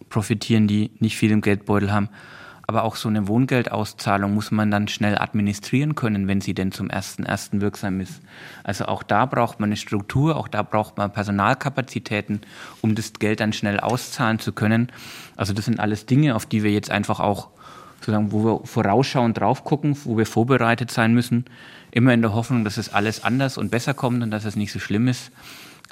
profitieren, 0.10 0.68
die 0.68 0.92
nicht 1.00 1.18
viel 1.18 1.32
im 1.32 1.42
Geldbeutel 1.42 1.92
haben. 1.92 2.10
Aber 2.66 2.84
auch 2.84 2.96
so 2.96 3.10
eine 3.10 3.28
Wohngeldauszahlung 3.28 4.34
muss 4.34 4.50
man 4.52 4.72
dann 4.72 4.88
schnell 4.88 5.18
administrieren 5.18 5.96
können, 5.96 6.30
wenn 6.30 6.40
sie 6.40 6.54
denn 6.54 6.72
zum 6.72 6.90
ersten 6.90 7.24
ersten 7.26 7.60
wirksam 7.60 8.00
ist. 8.00 8.22
Also 8.64 8.86
auch 8.86 9.04
da 9.04 9.26
braucht 9.26 9.60
man 9.60 9.68
eine 9.68 9.76
Struktur, 9.76 10.38
auch 10.38 10.48
da 10.48 10.64
braucht 10.64 10.98
man 10.98 11.12
Personalkapazitäten, 11.12 12.42
um 12.82 12.96
das 12.96 13.14
Geld 13.14 13.42
dann 13.42 13.52
schnell 13.52 13.82
auszahlen 13.82 14.40
zu 14.40 14.54
können. 14.54 14.92
Also 15.36 15.52
das 15.52 15.66
sind 15.66 15.82
alles 15.82 16.06
Dinge, 16.06 16.36
auf 16.36 16.46
die 16.46 16.64
wir 16.64 16.72
jetzt 16.72 16.90
einfach 16.90 17.20
auch 17.20 17.50
sozusagen, 18.00 18.32
wo 18.32 18.46
wir 18.46 18.66
vorausschauend 18.66 19.38
drauf 19.38 19.66
gucken, 19.66 19.98
wo 20.06 20.18
wir 20.18 20.26
vorbereitet 20.26 20.90
sein 20.90 21.14
müssen, 21.14 21.46
immer 21.92 22.14
in 22.14 22.22
der 22.22 22.34
Hoffnung, 22.34 22.64
dass 22.64 22.78
es 22.78 22.94
alles 22.94 23.24
anders 23.24 23.58
und 23.58 23.72
besser 23.72 23.94
kommt 23.94 24.24
und 24.24 24.32
dass 24.32 24.46
es 24.46 24.56
nicht 24.56 24.72
so 24.72 24.80
schlimm 24.80 25.08
ist. 25.08 25.32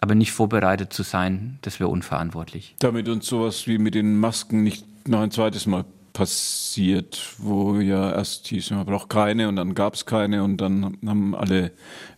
Aber 0.01 0.15
nicht 0.15 0.31
vorbereitet 0.31 0.91
zu 0.91 1.03
sein, 1.03 1.59
das 1.61 1.79
wäre 1.79 1.89
unverantwortlich. 1.89 2.75
Damit 2.79 3.07
uns 3.07 3.27
sowas 3.27 3.67
wie 3.67 3.77
mit 3.77 3.93
den 3.93 4.19
Masken 4.19 4.63
nicht 4.63 5.07
noch 5.07 5.21
ein 5.21 5.31
zweites 5.31 5.67
Mal 5.67 5.85
passiert, 6.13 7.35
wo 7.37 7.75
ja 7.79 8.11
erst 8.11 8.47
hieß, 8.47 8.71
man 8.71 8.85
braucht 8.85 9.09
keine 9.09 9.47
und 9.47 9.55
dann 9.55 9.75
gab 9.75 9.93
es 9.93 10.05
keine 10.05 10.43
und 10.43 10.57
dann 10.57 10.97
haben 11.05 11.35
alle 11.35 11.67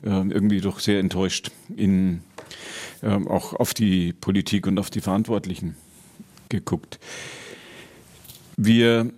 äh, 0.04 0.10
irgendwie 0.10 0.62
doch 0.62 0.80
sehr 0.80 1.00
enttäuscht 1.00 1.52
in, 1.76 2.22
äh, 3.02 3.10
auch 3.10 3.54
auf 3.54 3.74
die 3.74 4.14
Politik 4.14 4.66
und 4.66 4.80
auf 4.80 4.90
die 4.90 5.02
Verantwortlichen 5.02 5.76
geguckt. 6.50 7.00
Wir 8.58 9.12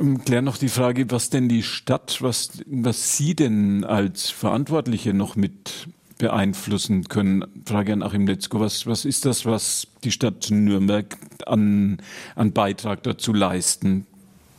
ähm, 0.00 0.24
klären 0.24 0.44
noch 0.44 0.58
die 0.58 0.68
Frage, 0.68 1.10
was 1.10 1.30
denn 1.30 1.48
die 1.48 1.62
Stadt, 1.62 2.18
was, 2.20 2.62
was 2.66 3.16
Sie 3.16 3.34
denn 3.34 3.84
als 3.84 4.30
Verantwortliche 4.30 5.14
noch 5.14 5.36
mit 5.36 5.88
beeinflussen 6.22 7.08
können. 7.08 7.44
Frage 7.66 7.92
an 7.92 8.04
Achim 8.04 8.28
Letzko, 8.28 8.60
was, 8.60 8.86
was 8.86 9.04
ist 9.04 9.24
das, 9.24 9.44
was 9.44 9.88
die 10.04 10.12
Stadt 10.12 10.50
Nürnberg 10.52 11.16
an, 11.46 11.98
an 12.36 12.52
Beitrag 12.52 13.02
dazu 13.02 13.32
leisten 13.32 14.06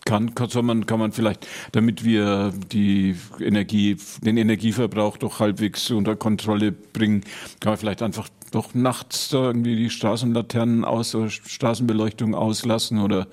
kann, 0.05 0.35
kann, 0.35 0.65
man, 0.65 0.85
kann 0.85 0.99
man 0.99 1.11
vielleicht, 1.11 1.47
damit 1.71 2.03
wir 2.03 2.53
die 2.71 3.15
Energie, 3.39 3.97
den 4.21 4.37
Energieverbrauch 4.37 5.17
doch 5.17 5.39
halbwegs 5.39 5.89
unter 5.91 6.15
Kontrolle 6.15 6.71
bringen, 6.71 7.21
kann 7.59 7.71
man 7.71 7.77
vielleicht 7.77 8.01
einfach 8.01 8.27
doch 8.51 8.73
nachts 8.75 9.31
irgendwie 9.31 9.75
die 9.75 9.89
Straßenlaternen 9.89 10.85
aus 10.85 11.15
oder 11.15 11.29
Straßenbeleuchtung 11.29 12.35
auslassen 12.35 12.99
oder 12.99 13.27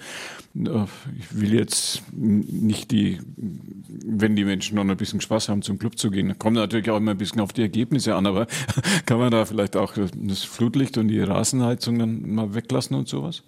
ich 0.54 1.40
will 1.40 1.54
jetzt 1.54 2.02
nicht 2.12 2.90
die, 2.90 3.20
wenn 3.36 4.34
die 4.34 4.44
Menschen 4.44 4.76
noch 4.76 4.84
ein 4.84 4.96
bisschen 4.96 5.20
Spaß 5.20 5.48
haben, 5.48 5.62
zum 5.62 5.78
Club 5.78 5.96
zu 5.96 6.10
gehen. 6.10 6.36
Kommt 6.38 6.56
natürlich 6.56 6.90
auch 6.90 6.96
immer 6.96 7.12
ein 7.12 7.18
bisschen 7.18 7.40
auf 7.40 7.52
die 7.52 7.62
Ergebnisse 7.62 8.16
an, 8.16 8.26
aber 8.26 8.46
kann 9.06 9.18
man 9.18 9.30
da 9.30 9.44
vielleicht 9.44 9.76
auch 9.76 9.94
das 9.94 10.42
Flutlicht 10.42 10.98
und 10.98 11.08
die 11.08 11.20
Rasenheizung 11.20 11.98
dann 11.98 12.34
mal 12.34 12.54
weglassen 12.54 12.96
und 12.96 13.08
sowas? 13.08 13.42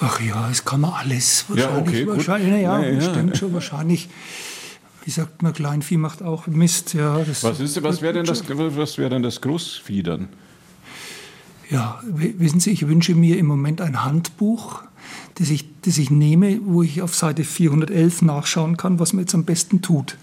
Ach 0.00 0.20
ja, 0.20 0.48
es 0.50 0.64
kann 0.64 0.80
man 0.80 0.92
alles. 0.92 1.44
Wahrscheinlich, 1.48 1.94
ja, 1.94 2.02
okay, 2.02 2.06
wahrscheinlich, 2.06 2.50
ja, 2.50 2.80
ja, 2.80 2.88
ja, 2.88 3.00
stimmt 3.00 3.36
schon, 3.36 3.52
wahrscheinlich. 3.52 4.08
Wie 5.04 5.10
sagt 5.10 5.42
man, 5.42 5.52
Kleinvieh 5.52 5.96
macht 5.96 6.22
auch 6.22 6.46
Mist. 6.46 6.94
Ja, 6.94 7.18
das 7.18 7.42
was 7.42 7.82
was 7.82 8.02
wäre 8.02 8.12
denn, 8.12 8.26
das, 8.26 8.48
wär 8.48 9.08
denn 9.08 9.22
das 9.22 9.40
Großvieh 9.40 10.02
dann? 10.02 10.28
Ja, 11.70 12.00
wissen 12.04 12.60
Sie, 12.60 12.70
ich 12.70 12.86
wünsche 12.86 13.14
mir 13.14 13.38
im 13.38 13.46
Moment 13.46 13.80
ein 13.80 14.04
Handbuch 14.04 14.82
das 15.38 15.50
ich, 15.50 15.66
das 15.82 15.98
ich 15.98 16.10
nehme, 16.10 16.60
wo 16.64 16.82
ich 16.82 17.00
auf 17.00 17.14
Seite 17.14 17.44
411 17.44 18.22
nachschauen 18.22 18.76
kann, 18.76 18.98
was 18.98 19.12
man 19.12 19.22
jetzt 19.22 19.34
am 19.34 19.44
besten 19.44 19.82
tut. 19.82 20.16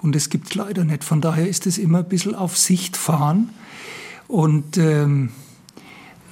Und 0.00 0.14
das 0.14 0.30
gibt 0.30 0.48
es 0.48 0.54
leider 0.54 0.84
nicht. 0.84 1.04
Von 1.04 1.20
daher 1.20 1.48
ist 1.48 1.66
es 1.66 1.76
immer 1.76 1.98
ein 1.98 2.08
bisschen 2.08 2.34
auf 2.34 2.56
Sicht 2.56 2.96
fahren. 2.96 3.50
Und 4.26 4.78
ähm, 4.78 5.30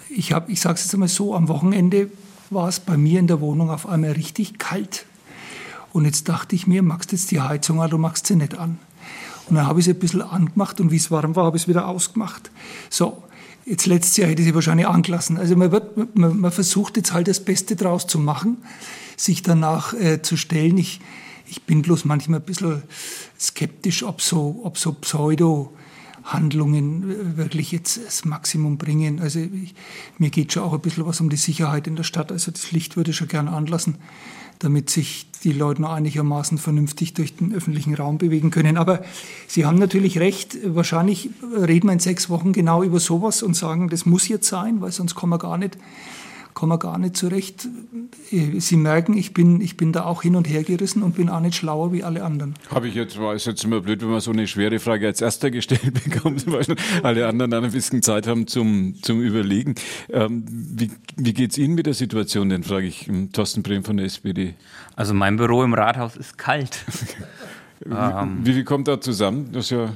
ich, 0.08 0.34
ich 0.48 0.60
sage 0.60 0.76
es 0.76 0.84
jetzt 0.84 0.94
einmal 0.94 1.08
so, 1.08 1.34
am 1.34 1.48
Wochenende 1.48 2.10
war 2.50 2.68
es 2.68 2.80
bei 2.80 2.96
mir 2.96 3.20
in 3.20 3.26
der 3.26 3.40
Wohnung 3.40 3.70
auf 3.70 3.88
einmal 3.88 4.12
richtig 4.12 4.58
kalt. 4.58 5.06
Und 5.92 6.04
jetzt 6.04 6.28
dachte 6.28 6.54
ich 6.54 6.66
mir, 6.66 6.82
machst 6.82 7.12
jetzt 7.12 7.30
die 7.30 7.40
Heizung 7.40 7.80
an, 7.80 7.90
du 7.90 7.98
machst 7.98 8.26
sie 8.26 8.36
nicht 8.36 8.56
an. 8.56 8.78
Und 9.48 9.56
dann 9.56 9.66
habe 9.66 9.78
ich 9.78 9.84
sie 9.84 9.92
ein 9.92 9.98
bisschen 9.98 10.22
angemacht 10.22 10.80
und 10.80 10.90
wie 10.90 10.96
es 10.96 11.10
warm 11.10 11.36
war, 11.36 11.44
habe 11.44 11.56
ich 11.56 11.64
es 11.64 11.68
wieder 11.68 11.86
ausgemacht. 11.86 12.50
So, 12.90 13.22
Jetzt 13.66 13.86
letztes 13.86 14.16
Jahr 14.16 14.28
hätte 14.28 14.44
sie 14.44 14.54
wahrscheinlich 14.54 14.86
angelassen. 14.86 15.38
Also 15.38 15.56
man, 15.56 15.72
wird, 15.72 16.16
man, 16.16 16.38
man, 16.38 16.52
versucht 16.52 16.96
jetzt 16.96 17.12
halt 17.12 17.26
das 17.26 17.44
Beste 17.44 17.74
draus 17.74 18.06
zu 18.06 18.20
machen, 18.20 18.58
sich 19.16 19.42
danach 19.42 19.92
äh, 19.92 20.22
zu 20.22 20.36
stellen. 20.36 20.78
Ich, 20.78 21.00
ich 21.46 21.64
bin 21.64 21.82
bloß 21.82 22.04
manchmal 22.04 22.38
ein 22.38 22.46
bisschen 22.46 22.84
skeptisch, 23.40 24.04
ob 24.04 24.22
so, 24.22 24.60
ob 24.62 24.78
so 24.78 24.92
Pseudo-Handlungen 24.92 25.85
äh, 26.32 27.36
wirklich 27.36 27.72
jetzt 27.72 28.00
das 28.04 28.24
Maximum 28.24 28.78
bringen. 28.78 29.20
Also 29.20 29.40
ich, 29.40 29.74
mir 30.18 30.30
geht 30.30 30.52
schon 30.52 30.62
auch 30.62 30.72
ein 30.72 30.80
bisschen 30.80 31.06
was 31.06 31.20
um 31.20 31.30
die 31.30 31.36
Sicherheit 31.36 31.86
in 31.86 31.96
der 31.96 32.02
Stadt. 32.02 32.32
Also 32.32 32.50
das 32.50 32.72
Licht 32.72 32.96
würde 32.96 33.10
ich 33.10 33.16
schon 33.16 33.28
gerne 33.28 33.52
anlassen 33.52 33.98
damit 34.58 34.90
sich 34.90 35.26
die 35.44 35.52
Leute 35.52 35.82
noch 35.82 35.92
einigermaßen 35.92 36.58
vernünftig 36.58 37.14
durch 37.14 37.36
den 37.36 37.54
öffentlichen 37.54 37.94
Raum 37.94 38.18
bewegen 38.18 38.50
können. 38.50 38.76
Aber 38.76 39.02
Sie 39.46 39.66
haben 39.66 39.78
natürlich 39.78 40.18
recht, 40.18 40.56
wahrscheinlich 40.64 41.30
reden 41.54 41.88
wir 41.88 41.92
in 41.92 41.98
sechs 41.98 42.30
Wochen 42.30 42.52
genau 42.52 42.82
über 42.82 43.00
sowas 43.00 43.42
und 43.42 43.54
sagen, 43.54 43.88
das 43.88 44.06
muss 44.06 44.28
jetzt 44.28 44.48
sein, 44.48 44.80
weil 44.80 44.92
sonst 44.92 45.14
kommen 45.14 45.32
wir 45.32 45.38
gar 45.38 45.58
nicht 45.58 45.76
komme 46.56 46.78
gar 46.78 46.96
nicht 46.96 47.16
zurecht. 47.18 47.68
Sie 48.30 48.76
merken, 48.76 49.16
ich 49.16 49.34
bin, 49.34 49.60
ich 49.60 49.76
bin 49.76 49.92
da 49.92 50.04
auch 50.04 50.22
hin 50.22 50.36
und 50.36 50.48
her 50.48 50.64
gerissen 50.64 51.02
und 51.02 51.14
bin 51.14 51.28
auch 51.28 51.40
nicht 51.40 51.54
schlauer 51.54 51.92
wie 51.92 52.02
alle 52.02 52.24
anderen. 52.24 52.54
Habe 52.70 52.88
ich 52.88 52.94
jetzt, 52.94 53.20
war 53.20 53.34
es 53.34 53.44
jetzt 53.44 53.62
immer 53.62 53.82
blöd, 53.82 54.00
wenn 54.00 54.08
man 54.08 54.20
so 54.20 54.30
eine 54.30 54.48
schwere 54.48 54.78
Frage 54.78 55.06
als 55.06 55.20
erster 55.20 55.50
gestellt 55.50 55.92
bekommt, 56.04 56.50
weil 56.50 56.64
alle 57.02 57.28
anderen 57.28 57.50
dann 57.50 57.64
ein 57.64 57.72
bisschen 57.72 58.02
Zeit 58.02 58.26
haben 58.26 58.46
zum, 58.46 58.94
zum 59.02 59.20
Überlegen. 59.20 59.74
Ähm, 60.08 60.44
wie 60.48 60.90
wie 61.16 61.34
geht 61.34 61.52
es 61.52 61.58
Ihnen 61.58 61.74
mit 61.74 61.86
der 61.86 61.94
Situation, 61.94 62.48
denn 62.48 62.62
frage 62.62 62.86
ich 62.86 63.10
Thorsten 63.32 63.62
Brehm 63.62 63.84
von 63.84 63.98
der 63.98 64.06
SPD. 64.06 64.54
Also 64.96 65.12
mein 65.12 65.36
Büro 65.36 65.62
im 65.62 65.74
Rathaus 65.74 66.16
ist 66.16 66.38
kalt. 66.38 66.84
Wie, 67.84 67.94
ähm, 67.94 68.38
wie, 68.42 68.54
viel 68.54 68.64
kommt 68.64 68.88
da 68.88 69.00
zusammen? 69.00 69.52
Das 69.52 69.66
ist 69.66 69.70
ja 69.70 69.92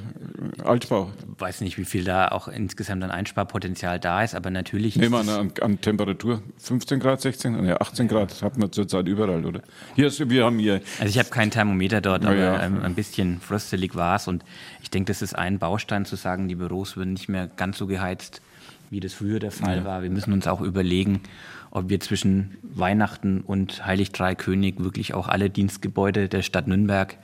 Altbau. 0.65 1.11
Ich 1.35 1.41
weiß 1.41 1.61
nicht, 1.63 1.79
wie 1.79 1.87
viel 1.87 2.05
da 2.05 2.29
auch 2.29 2.49
insgesamt 2.49 3.03
an 3.03 3.11
Einsparpotenzial 3.11 3.99
da 3.99 4.23
ist, 4.23 4.35
aber 4.35 4.51
natürlich. 4.51 4.97
Nehmen 4.97 5.13
wir 5.13 5.39
an, 5.39 5.53
an, 5.61 5.81
Temperatur 5.81 6.43
15 6.59 7.01
Grad, 7.01 7.23
16, 7.23 7.65
ja, 7.65 7.81
18 7.81 8.09
Grad 8.09 8.43
hat 8.43 8.59
man 8.59 8.71
zurzeit 8.71 9.09
überall, 9.09 9.47
oder? 9.47 9.63
Hier 9.97 10.09
ist, 10.09 10.29
wir 10.29 10.45
haben 10.45 10.59
hier. 10.59 10.83
Also 10.99 11.11
ich 11.11 11.19
habe 11.19 11.31
kein 11.31 11.51
Thermometer 11.51 12.03
dort, 12.03 12.27
aber 12.27 12.37
ja. 12.37 12.57
ein, 12.57 12.83
ein, 12.83 12.95
bisschen 12.95 13.41
fröstelig 13.41 13.95
war 13.95 14.17
es 14.17 14.29
und 14.29 14.45
ich 14.83 14.91
denke, 14.91 15.11
das 15.11 15.23
ist 15.23 15.35
ein 15.35 15.59
Baustein 15.59 16.05
zu 16.05 16.17
sagen, 16.17 16.49
die 16.49 16.57
Büros 16.57 16.97
würden 16.97 17.15
nicht 17.15 17.29
mehr 17.29 17.47
ganz 17.47 17.79
so 17.79 17.87
geheizt, 17.87 18.43
wie 18.91 19.01
das 19.01 19.15
früher 19.15 19.39
der 19.39 19.53
Fall 19.53 19.79
ja. 19.79 19.85
war. 19.85 20.03
Wir 20.03 20.11
müssen 20.11 20.35
uns 20.35 20.47
auch 20.47 20.61
überlegen, 20.61 21.23
ob 21.71 21.89
wir 21.89 22.01
zwischen 22.01 22.59
Weihnachten 22.63 23.41
und 23.41 23.87
Heilig 23.87 24.13
Drei 24.13 24.35
König 24.35 24.83
wirklich 24.83 25.15
auch 25.15 25.29
alle 25.29 25.49
Dienstgebäude 25.49 26.29
der 26.29 26.43
Stadt 26.43 26.67
Nürnberg 26.67 27.17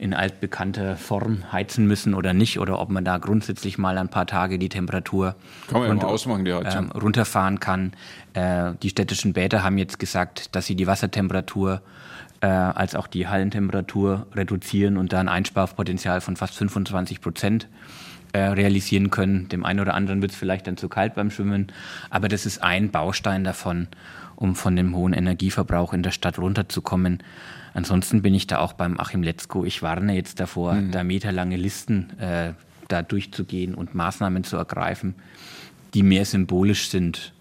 in 0.00 0.14
altbekannter 0.14 0.96
Form 0.96 1.52
heizen 1.52 1.86
müssen 1.86 2.14
oder 2.14 2.32
nicht, 2.32 2.58
oder 2.58 2.78
ob 2.80 2.88
man 2.88 3.04
da 3.04 3.18
grundsätzlich 3.18 3.76
mal 3.76 3.98
ein 3.98 4.08
paar 4.08 4.26
Tage 4.26 4.58
die 4.58 4.70
Temperatur 4.70 5.36
kann 5.68 5.80
man 5.80 5.90
runter, 5.90 6.08
ausmachen, 6.08 6.46
die 6.46 6.54
Heizung. 6.54 6.90
Äh, 6.90 6.98
runterfahren 6.98 7.60
kann. 7.60 7.92
Äh, 8.32 8.72
die 8.82 8.88
städtischen 8.88 9.34
Bäder 9.34 9.62
haben 9.62 9.76
jetzt 9.76 9.98
gesagt, 9.98 10.56
dass 10.56 10.64
sie 10.64 10.74
die 10.74 10.86
Wassertemperatur 10.86 11.82
äh, 12.40 12.46
als 12.46 12.94
auch 12.94 13.08
die 13.08 13.28
Hallentemperatur 13.28 14.26
reduzieren 14.34 14.96
und 14.96 15.12
da 15.12 15.20
ein 15.20 15.28
Einsparpotenzial 15.28 16.22
von 16.22 16.34
fast 16.34 16.54
25 16.54 17.20
Prozent 17.20 17.68
äh, 18.32 18.40
realisieren 18.40 19.10
können. 19.10 19.50
Dem 19.50 19.66
einen 19.66 19.80
oder 19.80 19.92
anderen 19.92 20.22
wird 20.22 20.32
es 20.32 20.38
vielleicht 20.38 20.66
dann 20.66 20.78
zu 20.78 20.88
kalt 20.88 21.14
beim 21.14 21.30
Schwimmen, 21.30 21.66
aber 22.08 22.28
das 22.28 22.46
ist 22.46 22.62
ein 22.62 22.90
Baustein 22.90 23.44
davon, 23.44 23.88
um 24.34 24.56
von 24.56 24.76
dem 24.76 24.96
hohen 24.96 25.12
Energieverbrauch 25.12 25.92
in 25.92 26.02
der 26.02 26.12
Stadt 26.12 26.38
runterzukommen. 26.38 27.22
Ansonsten 27.74 28.22
bin 28.22 28.34
ich 28.34 28.46
da 28.46 28.58
auch 28.58 28.72
beim 28.72 28.98
Achim 28.98 29.22
Letzko. 29.22 29.64
Ich 29.64 29.82
warne 29.82 30.14
jetzt 30.14 30.40
davor, 30.40 30.74
mhm. 30.74 30.90
da 30.90 31.04
meterlange 31.04 31.56
Listen 31.56 32.18
äh, 32.18 32.52
da 32.88 33.02
durchzugehen 33.02 33.74
und 33.74 33.94
Maßnahmen 33.94 34.44
zu 34.44 34.56
ergreifen, 34.56 35.14
die 35.94 36.02
mehr 36.02 36.24
symbolisch 36.24 36.88
sind 36.88 37.32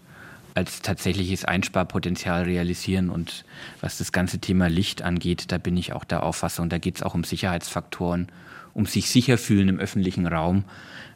als 0.54 0.82
tatsächliches 0.82 1.46
Einsparpotenzial 1.46 2.44
realisieren. 2.44 3.10
Und 3.10 3.46
was 3.82 3.98
das 3.98 4.12
ganze 4.12 4.40
Thema 4.40 4.68
Licht 4.68 5.02
angeht, 5.02 5.52
da 5.52 5.58
bin 5.58 5.78
ich 5.78 5.94
auch 5.94 6.04
der 6.04 6.24
Auffassung, 6.24 6.70
da 6.70 6.78
geht 6.78 6.98
es 6.98 7.04
auch 7.04 7.14
um 7.14 7.24
Sicherheitsfaktoren, 7.24 8.28
um 8.74 8.86
sich 8.86 9.10
sicher 9.10 9.38
fühlen 9.38 9.70
im 9.70 9.80
öffentlichen 9.80 10.28
Raum. 10.28 10.64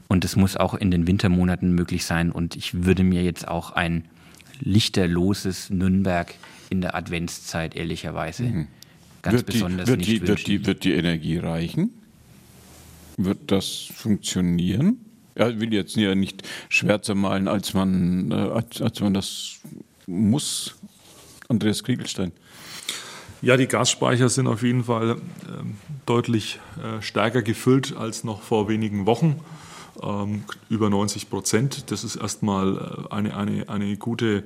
Und 0.08 0.26
es 0.26 0.36
muss 0.36 0.58
auch 0.58 0.74
in 0.74 0.92
den 0.92 1.08
Wintermonaten 1.08 1.74
möglich 1.74 2.06
sein. 2.06 2.32
Und 2.32 2.56
ich 2.56 2.84
würde 2.86 3.04
mir 3.04 3.24
jetzt 3.24 3.48
auch 3.48 3.72
ein 3.72 4.06
lichterloses 4.60 5.70
Nürnberg 5.70 6.34
in 6.70 6.82
der 6.82 6.96
Adventszeit 6.96 7.76
ehrlicherweise 7.76 8.44
mhm. 8.44 8.68
Ganz 9.24 9.38
wird 9.38 9.46
besonders 9.48 9.86
die, 9.86 9.90
wird 9.90 10.00
nicht 10.00 10.10
die, 10.10 10.22
wünschen. 10.22 10.28
Wird 10.28 10.48
die, 10.48 10.66
wird 10.68 10.84
die 10.84 10.94
Energie 10.94 11.38
reichen? 11.38 11.90
Wird 13.18 13.52
das 13.52 13.90
funktionieren? 13.96 14.98
Ich 15.36 15.60
will 15.60 15.74
jetzt 15.74 15.96
ja 15.96 16.14
nicht 16.14 16.48
schwärzer 16.70 17.16
malen, 17.16 17.48
als 17.48 17.74
man, 17.74 18.32
äh, 18.32 18.36
als, 18.36 18.82
als 18.82 19.00
man 19.00 19.16
das 19.16 19.60
muss. 20.06 20.76
Andreas 21.50 21.84
Kriegelstein. 21.84 22.32
Ja, 23.42 23.58
die 23.58 23.68
Gasspeicher 23.68 24.30
sind 24.30 24.48
auf 24.48 24.64
jeden 24.64 24.86
Fall 24.86 25.12
äh, 25.12 25.16
deutlich 26.06 26.60
äh, 26.78 27.02
stärker 27.02 27.42
gefüllt 27.42 27.96
als 27.96 28.24
noch 28.24 28.42
vor 28.42 28.70
wenigen 28.70 29.06
Wochen. 29.06 29.40
Ähm, 30.02 30.44
über 30.70 30.90
90 30.90 31.30
Prozent. 31.30 31.92
Das 31.92 32.04
ist 32.04 32.16
erstmal 32.16 33.08
äh, 33.12 33.14
eine, 33.14 33.36
eine, 33.36 33.70
eine 33.70 33.98
gute, 33.98 34.44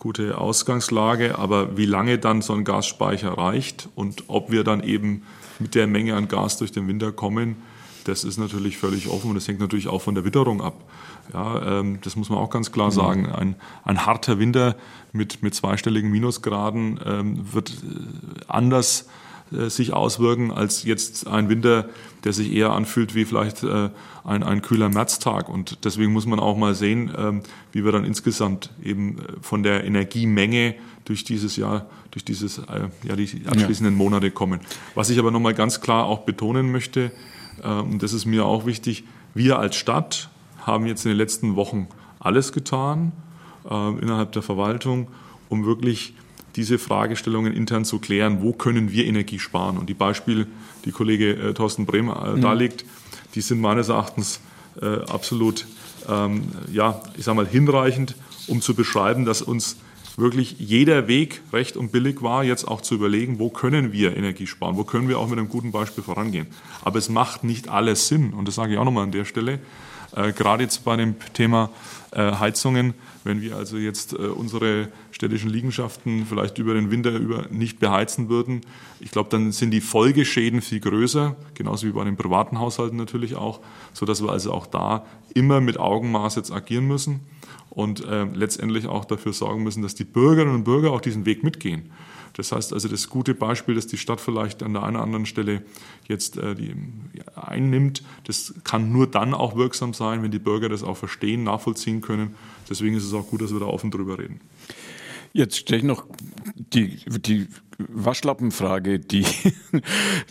gute 0.00 0.38
Ausgangslage. 0.38 1.38
Aber 1.38 1.76
wie 1.76 1.86
lange 1.86 2.18
dann 2.18 2.42
so 2.42 2.54
ein 2.54 2.64
Gasspeicher 2.64 3.38
reicht 3.38 3.88
und 3.94 4.24
ob 4.26 4.50
wir 4.50 4.64
dann 4.64 4.82
eben 4.82 5.22
mit 5.60 5.76
der 5.76 5.86
Menge 5.86 6.16
an 6.16 6.26
Gas 6.26 6.58
durch 6.58 6.72
den 6.72 6.88
Winter 6.88 7.12
kommen, 7.12 7.56
das 8.04 8.24
ist 8.24 8.38
natürlich 8.38 8.78
völlig 8.78 9.08
offen 9.08 9.28
und 9.28 9.36
das 9.36 9.46
hängt 9.46 9.60
natürlich 9.60 9.86
auch 9.86 10.02
von 10.02 10.16
der 10.16 10.24
Witterung 10.24 10.60
ab. 10.62 10.74
Ja, 11.32 11.78
ähm, 11.78 12.00
das 12.02 12.16
muss 12.16 12.28
man 12.30 12.38
auch 12.38 12.50
ganz 12.50 12.72
klar 12.72 12.88
mhm. 12.88 12.94
sagen. 12.94 13.26
Ein, 13.26 13.54
ein 13.84 14.04
harter 14.06 14.40
Winter 14.40 14.74
mit, 15.12 15.42
mit 15.42 15.54
zweistelligen 15.54 16.10
Minusgraden 16.10 16.98
ähm, 17.04 17.52
wird 17.52 17.70
äh, 17.70 18.44
anders 18.48 19.02
äh, 19.02 19.06
sich 19.50 19.92
auswirken 19.92 20.50
als 20.52 20.84
jetzt 20.84 21.26
ein 21.26 21.48
Winter, 21.48 21.88
der 22.24 22.32
sich 22.32 22.52
eher 22.52 22.70
anfühlt 22.70 23.14
wie 23.14 23.24
vielleicht 23.24 23.62
äh, 23.62 23.90
ein, 24.24 24.42
ein 24.42 24.62
kühler 24.62 24.88
Märztag. 24.88 25.48
Und 25.48 25.84
deswegen 25.84 26.12
muss 26.12 26.26
man 26.26 26.38
auch 26.38 26.56
mal 26.56 26.74
sehen, 26.74 27.12
ähm, 27.16 27.42
wie 27.72 27.84
wir 27.84 27.92
dann 27.92 28.04
insgesamt 28.04 28.70
eben 28.82 29.18
äh, 29.18 29.22
von 29.40 29.62
der 29.62 29.84
Energiemenge 29.84 30.74
durch 31.04 31.24
dieses 31.24 31.56
Jahr, 31.56 31.86
durch 32.10 32.24
dieses, 32.24 32.58
äh, 32.58 32.88
ja, 33.02 33.16
die 33.16 33.42
abschließenden. 33.46 33.94
Monate 33.94 34.30
kommen. 34.30 34.60
Was 34.94 35.10
ich 35.10 35.18
aber 35.18 35.30
nochmal 35.30 35.54
ganz 35.54 35.80
klar 35.80 36.04
auch 36.06 36.20
betonen 36.20 36.70
möchte, 36.70 37.10
und 37.62 37.92
ähm, 37.92 37.98
das 37.98 38.12
ist 38.12 38.26
mir 38.26 38.46
auch 38.46 38.66
wichtig, 38.66 39.04
wir 39.34 39.58
als 39.58 39.76
Stadt 39.76 40.30
haben 40.62 40.86
jetzt 40.86 41.04
in 41.04 41.10
den 41.10 41.18
letzten 41.18 41.56
Wochen 41.56 41.88
alles 42.18 42.52
getan 42.52 43.12
äh, 43.68 43.98
innerhalb 43.98 44.32
der 44.32 44.42
Verwaltung, 44.42 45.08
um 45.48 45.64
wirklich 45.64 46.14
diese 46.56 46.78
Fragestellungen 46.78 47.52
intern 47.52 47.84
zu 47.84 47.98
klären, 47.98 48.42
wo 48.42 48.52
können 48.52 48.90
wir 48.92 49.06
Energie 49.06 49.38
sparen. 49.38 49.78
Und 49.78 49.88
die 49.88 49.94
Beispiele, 49.94 50.46
die 50.84 50.92
Kollege 50.92 51.32
äh, 51.34 51.54
Thorsten 51.54 51.86
Bremer 51.86 52.26
äh, 52.26 52.36
mhm. 52.36 52.40
darlegt, 52.40 52.84
die 53.34 53.40
sind 53.40 53.60
meines 53.60 53.88
Erachtens 53.88 54.40
äh, 54.80 54.86
absolut 54.86 55.66
ähm, 56.08 56.42
ja, 56.72 57.00
ich 57.16 57.24
sag 57.24 57.34
mal, 57.34 57.46
hinreichend, 57.46 58.14
um 58.46 58.60
zu 58.60 58.74
beschreiben, 58.74 59.24
dass 59.24 59.42
uns 59.42 59.76
wirklich 60.16 60.56
jeder 60.58 61.08
Weg 61.08 61.40
recht 61.52 61.76
und 61.76 61.92
billig 61.92 62.20
war, 62.20 62.44
jetzt 62.44 62.66
auch 62.66 62.80
zu 62.80 62.94
überlegen, 62.94 63.38
wo 63.38 63.48
können 63.48 63.92
wir 63.92 64.16
Energie 64.16 64.46
sparen, 64.46 64.76
wo 64.76 64.84
können 64.84 65.08
wir 65.08 65.18
auch 65.18 65.28
mit 65.28 65.38
einem 65.38 65.48
guten 65.48 65.72
Beispiel 65.72 66.04
vorangehen. 66.04 66.48
Aber 66.82 66.98
es 66.98 67.08
macht 67.08 67.44
nicht 67.44 67.68
alles 67.68 68.08
Sinn, 68.08 68.34
und 68.34 68.46
das 68.46 68.56
sage 68.56 68.72
ich 68.72 68.78
auch 68.78 68.84
nochmal 68.84 69.04
an 69.04 69.12
der 69.12 69.24
Stelle, 69.24 69.60
äh, 70.16 70.32
gerade 70.32 70.62
jetzt 70.62 70.84
bei 70.84 70.96
dem 70.96 71.14
Thema 71.32 71.70
äh, 72.12 72.32
Heizungen, 72.32 72.94
wenn 73.24 73.40
wir 73.40 73.56
also 73.56 73.76
jetzt 73.76 74.12
äh, 74.12 74.16
unsere 74.16 74.88
städtischen 75.10 75.50
Liegenschaften 75.50 76.26
vielleicht 76.26 76.58
über 76.58 76.74
den 76.74 76.90
Winter 76.90 77.10
über 77.10 77.46
nicht 77.50 77.78
beheizen 77.78 78.28
würden, 78.28 78.62
ich 79.00 79.10
glaube, 79.10 79.28
dann 79.28 79.52
sind 79.52 79.70
die 79.70 79.80
Folgeschäden 79.80 80.62
viel 80.62 80.80
größer, 80.80 81.36
genauso 81.54 81.86
wie 81.86 81.92
bei 81.92 82.04
den 82.04 82.16
privaten 82.16 82.58
Haushalten 82.58 82.96
natürlich 82.96 83.36
auch, 83.36 83.60
sodass 83.92 84.22
wir 84.22 84.30
also 84.30 84.52
auch 84.52 84.66
da 84.66 85.04
immer 85.34 85.60
mit 85.60 85.78
Augenmaß 85.78 86.36
jetzt 86.36 86.52
agieren 86.52 86.86
müssen 86.86 87.20
und 87.70 88.04
äh, 88.04 88.24
letztendlich 88.24 88.86
auch 88.86 89.04
dafür 89.04 89.32
sorgen 89.32 89.62
müssen, 89.62 89.82
dass 89.82 89.94
die 89.94 90.04
Bürgerinnen 90.04 90.54
und 90.54 90.64
Bürger 90.64 90.90
auch 90.90 91.00
diesen 91.00 91.26
Weg 91.26 91.44
mitgehen. 91.44 91.90
Das 92.40 92.52
heißt 92.52 92.72
also, 92.72 92.88
das 92.88 93.10
gute 93.10 93.34
Beispiel, 93.34 93.74
das 93.74 93.86
die 93.86 93.98
Stadt 93.98 94.18
vielleicht 94.18 94.62
an 94.62 94.72
der 94.72 94.82
einen 94.82 94.96
oder 94.96 95.04
anderen 95.04 95.26
Stelle 95.26 95.60
jetzt 96.08 96.38
äh, 96.38 96.54
die, 96.54 96.74
ja, 97.12 97.42
einnimmt, 97.42 98.02
das 98.24 98.54
kann 98.64 98.90
nur 98.90 99.06
dann 99.06 99.34
auch 99.34 99.56
wirksam 99.56 99.92
sein, 99.92 100.22
wenn 100.22 100.30
die 100.30 100.38
Bürger 100.38 100.70
das 100.70 100.82
auch 100.82 100.96
verstehen, 100.96 101.44
nachvollziehen 101.44 102.00
können. 102.00 102.34
Deswegen 102.70 102.96
ist 102.96 103.04
es 103.04 103.12
auch 103.12 103.26
gut, 103.26 103.42
dass 103.42 103.52
wir 103.52 103.60
da 103.60 103.66
offen 103.66 103.90
drüber 103.90 104.18
reden. 104.18 104.40
Jetzt 105.34 105.58
stelle 105.58 105.80
ich 105.80 105.84
noch 105.84 106.06
die, 106.54 106.96
die 107.06 107.46
Waschlappenfrage, 107.76 108.98
die, 108.98 109.26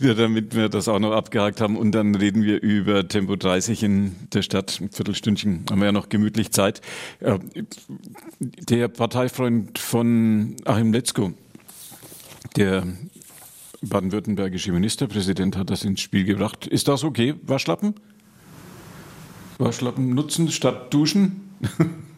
damit 0.00 0.56
wir 0.56 0.68
das 0.68 0.88
auch 0.88 0.98
noch 0.98 1.12
abgehakt 1.12 1.60
haben. 1.60 1.76
Und 1.76 1.92
dann 1.92 2.16
reden 2.16 2.42
wir 2.42 2.60
über 2.60 3.06
Tempo 3.06 3.36
30 3.36 3.84
in 3.84 4.16
der 4.32 4.42
Stadt. 4.42 4.80
Ein 4.80 4.90
Viertelstündchen 4.90 5.64
haben 5.70 5.78
wir 5.78 5.86
ja 5.86 5.92
noch 5.92 6.08
gemütlich 6.08 6.50
Zeit. 6.50 6.80
Äh, 7.20 7.38
der 8.40 8.88
Parteifreund 8.88 9.78
von 9.78 10.56
Achim 10.64 10.92
Letzko, 10.92 11.34
der 12.56 12.86
baden-württembergische 13.82 14.72
Ministerpräsident, 14.72 15.56
hat 15.56 15.70
das 15.70 15.84
ins 15.84 16.00
Spiel 16.00 16.24
gebracht. 16.24 16.66
Ist 16.66 16.88
das 16.88 17.04
okay, 17.04 17.34
Waschlappen? 17.42 17.94
Waschlappen 19.58 20.14
nutzen 20.14 20.50
statt 20.50 20.92
duschen? 20.92 21.50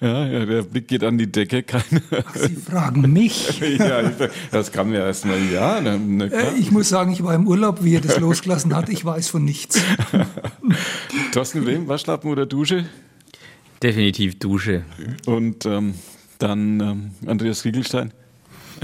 Ja, 0.00 0.26
ja, 0.26 0.44
der 0.44 0.62
Blick 0.62 0.88
geht 0.88 1.04
an 1.04 1.16
die 1.16 1.30
Decke. 1.30 1.62
Keine 1.62 2.02
Ach, 2.10 2.34
Sie 2.34 2.56
fragen 2.56 3.12
mich. 3.12 3.60
ja, 3.78 4.10
das 4.50 4.72
kam 4.72 4.92
ja 4.92 5.06
erst 5.06 5.24
mal, 5.24 5.38
ja. 5.50 5.80
Na, 5.80 5.96
na 5.96 6.24
äh, 6.26 6.54
ich 6.58 6.70
muss 6.70 6.88
sagen, 6.88 7.12
ich 7.12 7.22
war 7.22 7.34
im 7.34 7.46
Urlaub, 7.46 7.84
wie 7.84 7.94
er 7.94 8.00
das 8.00 8.18
losgelassen 8.18 8.74
hat. 8.74 8.88
Ich 8.88 9.04
weiß 9.04 9.28
von 9.28 9.44
nichts. 9.44 9.80
Thorsten 11.32 11.64
Brehm, 11.64 11.88
Waschlappen 11.88 12.30
oder 12.30 12.46
Dusche? 12.46 12.86
Definitiv 13.82 14.38
Dusche. 14.38 14.84
Und 15.26 15.66
ähm, 15.66 15.94
dann 16.38 16.80
ähm, 16.80 17.10
Andreas 17.26 17.64
Riegelstein? 17.64 18.12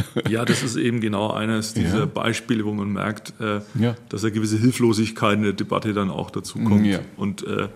Ja, 0.28 0.44
das 0.44 0.62
ist 0.62 0.76
eben 0.76 1.00
genau 1.00 1.30
eines 1.30 1.74
dieser 1.74 2.00
ja. 2.00 2.06
Beispiele, 2.06 2.64
wo 2.64 2.72
man 2.72 2.92
merkt, 2.92 3.34
äh, 3.40 3.60
ja. 3.78 3.96
dass 4.08 4.24
eine 4.24 4.32
gewisse 4.32 4.58
Hilflosigkeit 4.58 5.36
in 5.36 5.42
der 5.42 5.52
Debatte 5.52 5.92
dann 5.94 6.10
auch 6.10 6.30
dazu 6.30 6.58
kommt. 6.58 6.86
Ja. 6.86 7.00
Und 7.16 7.46
äh, 7.46 7.68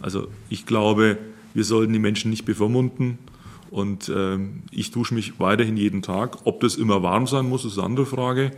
also 0.00 0.28
ich 0.48 0.66
glaube, 0.66 1.18
wir 1.54 1.64
sollten 1.64 1.92
die 1.92 1.98
Menschen 1.98 2.30
nicht 2.30 2.44
bevormunden. 2.44 3.18
Und 3.70 4.10
äh, 4.10 4.38
ich 4.70 4.90
dusche 4.90 5.14
mich 5.14 5.40
weiterhin 5.40 5.76
jeden 5.76 6.02
Tag. 6.02 6.38
Ob 6.44 6.60
das 6.60 6.76
immer 6.76 7.02
warm 7.02 7.26
sein 7.26 7.48
muss, 7.48 7.64
ist 7.64 7.78
eine 7.78 7.86
andere 7.86 8.04
Frage. 8.06 8.50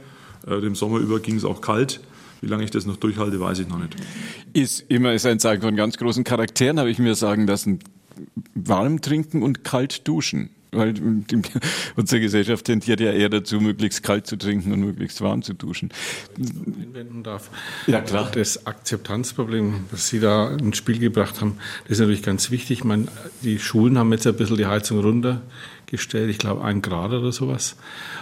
Äh, 0.46 0.60
dem 0.60 0.74
Sommer 0.74 0.98
über 0.98 1.20
ging 1.20 1.36
es 1.36 1.44
auch 1.44 1.60
kalt. 1.60 2.00
Wie 2.40 2.48
lange 2.48 2.64
ich 2.64 2.70
das 2.70 2.84
noch 2.84 2.96
durchhalte, 2.96 3.38
weiß 3.40 3.60
ich 3.60 3.68
noch 3.68 3.78
nicht. 3.78 3.94
Ist 4.52 4.84
immer 4.88 5.14
ist 5.14 5.24
ein 5.24 5.38
Zeichen 5.38 5.62
von 5.62 5.76
ganz 5.76 5.96
großen 5.96 6.24
Charakteren, 6.24 6.78
habe 6.78 6.90
ich 6.90 6.98
mir 6.98 7.14
sagen 7.14 7.46
lassen. 7.46 7.78
Warm 8.54 9.00
trinken 9.00 9.42
und 9.42 9.64
kalt 9.64 10.06
duschen 10.06 10.50
weil 10.74 10.94
unsere 11.96 12.20
Gesellschaft 12.20 12.64
tendiert 12.64 13.00
ja 13.00 13.12
eher 13.12 13.28
dazu, 13.28 13.60
möglichst 13.60 14.02
kalt 14.02 14.26
zu 14.26 14.36
trinken 14.36 14.72
und 14.72 14.80
möglichst 14.80 15.20
warm 15.20 15.42
zu 15.42 15.54
duschen. 15.54 15.90
Einwenden 16.36 17.22
darf. 17.22 17.50
Ja, 17.86 18.00
klar. 18.00 18.30
Das 18.32 18.66
Akzeptanzproblem, 18.66 19.84
was 19.90 20.08
Sie 20.08 20.20
da 20.20 20.50
ins 20.50 20.76
Spiel 20.76 20.98
gebracht 20.98 21.40
haben, 21.40 21.58
das 21.84 21.92
ist 21.92 22.00
natürlich 22.00 22.22
ganz 22.22 22.50
wichtig. 22.50 22.78
Ich 22.78 22.84
meine, 22.84 23.06
die 23.42 23.58
Schulen 23.58 23.98
haben 23.98 24.12
jetzt 24.12 24.26
ein 24.26 24.36
bisschen 24.36 24.56
die 24.56 24.66
Heizung 24.66 25.00
runtergestellt, 25.94 26.30
ich 26.30 26.38
glaube 26.38 26.64
ein 26.64 26.82
Grad 26.82 27.12
oder 27.12 27.32
sowas. 27.32 27.76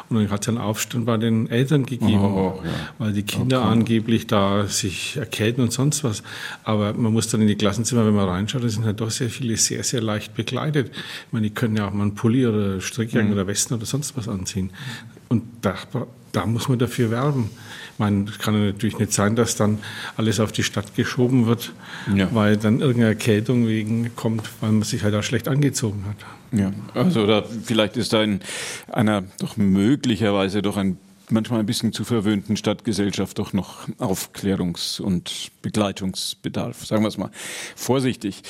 Und 0.09 0.17
dann 0.17 0.31
hat 0.31 0.43
es 0.43 0.49
einen 0.49 0.59
Aufstand 0.59 1.07
bei 1.07 1.17
den 1.17 1.49
Eltern 1.49 1.87
gegeben, 1.87 2.21
oh, 2.21 2.61
ja. 2.65 2.71
weil 2.99 3.13
die 3.13 3.23
Kinder 3.23 3.61
okay. 3.61 3.69
angeblich 3.69 4.27
da 4.27 4.67
sich 4.67 5.17
erkälten 5.17 5.63
und 5.63 5.73
sonst 5.73 6.05
was. 6.05 6.23
Aber 6.65 6.93
man 6.93 7.13
muss 7.13 7.29
dann 7.29 7.41
in 7.41 7.49
die 7.49 7.57
Klassenzimmer, 7.57 8.07
wenn 8.07 8.15
man 8.15 8.29
reinschaut, 8.29 8.63
da 8.63 8.69
sind 8.69 8.85
halt 8.85 9.01
doch 9.01 9.11
sehr 9.11 9.31
viele 9.31 9.57
sehr, 9.57 9.83
sehr 9.85 10.03
leicht 10.03 10.35
bekleidet. 10.35 10.91
Ich 10.91 11.33
meine, 11.33 11.49
die 11.49 11.55
können 11.55 11.77
ja 11.77 11.89
auch 11.89 11.93
mal 11.93 12.03
einen 12.03 12.15
Pulli 12.15 12.47
oder 12.47 12.81
Strickjacken 12.81 13.29
mhm. 13.29 13.35
oder 13.35 13.47
Westen 13.47 13.75
oder 13.75 13.87
sonst 13.87 14.17
was 14.17 14.29
anziehen. 14.29 14.71
Und 15.29 15.43
da, 15.63 15.75
da 16.33 16.47
muss 16.47 16.69
man 16.69 16.79
dafür 16.79 17.11
werben. 17.11 17.51
Ich 17.93 17.99
meine, 17.99 18.25
es 18.29 18.39
kann 18.39 18.67
natürlich 18.67 18.99
nicht 18.99 19.13
sein, 19.13 19.37
dass 19.37 19.55
dann 19.55 19.79
alles 20.17 20.41
auf 20.41 20.51
die 20.51 20.63
Stadt 20.63 20.95
geschoben 20.95 21.47
wird, 21.47 21.73
ja. 22.15 22.29
weil 22.33 22.57
dann 22.57 22.81
irgendeine 22.81 23.09
Erkältung 23.09 23.69
wegen 23.69 24.17
kommt, 24.17 24.49
weil 24.61 24.73
man 24.73 24.83
sich 24.83 25.05
halt 25.05 25.15
auch 25.15 25.23
schlecht 25.23 25.47
angezogen 25.47 26.05
hat. 26.09 26.59
Ja, 26.59 26.73
also 26.95 27.23
oder 27.23 27.45
vielleicht 27.45 27.97
ist 27.97 28.13
da 28.13 28.23
in 28.23 28.41
einer 28.91 29.23
doch 29.39 29.57
möglicherweise 29.57 30.63
doch 30.63 30.77
ein 30.77 30.99
manchmal 31.31 31.61
ein 31.61 31.67
bisschen 31.67 31.93
zu 31.93 32.05
verwöhnten 32.05 32.57
Stadtgesellschaft 32.57 33.39
doch 33.39 33.53
noch 33.53 33.89
Aufklärungs- 33.99 35.01
und 35.01 35.51
Begleitungsbedarf, 35.63 36.85
sagen 36.85 37.03
wir 37.03 37.09
es 37.09 37.19
mal 37.19 37.31
vorsichtig. 37.77 38.43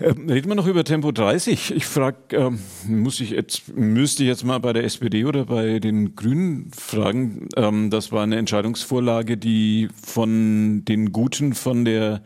Ähm, 0.00 0.28
reden 0.28 0.48
wir 0.48 0.54
noch 0.54 0.66
über 0.66 0.84
Tempo 0.84 1.12
30. 1.12 1.72
Ich 1.74 1.86
frage, 1.86 2.16
ähm, 2.32 2.58
muss 2.86 3.20
ich 3.20 3.30
jetzt, 3.30 3.74
müsste 3.74 4.22
ich 4.22 4.28
jetzt 4.28 4.44
mal 4.44 4.58
bei 4.58 4.72
der 4.72 4.84
SPD 4.84 5.24
oder 5.24 5.46
bei 5.46 5.78
den 5.78 6.16
Grünen 6.16 6.70
fragen. 6.76 7.48
Ähm, 7.56 7.90
das 7.90 8.12
war 8.12 8.22
eine 8.22 8.36
Entscheidungsvorlage, 8.36 9.36
die 9.36 9.88
von 10.02 10.84
den 10.84 11.12
Guten 11.12 11.54
von 11.54 11.84
der 11.84 12.22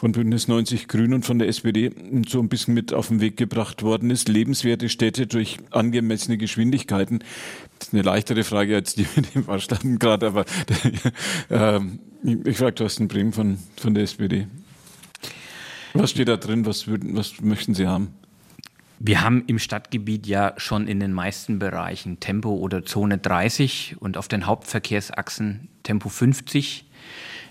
von 0.00 0.12
Bündnis 0.12 0.48
90 0.48 0.88
Grün 0.88 1.12
und 1.12 1.26
von 1.26 1.38
der 1.38 1.46
SPD 1.48 1.90
so 2.26 2.40
ein 2.40 2.48
bisschen 2.48 2.72
mit 2.72 2.94
auf 2.94 3.08
den 3.08 3.20
Weg 3.20 3.36
gebracht 3.36 3.82
worden 3.82 4.10
ist. 4.10 4.30
Lebenswerte 4.30 4.88
Städte 4.88 5.26
durch 5.26 5.58
angemessene 5.72 6.38
Geschwindigkeiten. 6.38 7.22
Ist 7.80 7.94
eine 7.94 8.02
leichtere 8.02 8.44
Frage 8.44 8.76
als 8.76 8.94
die 8.94 9.06
mit 9.16 9.34
dem 9.34 9.44
Verstanden 9.44 9.98
gerade, 9.98 10.26
aber 10.26 10.44
äh, 11.48 11.80
ich 12.44 12.58
frage 12.58 12.74
Thorsten 12.74 13.08
Brehm 13.08 13.32
von, 13.32 13.58
von 13.76 13.94
der 13.94 14.04
SPD. 14.04 14.46
Was 15.94 16.10
steht 16.10 16.28
da 16.28 16.36
drin? 16.36 16.66
Was, 16.66 16.86
würden, 16.86 17.16
was 17.16 17.40
möchten 17.40 17.74
Sie 17.74 17.86
haben? 17.86 18.14
Wir 18.98 19.22
haben 19.22 19.44
im 19.46 19.58
Stadtgebiet 19.58 20.26
ja 20.26 20.52
schon 20.58 20.86
in 20.86 21.00
den 21.00 21.14
meisten 21.14 21.58
Bereichen 21.58 22.20
Tempo 22.20 22.50
oder 22.50 22.84
Zone 22.84 23.16
30 23.16 23.96
und 23.98 24.18
auf 24.18 24.28
den 24.28 24.46
Hauptverkehrsachsen 24.46 25.68
Tempo 25.82 26.10
50. 26.10 26.84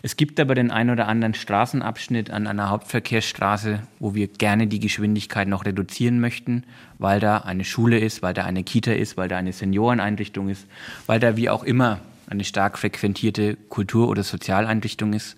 Es 0.02 0.16
gibt 0.16 0.40
aber 0.40 0.56
den 0.56 0.72
einen 0.72 0.92
oder 0.92 1.08
anderen 1.08 1.34
Straßenabschnitt 1.34 2.32
an 2.32 2.48
einer 2.48 2.70
Hauptverkehrsstraße, 2.70 3.82
wo 4.00 4.16
wir 4.16 4.28
gerne 4.28 4.68
die 4.68 4.80
Geschwindigkeit 4.80 5.48
noch 5.48 5.66
reduzieren 5.66 6.20
möchten, 6.20 6.64
weil 6.98 7.20
da 7.20 7.40
eine 7.40 7.66
Schule 7.66 8.00
ist, 8.00 8.22
weil 8.22 8.34
da 8.34 8.46
eine 8.46 8.64
Kita 8.64 8.92
ist, 8.92 9.18
weil 9.18 9.28
da 9.28 9.38
eine 9.38 9.52
Senioreneinrichtung 9.52 10.50
ist, 10.50 10.68
weil 11.06 11.20
da 11.20 11.36
wie 11.36 11.50
auch 11.50 11.64
immer 11.64 12.00
eine 12.28 12.44
stark 12.44 12.78
frequentierte 12.78 13.56
Kultur- 13.56 14.08
oder 14.08 14.24
Sozialeinrichtung 14.24 15.14
ist. 15.14 15.36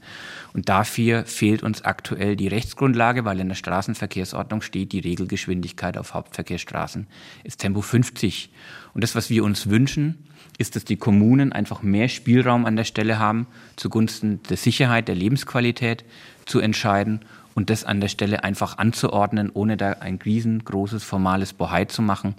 Und 0.53 0.67
dafür 0.67 1.25
fehlt 1.25 1.63
uns 1.63 1.83
aktuell 1.83 2.35
die 2.35 2.49
Rechtsgrundlage, 2.49 3.23
weil 3.23 3.39
in 3.39 3.47
der 3.47 3.55
Straßenverkehrsordnung 3.55 4.61
steht, 4.61 4.91
die 4.91 4.99
Regelgeschwindigkeit 4.99 5.97
auf 5.97 6.13
Hauptverkehrsstraßen 6.13 7.07
ist 7.45 7.61
Tempo 7.61 7.81
50. 7.81 8.51
Und 8.93 9.03
das, 9.03 9.15
was 9.15 9.29
wir 9.29 9.45
uns 9.45 9.69
wünschen, 9.69 10.27
ist, 10.61 10.75
dass 10.75 10.85
die 10.85 10.95
Kommunen 10.95 11.51
einfach 11.51 11.81
mehr 11.81 12.07
Spielraum 12.07 12.65
an 12.65 12.75
der 12.77 12.85
Stelle 12.85 13.19
haben, 13.19 13.47
zugunsten 13.75 14.41
der 14.49 14.57
Sicherheit, 14.57 15.07
der 15.07 15.15
Lebensqualität 15.15 16.05
zu 16.45 16.59
entscheiden 16.59 17.21
und 17.53 17.69
das 17.69 17.83
an 17.83 17.99
der 17.99 18.07
Stelle 18.07 18.43
einfach 18.43 18.77
anzuordnen, 18.77 19.49
ohne 19.53 19.75
da 19.75 19.91
ein 19.93 20.19
riesengroßes 20.23 21.03
formales 21.03 21.53
Bohai 21.53 21.85
zu 21.85 22.01
machen. 22.01 22.35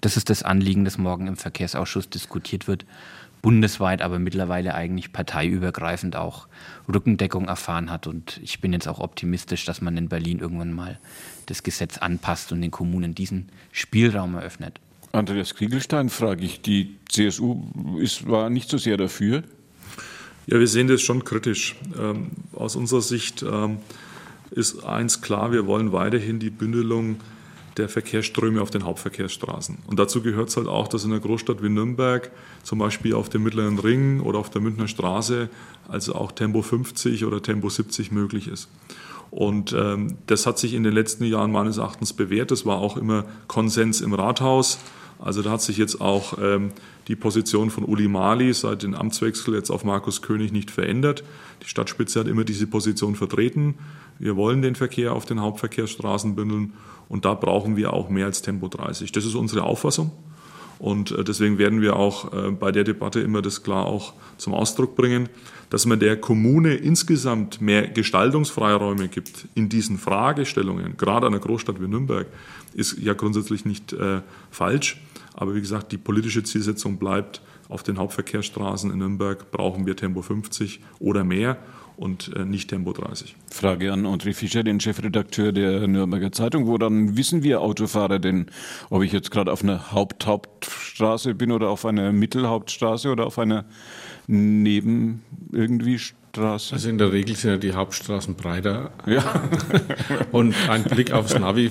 Das 0.00 0.16
ist 0.16 0.30
das 0.30 0.42
Anliegen, 0.42 0.84
das 0.84 0.98
morgen 0.98 1.26
im 1.26 1.36
Verkehrsausschuss 1.36 2.08
diskutiert 2.10 2.68
wird, 2.68 2.84
bundesweit, 3.40 4.02
aber 4.02 4.18
mittlerweile 4.20 4.74
eigentlich 4.74 5.12
parteiübergreifend 5.12 6.14
auch 6.14 6.46
Rückendeckung 6.92 7.48
erfahren 7.48 7.90
hat. 7.90 8.06
Und 8.06 8.38
ich 8.42 8.60
bin 8.60 8.72
jetzt 8.72 8.86
auch 8.86 9.00
optimistisch, 9.00 9.64
dass 9.64 9.80
man 9.80 9.96
in 9.96 10.08
Berlin 10.08 10.38
irgendwann 10.38 10.72
mal 10.72 10.98
das 11.46 11.64
Gesetz 11.64 11.98
anpasst 11.98 12.52
und 12.52 12.60
den 12.60 12.70
Kommunen 12.70 13.14
diesen 13.14 13.48
Spielraum 13.72 14.34
eröffnet. 14.34 14.80
Andreas 15.12 15.54
Kriegelstein 15.54 16.08
frage 16.08 16.44
ich, 16.44 16.62
die 16.62 16.96
CSU 17.08 17.62
ist, 18.00 18.26
war 18.28 18.48
nicht 18.48 18.70
so 18.70 18.78
sehr 18.78 18.96
dafür. 18.96 19.42
Ja, 20.46 20.58
wir 20.58 20.66
sehen 20.66 20.88
das 20.88 21.02
schon 21.02 21.22
kritisch. 21.22 21.76
Ähm, 22.00 22.30
aus 22.54 22.76
unserer 22.76 23.02
Sicht 23.02 23.42
ähm, 23.42 23.76
ist 24.50 24.84
eins 24.84 25.20
klar, 25.20 25.52
wir 25.52 25.66
wollen 25.66 25.92
weiterhin 25.92 26.38
die 26.38 26.50
Bündelung 26.50 27.16
der 27.76 27.90
Verkehrsströme 27.90 28.60
auf 28.60 28.70
den 28.70 28.84
Hauptverkehrsstraßen. 28.84 29.78
Und 29.86 29.98
dazu 29.98 30.22
gehört 30.22 30.48
es 30.48 30.56
halt 30.56 30.66
auch, 30.66 30.88
dass 30.88 31.04
in 31.04 31.12
einer 31.12 31.20
Großstadt 31.20 31.62
wie 31.62 31.68
Nürnberg, 31.68 32.30
zum 32.62 32.78
Beispiel 32.78 33.14
auf 33.14 33.28
dem 33.28 33.42
Mittleren 33.42 33.78
Ring 33.78 34.20
oder 34.20 34.38
auf 34.38 34.50
der 34.50 34.62
Münchner 34.62 34.88
Straße, 34.88 35.48
also 35.88 36.14
auch 36.14 36.32
Tempo 36.32 36.62
50 36.62 37.24
oder 37.24 37.42
Tempo 37.42 37.68
70 37.68 38.12
möglich 38.12 38.48
ist. 38.48 38.68
Und 39.30 39.72
ähm, 39.72 40.16
das 40.26 40.46
hat 40.46 40.58
sich 40.58 40.74
in 40.74 40.82
den 40.82 40.92
letzten 40.92 41.24
Jahren 41.24 41.52
meines 41.52 41.78
Erachtens 41.78 42.12
bewährt. 42.12 42.50
Das 42.50 42.66
war 42.66 42.78
auch 42.78 42.98
immer 42.98 43.24
Konsens 43.46 44.02
im 44.02 44.12
Rathaus. 44.12 44.78
Also 45.22 45.40
da 45.42 45.50
hat 45.50 45.62
sich 45.62 45.78
jetzt 45.78 46.00
auch 46.00 46.36
ähm, 46.42 46.72
die 47.06 47.14
Position 47.14 47.70
von 47.70 47.84
Uli 47.84 48.08
Mali 48.08 48.52
seit 48.52 48.82
dem 48.82 48.94
Amtswechsel 48.94 49.54
jetzt 49.54 49.70
auf 49.70 49.84
Markus 49.84 50.20
König 50.20 50.52
nicht 50.52 50.70
verändert. 50.70 51.22
Die 51.62 51.68
Stadtspitze 51.68 52.20
hat 52.20 52.26
immer 52.26 52.44
diese 52.44 52.66
Position 52.66 53.14
vertreten. 53.14 53.76
Wir 54.18 54.36
wollen 54.36 54.62
den 54.62 54.74
Verkehr 54.74 55.12
auf 55.12 55.24
den 55.24 55.40
Hauptverkehrsstraßen 55.40 56.34
bündeln 56.34 56.72
und 57.08 57.24
da 57.24 57.34
brauchen 57.34 57.76
wir 57.76 57.92
auch 57.92 58.08
mehr 58.08 58.26
als 58.26 58.42
Tempo 58.42 58.66
30. 58.68 59.12
Das 59.12 59.24
ist 59.24 59.36
unsere 59.36 59.62
Auffassung. 59.62 60.10
Und 60.78 61.12
äh, 61.12 61.22
deswegen 61.22 61.58
werden 61.58 61.80
wir 61.80 61.94
auch 61.94 62.32
äh, 62.32 62.50
bei 62.50 62.72
der 62.72 62.82
Debatte 62.82 63.20
immer 63.20 63.42
das 63.42 63.62
klar 63.62 63.86
auch 63.86 64.14
zum 64.36 64.52
Ausdruck 64.52 64.96
bringen, 64.96 65.28
dass 65.70 65.86
man 65.86 66.00
der 66.00 66.20
Kommune 66.20 66.74
insgesamt 66.74 67.60
mehr 67.60 67.86
Gestaltungsfreiräume 67.86 69.06
gibt 69.06 69.46
in 69.54 69.68
diesen 69.68 69.98
Fragestellungen, 69.98 70.96
gerade 70.96 71.28
einer 71.28 71.38
Großstadt 71.38 71.80
wie 71.80 71.86
Nürnberg, 71.86 72.26
ist 72.74 72.98
ja 72.98 73.14
grundsätzlich 73.14 73.64
nicht 73.64 73.92
äh, 73.92 74.22
falsch. 74.50 75.00
Aber 75.34 75.54
wie 75.54 75.60
gesagt, 75.60 75.92
die 75.92 75.98
politische 75.98 76.42
Zielsetzung 76.42 76.98
bleibt, 76.98 77.42
auf 77.68 77.82
den 77.82 77.98
Hauptverkehrsstraßen 77.98 78.90
in 78.90 78.98
Nürnberg 78.98 79.50
brauchen 79.50 79.86
wir 79.86 79.96
Tempo 79.96 80.20
50 80.22 80.80
oder 80.98 81.24
mehr 81.24 81.56
und 81.96 82.34
äh, 82.36 82.44
nicht 82.44 82.68
Tempo 82.68 82.92
30. 82.92 83.36
Frage 83.50 83.92
an 83.92 84.06
André 84.06 84.34
Fischer, 84.34 84.62
den 84.62 84.80
Chefredakteur 84.80 85.52
der 85.52 85.86
Nürnberger 85.86 86.32
Zeitung. 86.32 86.66
Woran 86.66 87.16
wissen 87.16 87.42
wir 87.42 87.60
Autofahrer 87.60 88.18
denn, 88.18 88.46
ob 88.90 89.02
ich 89.02 89.12
jetzt 89.12 89.30
gerade 89.30 89.52
auf 89.52 89.62
einer 89.62 89.92
Haupthauptstraße 89.92 91.34
bin 91.34 91.52
oder 91.52 91.70
auf 91.70 91.86
einer 91.86 92.12
Mittelhauptstraße 92.12 93.10
oder 93.10 93.26
auf 93.26 93.38
einer 93.38 93.64
Neben 94.26 95.22
irgendwie 95.50 95.98
Straße? 95.98 96.21
Also 96.38 96.88
in 96.88 96.96
der 96.96 97.12
Regel 97.12 97.36
sind 97.36 97.50
ja 97.50 97.56
die 97.58 97.72
Hauptstraßen 97.74 98.36
breiter. 98.36 98.90
Ja. 99.06 99.50
und 100.32 100.54
ein 100.68 100.84
Blick 100.84 101.12
aufs 101.12 101.38
Navi 101.38 101.70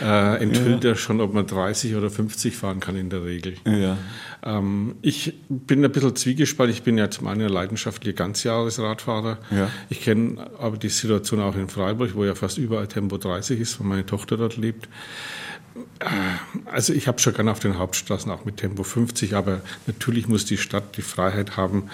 äh, 0.00 0.42
enthüllt 0.42 0.84
ja. 0.84 0.90
ja. 0.90 0.96
schon, 0.96 1.20
ob 1.20 1.34
man 1.34 1.46
30 1.46 1.96
oder 1.96 2.08
50 2.08 2.56
fahren 2.56 2.78
kann 2.78 2.96
in 2.96 3.10
der 3.10 3.24
Regel. 3.24 3.56
Ja. 3.64 3.98
Ähm, 4.44 4.94
ich 5.02 5.34
bin 5.48 5.84
ein 5.84 5.90
bisschen 5.90 6.14
zwiegespalten. 6.14 6.72
Ich 6.72 6.82
bin 6.82 6.98
ja 6.98 7.10
zum 7.10 7.26
einen 7.26 7.48
leidenschaftlicher 7.48 8.14
Ganzjahresradfahrer. 8.14 9.38
Ja. 9.50 9.68
Ich 9.88 10.02
kenne 10.02 10.50
aber 10.58 10.76
die 10.76 10.88
Situation 10.88 11.40
auch 11.40 11.56
in 11.56 11.68
Freiburg, 11.68 12.14
wo 12.14 12.24
ja 12.24 12.36
fast 12.36 12.58
überall 12.58 12.86
Tempo 12.86 13.18
30 13.18 13.58
ist, 13.58 13.80
weil 13.80 13.88
meine 13.88 14.06
Tochter 14.06 14.36
dort 14.36 14.56
lebt. 14.56 14.88
Äh, 15.98 16.06
also 16.66 16.92
ich 16.92 17.08
habe 17.08 17.18
schon 17.18 17.34
gerne 17.34 17.50
auf 17.50 17.60
den 17.60 17.78
Hauptstraßen 17.78 18.30
auch 18.30 18.44
mit 18.44 18.58
Tempo 18.58 18.82
50, 18.82 19.34
aber 19.34 19.62
natürlich 19.86 20.28
muss 20.28 20.44
die 20.44 20.58
Stadt 20.58 20.96
die 20.96 21.02
Freiheit 21.02 21.56
haben, 21.56 21.90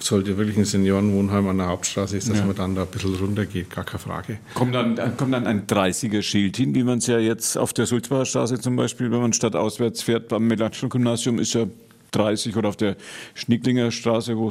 sollte 0.00 0.36
wirklich 0.36 0.56
ein 0.56 0.64
Seniorenwohnheim 0.64 1.48
an 1.48 1.58
der 1.58 1.68
Hauptstraße 1.68 2.16
ist, 2.16 2.28
dass 2.28 2.38
ja. 2.38 2.44
man 2.44 2.56
dann 2.56 2.74
da 2.74 2.82
ein 2.82 2.88
bisschen 2.88 3.14
runtergeht, 3.14 3.70
gar 3.70 3.84
keine 3.84 3.98
Frage. 3.98 4.38
Kommt 4.54 4.74
dann, 4.74 4.96
kommt 5.16 5.32
dann 5.32 5.46
ein 5.46 5.66
30er-Schild 5.66 6.56
hin, 6.56 6.74
wie 6.74 6.84
man 6.84 6.98
es 6.98 7.06
ja 7.06 7.18
jetzt 7.18 7.56
auf 7.56 7.72
der 7.72 7.86
Sulzbacher 7.86 8.26
Straße 8.26 8.60
zum 8.60 8.76
Beispiel, 8.76 9.10
wenn 9.10 9.20
man 9.20 9.32
stadtauswärts 9.32 10.02
fährt, 10.02 10.28
beim 10.28 10.46
Melanchthon-Gymnasium 10.46 11.38
ist 11.38 11.54
ja 11.54 11.66
30 12.12 12.56
oder 12.56 12.68
auf 12.68 12.76
der 12.76 12.96
Schnicklinger 13.34 13.90
Straße, 13.90 14.36
wo 14.36 14.50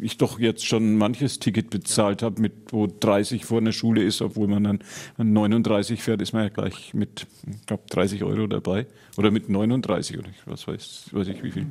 ich 0.00 0.18
doch 0.18 0.38
jetzt 0.38 0.66
schon 0.66 0.96
manches 0.96 1.38
Ticket 1.38 1.70
bezahlt 1.70 2.22
habe, 2.22 2.40
mit 2.40 2.52
wo 2.70 2.86
30 2.86 3.44
vor 3.44 3.58
einer 3.58 3.72
Schule 3.72 4.02
ist, 4.02 4.22
obwohl 4.22 4.48
man 4.48 4.64
dann 4.64 4.78
39 5.16 6.02
fährt, 6.02 6.20
ist 6.20 6.32
man 6.32 6.44
ja 6.44 6.48
gleich 6.50 6.94
mit, 6.94 7.26
ich 7.48 7.66
glaube, 7.66 7.84
30 7.90 8.24
Euro 8.24 8.46
dabei. 8.46 8.86
Oder 9.16 9.30
mit 9.30 9.48
39 9.48 10.18
oder 10.18 10.28
was 10.46 10.66
weiß, 10.66 11.10
weiß 11.12 11.28
ich 11.28 11.42
wie 11.42 11.50
viel. 11.50 11.66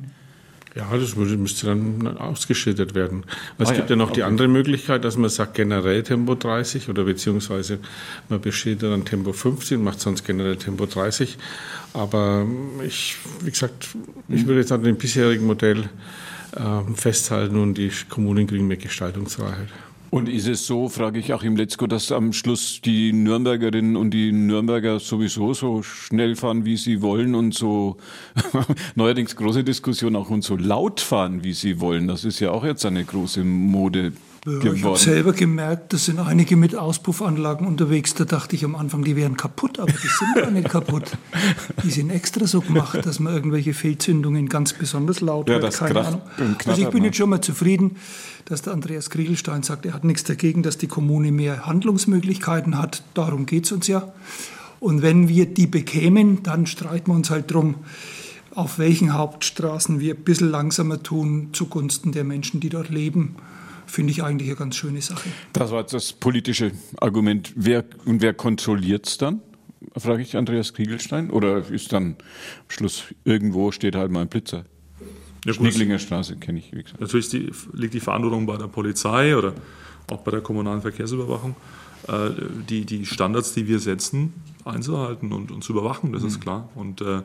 Ja, 0.74 0.88
das 0.96 1.16
müsste 1.16 1.66
dann 1.66 2.16
ausgeschildert 2.16 2.94
werden. 2.94 3.24
Es 3.58 3.68
ah, 3.68 3.74
gibt 3.74 3.90
ja, 3.90 3.94
ja 3.94 3.96
noch 3.96 4.10
okay. 4.10 4.20
die 4.20 4.22
andere 4.22 4.48
Möglichkeit, 4.48 5.04
dass 5.04 5.18
man 5.18 5.28
sagt 5.28 5.54
generell 5.54 6.02
Tempo 6.02 6.34
30 6.34 6.88
oder 6.88 7.04
beziehungsweise 7.04 7.78
man 8.30 8.40
beschildert 8.40 8.90
dann 8.90 9.04
Tempo 9.04 9.32
50 9.32 9.78
und 9.78 9.84
macht 9.84 10.00
sonst 10.00 10.24
generell 10.24 10.56
Tempo 10.56 10.86
30. 10.86 11.36
Aber 11.92 12.46
ich, 12.86 13.16
wie 13.42 13.50
gesagt, 13.50 13.88
ich 14.28 14.46
würde 14.46 14.60
jetzt 14.60 14.72
an 14.72 14.82
dem 14.82 14.96
bisherigen 14.96 15.46
Modell 15.46 15.90
äh, 16.56 16.94
festhalten 16.94 17.56
und 17.56 17.74
die 17.74 17.90
Kommunen 18.08 18.46
kriegen 18.46 18.66
mehr 18.66 18.78
Gestaltungsfreiheit. 18.78 19.68
Und 20.12 20.28
ist 20.28 20.46
es 20.46 20.66
so, 20.66 20.90
frage 20.90 21.18
ich 21.20 21.32
Achim 21.32 21.56
Letzko, 21.56 21.86
dass 21.86 22.12
am 22.12 22.34
Schluss 22.34 22.82
die 22.84 23.14
Nürnbergerinnen 23.14 23.96
und 23.96 24.10
die 24.10 24.30
Nürnberger 24.30 25.00
sowieso 25.00 25.54
so 25.54 25.82
schnell 25.82 26.36
fahren, 26.36 26.66
wie 26.66 26.76
sie 26.76 27.00
wollen 27.00 27.34
und 27.34 27.54
so 27.54 27.96
neuerdings 28.94 29.34
große 29.36 29.64
Diskussion 29.64 30.14
auch 30.14 30.28
und 30.28 30.44
so 30.44 30.58
laut 30.58 31.00
fahren, 31.00 31.44
wie 31.44 31.54
sie 31.54 31.80
wollen? 31.80 32.08
Das 32.08 32.26
ist 32.26 32.40
ja 32.40 32.50
auch 32.50 32.62
jetzt 32.62 32.84
eine 32.84 33.02
große 33.02 33.42
Mode 33.42 34.12
ja, 34.44 34.72
ich 34.72 34.82
habe 34.82 34.98
selber 34.98 35.32
gemerkt, 35.32 35.92
da 35.92 35.96
sind 35.96 36.18
einige 36.18 36.56
mit 36.56 36.74
Auspuffanlagen 36.74 37.64
unterwegs. 37.64 38.14
Da 38.14 38.24
dachte 38.24 38.56
ich 38.56 38.64
am 38.64 38.74
Anfang, 38.74 39.04
die 39.04 39.14
wären 39.14 39.36
kaputt, 39.36 39.78
aber 39.78 39.92
die 39.92 40.08
sind 40.08 40.34
gar 40.34 40.50
nicht 40.50 40.68
kaputt. 40.68 41.12
Die 41.84 41.90
sind 41.90 42.10
extra 42.10 42.48
so 42.48 42.60
gemacht, 42.60 43.06
dass 43.06 43.20
man 43.20 43.32
irgendwelche 43.32 43.72
Fehlzündungen 43.72 44.48
ganz 44.48 44.72
besonders 44.72 45.20
laut 45.20 45.48
ja, 45.48 45.62
wird. 45.62 45.78
Keine 45.78 46.04
Ahnung. 46.04 46.22
Also 46.66 46.82
ich 46.82 46.88
bin 46.88 47.04
jetzt 47.04 47.18
schon 47.18 47.30
mal 47.30 47.40
zufrieden, 47.40 47.96
dass 48.44 48.62
der 48.62 48.72
Andreas 48.72 49.10
Kriegelstein 49.10 49.62
sagt, 49.62 49.86
er 49.86 49.94
hat 49.94 50.04
nichts 50.04 50.24
dagegen, 50.24 50.62
dass 50.62 50.78
die 50.78 50.88
Kommune 50.88 51.32
mehr 51.32 51.66
Handlungsmöglichkeiten 51.66 52.78
hat. 52.78 53.02
Darum 53.14 53.46
geht 53.46 53.66
es 53.66 53.72
uns 53.72 53.86
ja. 53.86 54.12
Und 54.80 55.02
wenn 55.02 55.28
wir 55.28 55.46
die 55.46 55.66
bekämen, 55.66 56.42
dann 56.42 56.66
streiten 56.66 57.10
wir 57.10 57.14
uns 57.14 57.30
halt 57.30 57.50
drum, 57.50 57.76
auf 58.54 58.78
welchen 58.78 59.14
Hauptstraßen 59.14 60.00
wir 60.00 60.14
ein 60.14 60.24
bisschen 60.24 60.50
langsamer 60.50 61.02
tun 61.02 61.50
zugunsten 61.52 62.12
der 62.12 62.24
Menschen, 62.24 62.60
die 62.60 62.68
dort 62.68 62.90
leben 62.90 63.36
finde 63.92 64.12
ich 64.12 64.22
eigentlich 64.22 64.48
eine 64.48 64.56
ganz 64.56 64.76
schöne 64.76 65.02
Sache. 65.02 65.28
Das 65.52 65.70
war 65.70 65.80
jetzt 65.80 65.92
das 65.92 66.12
politische 66.12 66.72
Argument. 66.98 67.52
Wer, 67.56 67.84
und 68.06 68.22
wer 68.22 68.32
kontrolliert 68.32 69.06
es 69.06 69.18
dann? 69.18 69.42
Frage 69.96 70.22
ich 70.22 70.36
Andreas 70.36 70.72
Kriegelstein. 70.72 71.30
Oder 71.30 71.68
ist 71.68 71.92
dann 71.92 72.04
am 72.04 72.68
Schluss 72.68 73.04
irgendwo 73.24 73.70
steht 73.70 73.94
halt 73.94 74.10
mal 74.10 74.22
ein 74.22 74.28
Blitzer? 74.28 74.64
Ja, 75.44 75.52
Schneeklinger 75.52 75.98
Straße 75.98 76.36
kenne 76.36 76.60
ich, 76.60 76.72
wie 76.72 76.82
gesagt. 76.82 77.00
Natürlich 77.00 77.28
die, 77.28 77.50
liegt 77.72 77.94
die 77.94 78.00
Verantwortung 78.00 78.46
bei 78.46 78.56
der 78.56 78.68
Polizei 78.68 79.36
oder 79.36 79.54
auch 80.10 80.20
bei 80.20 80.30
der 80.30 80.40
kommunalen 80.40 80.82
Verkehrsüberwachung, 80.82 81.56
äh, 82.08 82.30
die, 82.68 82.84
die 82.84 83.06
Standards, 83.06 83.52
die 83.54 83.66
wir 83.66 83.80
setzen, 83.80 84.32
einzuhalten 84.64 85.32
und, 85.32 85.50
und 85.50 85.64
zu 85.64 85.72
überwachen, 85.72 86.12
das 86.12 86.22
mhm. 86.22 86.28
ist 86.28 86.40
klar. 86.40 86.68
Und 86.74 87.00
äh, 87.00 87.22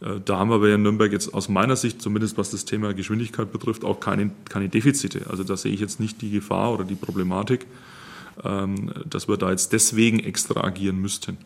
äh, 0.00 0.20
da 0.24 0.38
haben 0.38 0.50
wir 0.50 0.60
bei 0.60 0.76
Nürnberg 0.76 1.12
jetzt 1.12 1.34
aus 1.34 1.48
meiner 1.48 1.76
Sicht, 1.76 2.00
zumindest 2.00 2.38
was 2.38 2.50
das 2.50 2.64
Thema 2.64 2.94
Geschwindigkeit 2.94 3.52
betrifft, 3.52 3.84
auch 3.84 4.00
keine, 4.00 4.30
keine 4.48 4.68
Defizite. 4.68 5.26
Also 5.28 5.44
da 5.44 5.56
sehe 5.56 5.72
ich 5.72 5.80
jetzt 5.80 6.00
nicht 6.00 6.22
die 6.22 6.30
Gefahr 6.30 6.72
oder 6.72 6.84
die 6.84 6.94
Problematik, 6.94 7.66
ähm, 8.44 8.92
dass 9.08 9.28
wir 9.28 9.36
da 9.36 9.50
jetzt 9.50 9.72
deswegen 9.72 10.20
extra 10.20 10.62
agieren 10.62 11.00
müssten. 11.00 11.38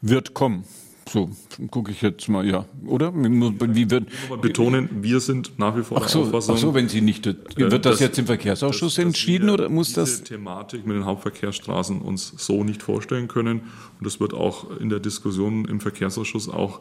Wird 0.00 0.34
kommen. 0.34 0.64
So 1.08 1.30
gucke 1.70 1.90
ich 1.90 2.02
jetzt 2.02 2.28
mal, 2.28 2.46
ja, 2.46 2.64
oder? 2.86 3.12
Wie 3.14 3.90
wird 3.90 4.08
betonen, 4.40 4.88
wir 5.02 5.20
sind 5.20 5.58
nach 5.58 5.76
wie 5.76 5.82
vor 5.82 6.00
ach 6.02 6.08
so, 6.08 6.20
der 6.20 6.28
Auffassung. 6.28 6.54
Ach 6.54 6.58
so, 6.58 6.74
wenn 6.74 6.88
Sie 6.88 7.00
nicht, 7.00 7.26
wird 7.26 7.72
das, 7.72 7.80
das 7.80 8.00
jetzt 8.00 8.18
im 8.18 8.26
Verkehrsausschuss 8.26 8.94
dass, 8.94 9.04
entschieden 9.04 9.46
dass 9.48 9.54
oder 9.54 9.68
muss 9.68 9.92
das? 9.92 10.10
Diese 10.10 10.24
Thematik 10.24 10.86
mit 10.86 10.96
den 10.96 11.04
Hauptverkehrsstraßen 11.04 12.00
uns 12.00 12.32
so 12.36 12.64
nicht 12.64 12.82
vorstellen 12.82 13.28
können 13.28 13.60
und 13.98 14.06
das 14.06 14.20
wird 14.20 14.34
auch 14.34 14.70
in 14.78 14.88
der 14.88 15.00
Diskussion 15.00 15.66
im 15.66 15.80
Verkehrsausschuss 15.80 16.48
auch 16.48 16.80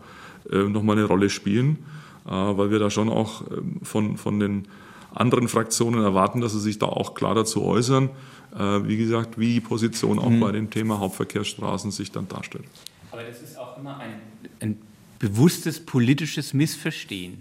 äh, 0.50 0.64
nochmal 0.64 0.98
eine 0.98 1.06
Rolle 1.06 1.30
spielen, 1.30 1.80
äh, 2.26 2.30
weil 2.32 2.72
wir 2.72 2.80
da 2.80 2.90
schon 2.90 3.10
auch 3.10 3.42
äh, 3.42 3.62
von, 3.84 4.18
von 4.18 4.40
den 4.40 4.68
anderen 5.14 5.48
Fraktionen 5.48 6.04
erwarten, 6.04 6.42
dass 6.42 6.54
sie 6.54 6.60
sich 6.60 6.80
da 6.80 6.88
auch 6.88 7.14
klar 7.14 7.36
dazu 7.36 7.64
äußern. 7.64 8.10
Äh, 8.58 8.88
wie 8.88 8.98
gesagt, 8.98 9.38
wie 9.38 9.54
die 9.54 9.62
Position 9.62 10.20
auch 10.20 10.30
mhm. 10.30 10.40
bei 10.40 10.52
dem 10.52 10.70
Thema 10.70 11.00
Hauptverkehrsstraßen 11.00 11.92
sich 11.92 12.12
dann 12.12 12.28
darstellt. 12.28 12.66
Aber 13.14 13.24
das 13.24 13.44
ist 13.44 13.58
auch 13.60 13.78
immer 13.78 14.00
ein, 14.00 14.16
ein 14.60 14.82
bewusstes 15.20 15.86
politisches 15.86 16.54
Missverstehen. 16.56 17.38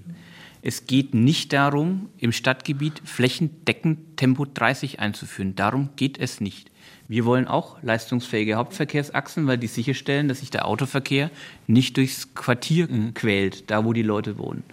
Es 0.61 0.87
geht 0.87 1.15
nicht 1.15 1.55
darum, 1.55 2.11
im 2.19 2.31
Stadtgebiet 2.31 3.01
flächendeckend 3.05 4.19
Tempo 4.19 4.45
30 4.45 5.01
einzuführen. 5.01 5.57
Darum 5.57 5.89
geht 5.97 6.19
es 6.19 6.43
nicht. 6.43 6.71
Wir 7.09 7.25
wollen 7.25 7.49
auch 7.49 7.83
leistungsfähige 7.83 8.57
Hauptverkehrsachsen, 8.57 9.47
weil 9.47 9.57
die 9.57 9.67
sicherstellen, 9.67 10.29
dass 10.29 10.41
sich 10.41 10.51
der 10.51 10.67
Autoverkehr 10.67 11.31
nicht 11.67 11.97
durchs 11.97 12.35
Quartier 12.35 12.89
mhm. 12.89 13.15
quält, 13.15 13.71
da 13.71 13.85
wo 13.85 13.95
die 13.95 14.03
Leute 14.03 14.37
wohnen. 14.37 14.65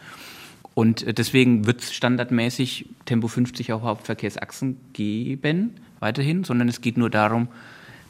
Und 0.73 1.03
äh, 1.03 1.13
deswegen 1.13 1.65
wird 1.65 1.81
es 1.81 1.93
standardmäßig 1.93 2.87
Tempo 3.05 3.29
50 3.29 3.71
auf 3.71 3.83
Hauptverkehrsachsen 3.83 4.77
geben, 4.91 5.75
weiterhin, 5.99 6.43
sondern 6.43 6.67
es 6.67 6.81
geht 6.81 6.97
nur 6.97 7.09
darum, 7.09 7.47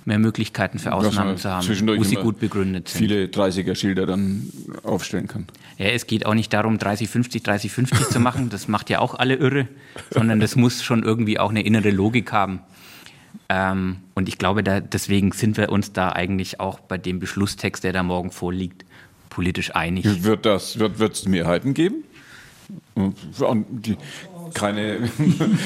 mehr 0.05 0.19
Möglichkeiten 0.19 0.79
für 0.79 0.93
Ausnahmen 0.93 1.37
zu 1.37 1.49
haben, 1.49 1.67
wo 1.67 2.03
sie 2.03 2.15
gut 2.15 2.39
begründet 2.39 2.87
sind. 2.87 2.97
Viele 2.99 3.25
30er-Schilder 3.25 4.05
dann 4.05 4.49
aufstellen 4.83 5.27
kann. 5.27 5.45
Ja, 5.77 5.87
es 5.87 6.07
geht 6.07 6.25
auch 6.25 6.33
nicht 6.33 6.51
darum, 6.53 6.77
30, 6.77 7.07
50, 7.09 7.43
30, 7.43 7.71
50 7.71 8.07
zu 8.09 8.19
machen. 8.19 8.49
Das 8.49 8.67
macht 8.67 8.89
ja 8.89 8.99
auch 8.99 9.15
alle 9.15 9.35
irre, 9.35 9.67
sondern 10.09 10.39
das 10.39 10.55
muss 10.55 10.83
schon 10.83 11.03
irgendwie 11.03 11.39
auch 11.39 11.49
eine 11.49 11.61
innere 11.63 11.91
Logik 11.91 12.31
haben. 12.31 12.61
Ähm, 13.47 13.97
und 14.15 14.27
ich 14.29 14.37
glaube, 14.37 14.63
da, 14.63 14.79
deswegen 14.79 15.31
sind 15.31 15.57
wir 15.57 15.69
uns 15.69 15.93
da 15.93 16.11
eigentlich 16.11 16.59
auch 16.59 16.79
bei 16.79 16.97
dem 16.97 17.19
Beschlusstext, 17.19 17.83
der 17.83 17.93
da 17.93 18.03
morgen 18.03 18.31
vorliegt, 18.31 18.85
politisch 19.29 19.75
einig. 19.75 20.23
Wird 20.23 20.45
es 20.45 20.79
wird, 20.79 21.27
Mehrheiten 21.27 21.73
geben? 21.73 22.03
Die, 22.95 23.97
keine 24.53 25.09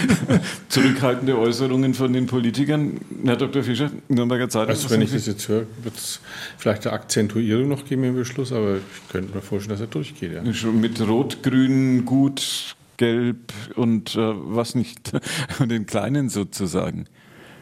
zurückhaltende 0.69 1.37
Äußerungen 1.37 1.93
von 1.93 2.13
den 2.13 2.27
Politikern. 2.27 2.99
Herr 3.25 3.35
Dr. 3.35 3.63
Fischer, 3.63 3.91
Nürnberger 4.07 4.49
Zeitung. 4.49 4.69
Also 4.69 4.89
wenn 4.89 5.01
ich 5.01 5.11
das 5.11 5.25
jetzt 5.25 5.47
höre, 5.47 5.65
wird 5.83 5.95
es 5.95 6.19
vielleicht 6.57 6.87
eine 6.87 6.93
Akzentuierung 6.93 7.67
noch 7.67 7.85
geben 7.85 8.03
im 8.03 8.15
Beschluss, 8.15 8.51
aber 8.51 8.77
ich 8.77 9.11
könnte 9.11 9.35
mir 9.35 9.41
vorstellen, 9.41 9.77
dass 9.77 9.81
er 9.81 9.87
durchgeht. 9.87 10.33
Ja. 10.33 10.53
Schon 10.53 10.79
mit 10.81 11.01
Rot, 11.01 11.43
Grün, 11.43 12.05
Gut, 12.05 12.75
Gelb 12.97 13.53
und 13.75 14.15
äh, 14.15 14.19
was 14.19 14.75
nicht, 14.75 15.11
den 15.59 15.85
Kleinen 15.85 16.29
sozusagen. 16.29 17.05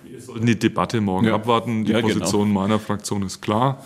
Wir 0.03 0.21
sollten 0.21 0.45
die 0.45 0.59
Debatte 0.59 1.01
morgen 1.01 1.27
ja. 1.27 1.35
abwarten. 1.35 1.85
Die 1.85 1.91
ja, 1.91 2.01
genau. 2.01 2.13
Position 2.13 2.49
genau. 2.49 2.61
meiner 2.61 2.79
Fraktion 2.79 3.23
ist 3.23 3.41
klar. 3.41 3.83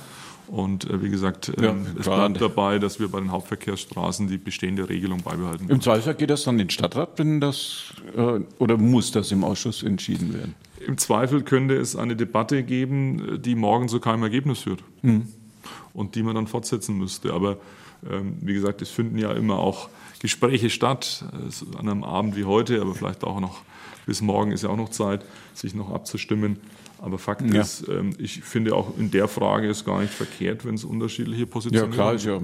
Und 0.47 0.89
äh, 0.89 1.01
wie 1.01 1.09
gesagt, 1.09 1.51
ja, 1.59 1.71
ähm, 1.71 1.87
es 1.99 2.05
bleibt 2.05 2.39
dabei, 2.39 2.79
dass 2.79 2.99
wir 2.99 3.07
bei 3.07 3.19
den 3.19 3.31
Hauptverkehrsstraßen 3.31 4.27
die 4.27 4.37
bestehende 4.37 4.87
Regelung 4.87 5.21
beibehalten. 5.23 5.69
Im 5.69 5.81
Zweifel 5.81 6.13
geht 6.13 6.29
das 6.29 6.43
dann 6.43 6.55
in 6.55 6.67
den 6.67 6.69
Stadtrat, 6.69 7.17
wenn 7.17 7.41
das 7.41 7.93
äh, 8.15 8.39
oder 8.59 8.77
muss 8.77 9.11
das 9.11 9.31
im 9.31 9.43
Ausschuss 9.43 9.83
entschieden 9.83 10.33
werden? 10.33 10.55
Im 10.85 10.97
Zweifel 10.97 11.41
könnte 11.41 11.75
es 11.75 11.95
eine 11.95 12.15
Debatte 12.15 12.63
geben, 12.63 13.41
die 13.41 13.55
morgen 13.55 13.87
zu 13.87 13.99
keinem 13.99 14.23
Ergebnis 14.23 14.59
führt 14.59 14.83
mhm. 15.01 15.27
und 15.93 16.15
die 16.15 16.21
man 16.21 16.35
dann 16.35 16.47
fortsetzen 16.47 16.97
müsste. 16.97 17.33
Aber 17.33 17.57
ähm, 18.09 18.37
wie 18.41 18.53
gesagt, 18.53 18.81
es 18.81 18.89
finden 18.89 19.17
ja 19.17 19.31
immer 19.31 19.57
auch 19.57 19.89
Gespräche 20.19 20.69
statt, 20.69 21.25
äh, 21.33 21.77
an 21.77 21.89
einem 21.89 22.03
Abend 22.03 22.35
wie 22.35 22.45
heute, 22.45 22.81
aber 22.81 22.93
vielleicht 22.93 23.23
auch 23.23 23.39
noch 23.39 23.61
bis 24.05 24.21
morgen 24.21 24.51
ist 24.51 24.63
ja 24.63 24.69
auch 24.69 24.77
noch 24.77 24.89
Zeit, 24.89 25.25
sich 25.53 25.73
noch 25.73 25.91
abzustimmen. 25.91 26.59
Aber 27.05 27.19
Fakt 27.19 27.53
ja. 27.53 27.61
ist, 27.61 27.87
ähm, 27.87 28.15
ich 28.17 28.41
finde 28.41 28.73
auch 28.73 28.97
in 28.97 29.11
der 29.11 29.27
Frage 29.27 29.67
ist 29.67 29.85
gar 29.85 30.01
nicht 30.01 30.11
verkehrt, 30.11 30.65
wenn 30.65 30.73
es 30.73 30.83
unterschiedliche 30.83 31.45
Positionen 31.45 31.91
gibt. 31.91 31.97
Ja, 31.97 32.01
klar, 32.01 32.15
ist 32.15 32.25
ja 32.25 32.41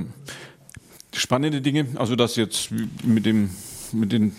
spannende 1.14 1.62
Dinge. 1.62 1.88
Also 1.96 2.16
das 2.16 2.36
jetzt 2.36 2.70
mit 3.04 3.26
dem 3.26 3.50
mit 3.92 4.12
dem 4.12 4.34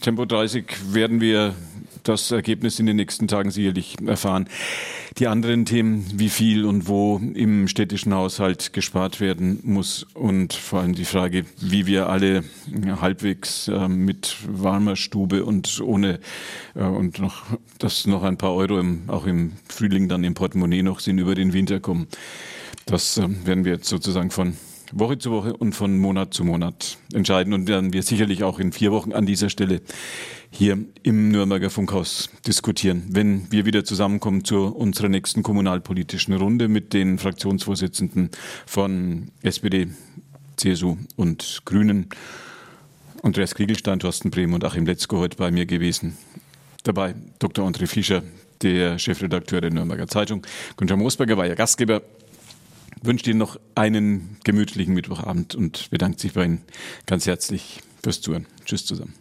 Tempo 0.00 0.24
30 0.24 0.92
werden 0.92 1.20
wir 1.20 1.54
das 2.04 2.30
Ergebnis 2.30 2.78
in 2.78 2.86
den 2.86 2.96
nächsten 2.96 3.28
Tagen 3.28 3.50
sicherlich 3.50 3.96
erfahren. 4.06 4.48
Die 5.18 5.26
anderen 5.26 5.64
Themen, 5.64 6.06
wie 6.14 6.28
viel 6.28 6.64
und 6.64 6.88
wo 6.88 7.18
im 7.18 7.68
städtischen 7.68 8.14
Haushalt 8.14 8.72
gespart 8.72 9.20
werden 9.20 9.60
muss 9.62 10.06
und 10.14 10.52
vor 10.52 10.80
allem 10.80 10.94
die 10.94 11.04
Frage, 11.04 11.44
wie 11.60 11.86
wir 11.86 12.08
alle 12.08 12.44
halbwegs 13.00 13.68
äh, 13.68 13.88
mit 13.88 14.36
warmer 14.46 14.96
Stube 14.96 15.44
und 15.44 15.80
ohne 15.80 16.20
äh, 16.74 16.82
und 16.84 17.18
noch, 17.18 17.44
dass 17.78 18.06
noch 18.06 18.22
ein 18.22 18.38
paar 18.38 18.54
Euro 18.54 18.78
im, 18.78 19.04
auch 19.08 19.26
im 19.26 19.52
Frühling 19.68 20.08
dann 20.08 20.24
im 20.24 20.34
Portemonnaie 20.34 20.82
noch 20.82 21.00
sind 21.00 21.18
über 21.18 21.34
den 21.34 21.52
Winter 21.52 21.80
kommen. 21.80 22.06
Das 22.86 23.18
äh, 23.18 23.28
werden 23.44 23.64
wir 23.64 23.72
jetzt 23.72 23.88
sozusagen 23.88 24.30
von 24.30 24.56
Woche 24.96 25.18
zu 25.18 25.32
Woche 25.32 25.52
und 25.52 25.74
von 25.74 25.98
Monat 25.98 26.32
zu 26.32 26.44
Monat 26.44 26.98
entscheiden 27.12 27.52
und 27.52 27.66
werden 27.66 27.92
wir 27.92 28.02
sicherlich 28.02 28.44
auch 28.44 28.60
in 28.60 28.72
vier 28.72 28.92
Wochen 28.92 29.12
an 29.12 29.26
dieser 29.26 29.50
Stelle 29.50 29.82
hier 30.50 30.78
im 31.02 31.30
Nürnberger 31.30 31.68
Funkhaus 31.68 32.30
diskutieren, 32.46 33.02
wenn 33.08 33.50
wir 33.50 33.66
wieder 33.66 33.84
zusammenkommen 33.84 34.44
zu 34.44 34.66
unserer 34.66 35.08
nächsten 35.08 35.42
kommunalpolitischen 35.42 36.34
Runde 36.34 36.68
mit 36.68 36.92
den 36.92 37.18
Fraktionsvorsitzenden 37.18 38.30
von 38.66 39.32
SPD, 39.42 39.88
CSU 40.56 40.96
und 41.16 41.62
Grünen. 41.64 42.08
Andreas 43.22 43.54
Kriegelstein, 43.56 43.98
Thorsten 43.98 44.30
Brehm 44.30 44.54
und 44.54 44.64
Achim 44.64 44.86
Letzko 44.86 45.18
heute 45.18 45.36
bei 45.36 45.50
mir 45.50 45.66
gewesen. 45.66 46.16
Dabei 46.84 47.16
Dr. 47.40 47.66
André 47.66 47.86
Fischer, 47.86 48.22
der 48.62 48.98
Chefredakteur 48.98 49.60
der 49.60 49.70
Nürnberger 49.70 50.06
Zeitung. 50.06 50.46
Günther 50.76 50.96
Moosberger 50.96 51.36
war 51.36 51.46
ja 51.46 51.54
Gastgeber 51.54 52.02
wünsche 53.02 53.30
Ihnen 53.30 53.38
noch 53.38 53.58
einen 53.74 54.36
gemütlichen 54.44 54.94
Mittwochabend 54.94 55.54
und 55.54 55.90
bedanke 55.90 56.20
sich 56.20 56.32
bei 56.34 56.44
Ihnen 56.44 56.62
ganz 57.06 57.26
herzlich 57.26 57.80
fürs 58.02 58.20
Zuhören. 58.20 58.46
Tschüss 58.64 58.86
zusammen. 58.86 59.14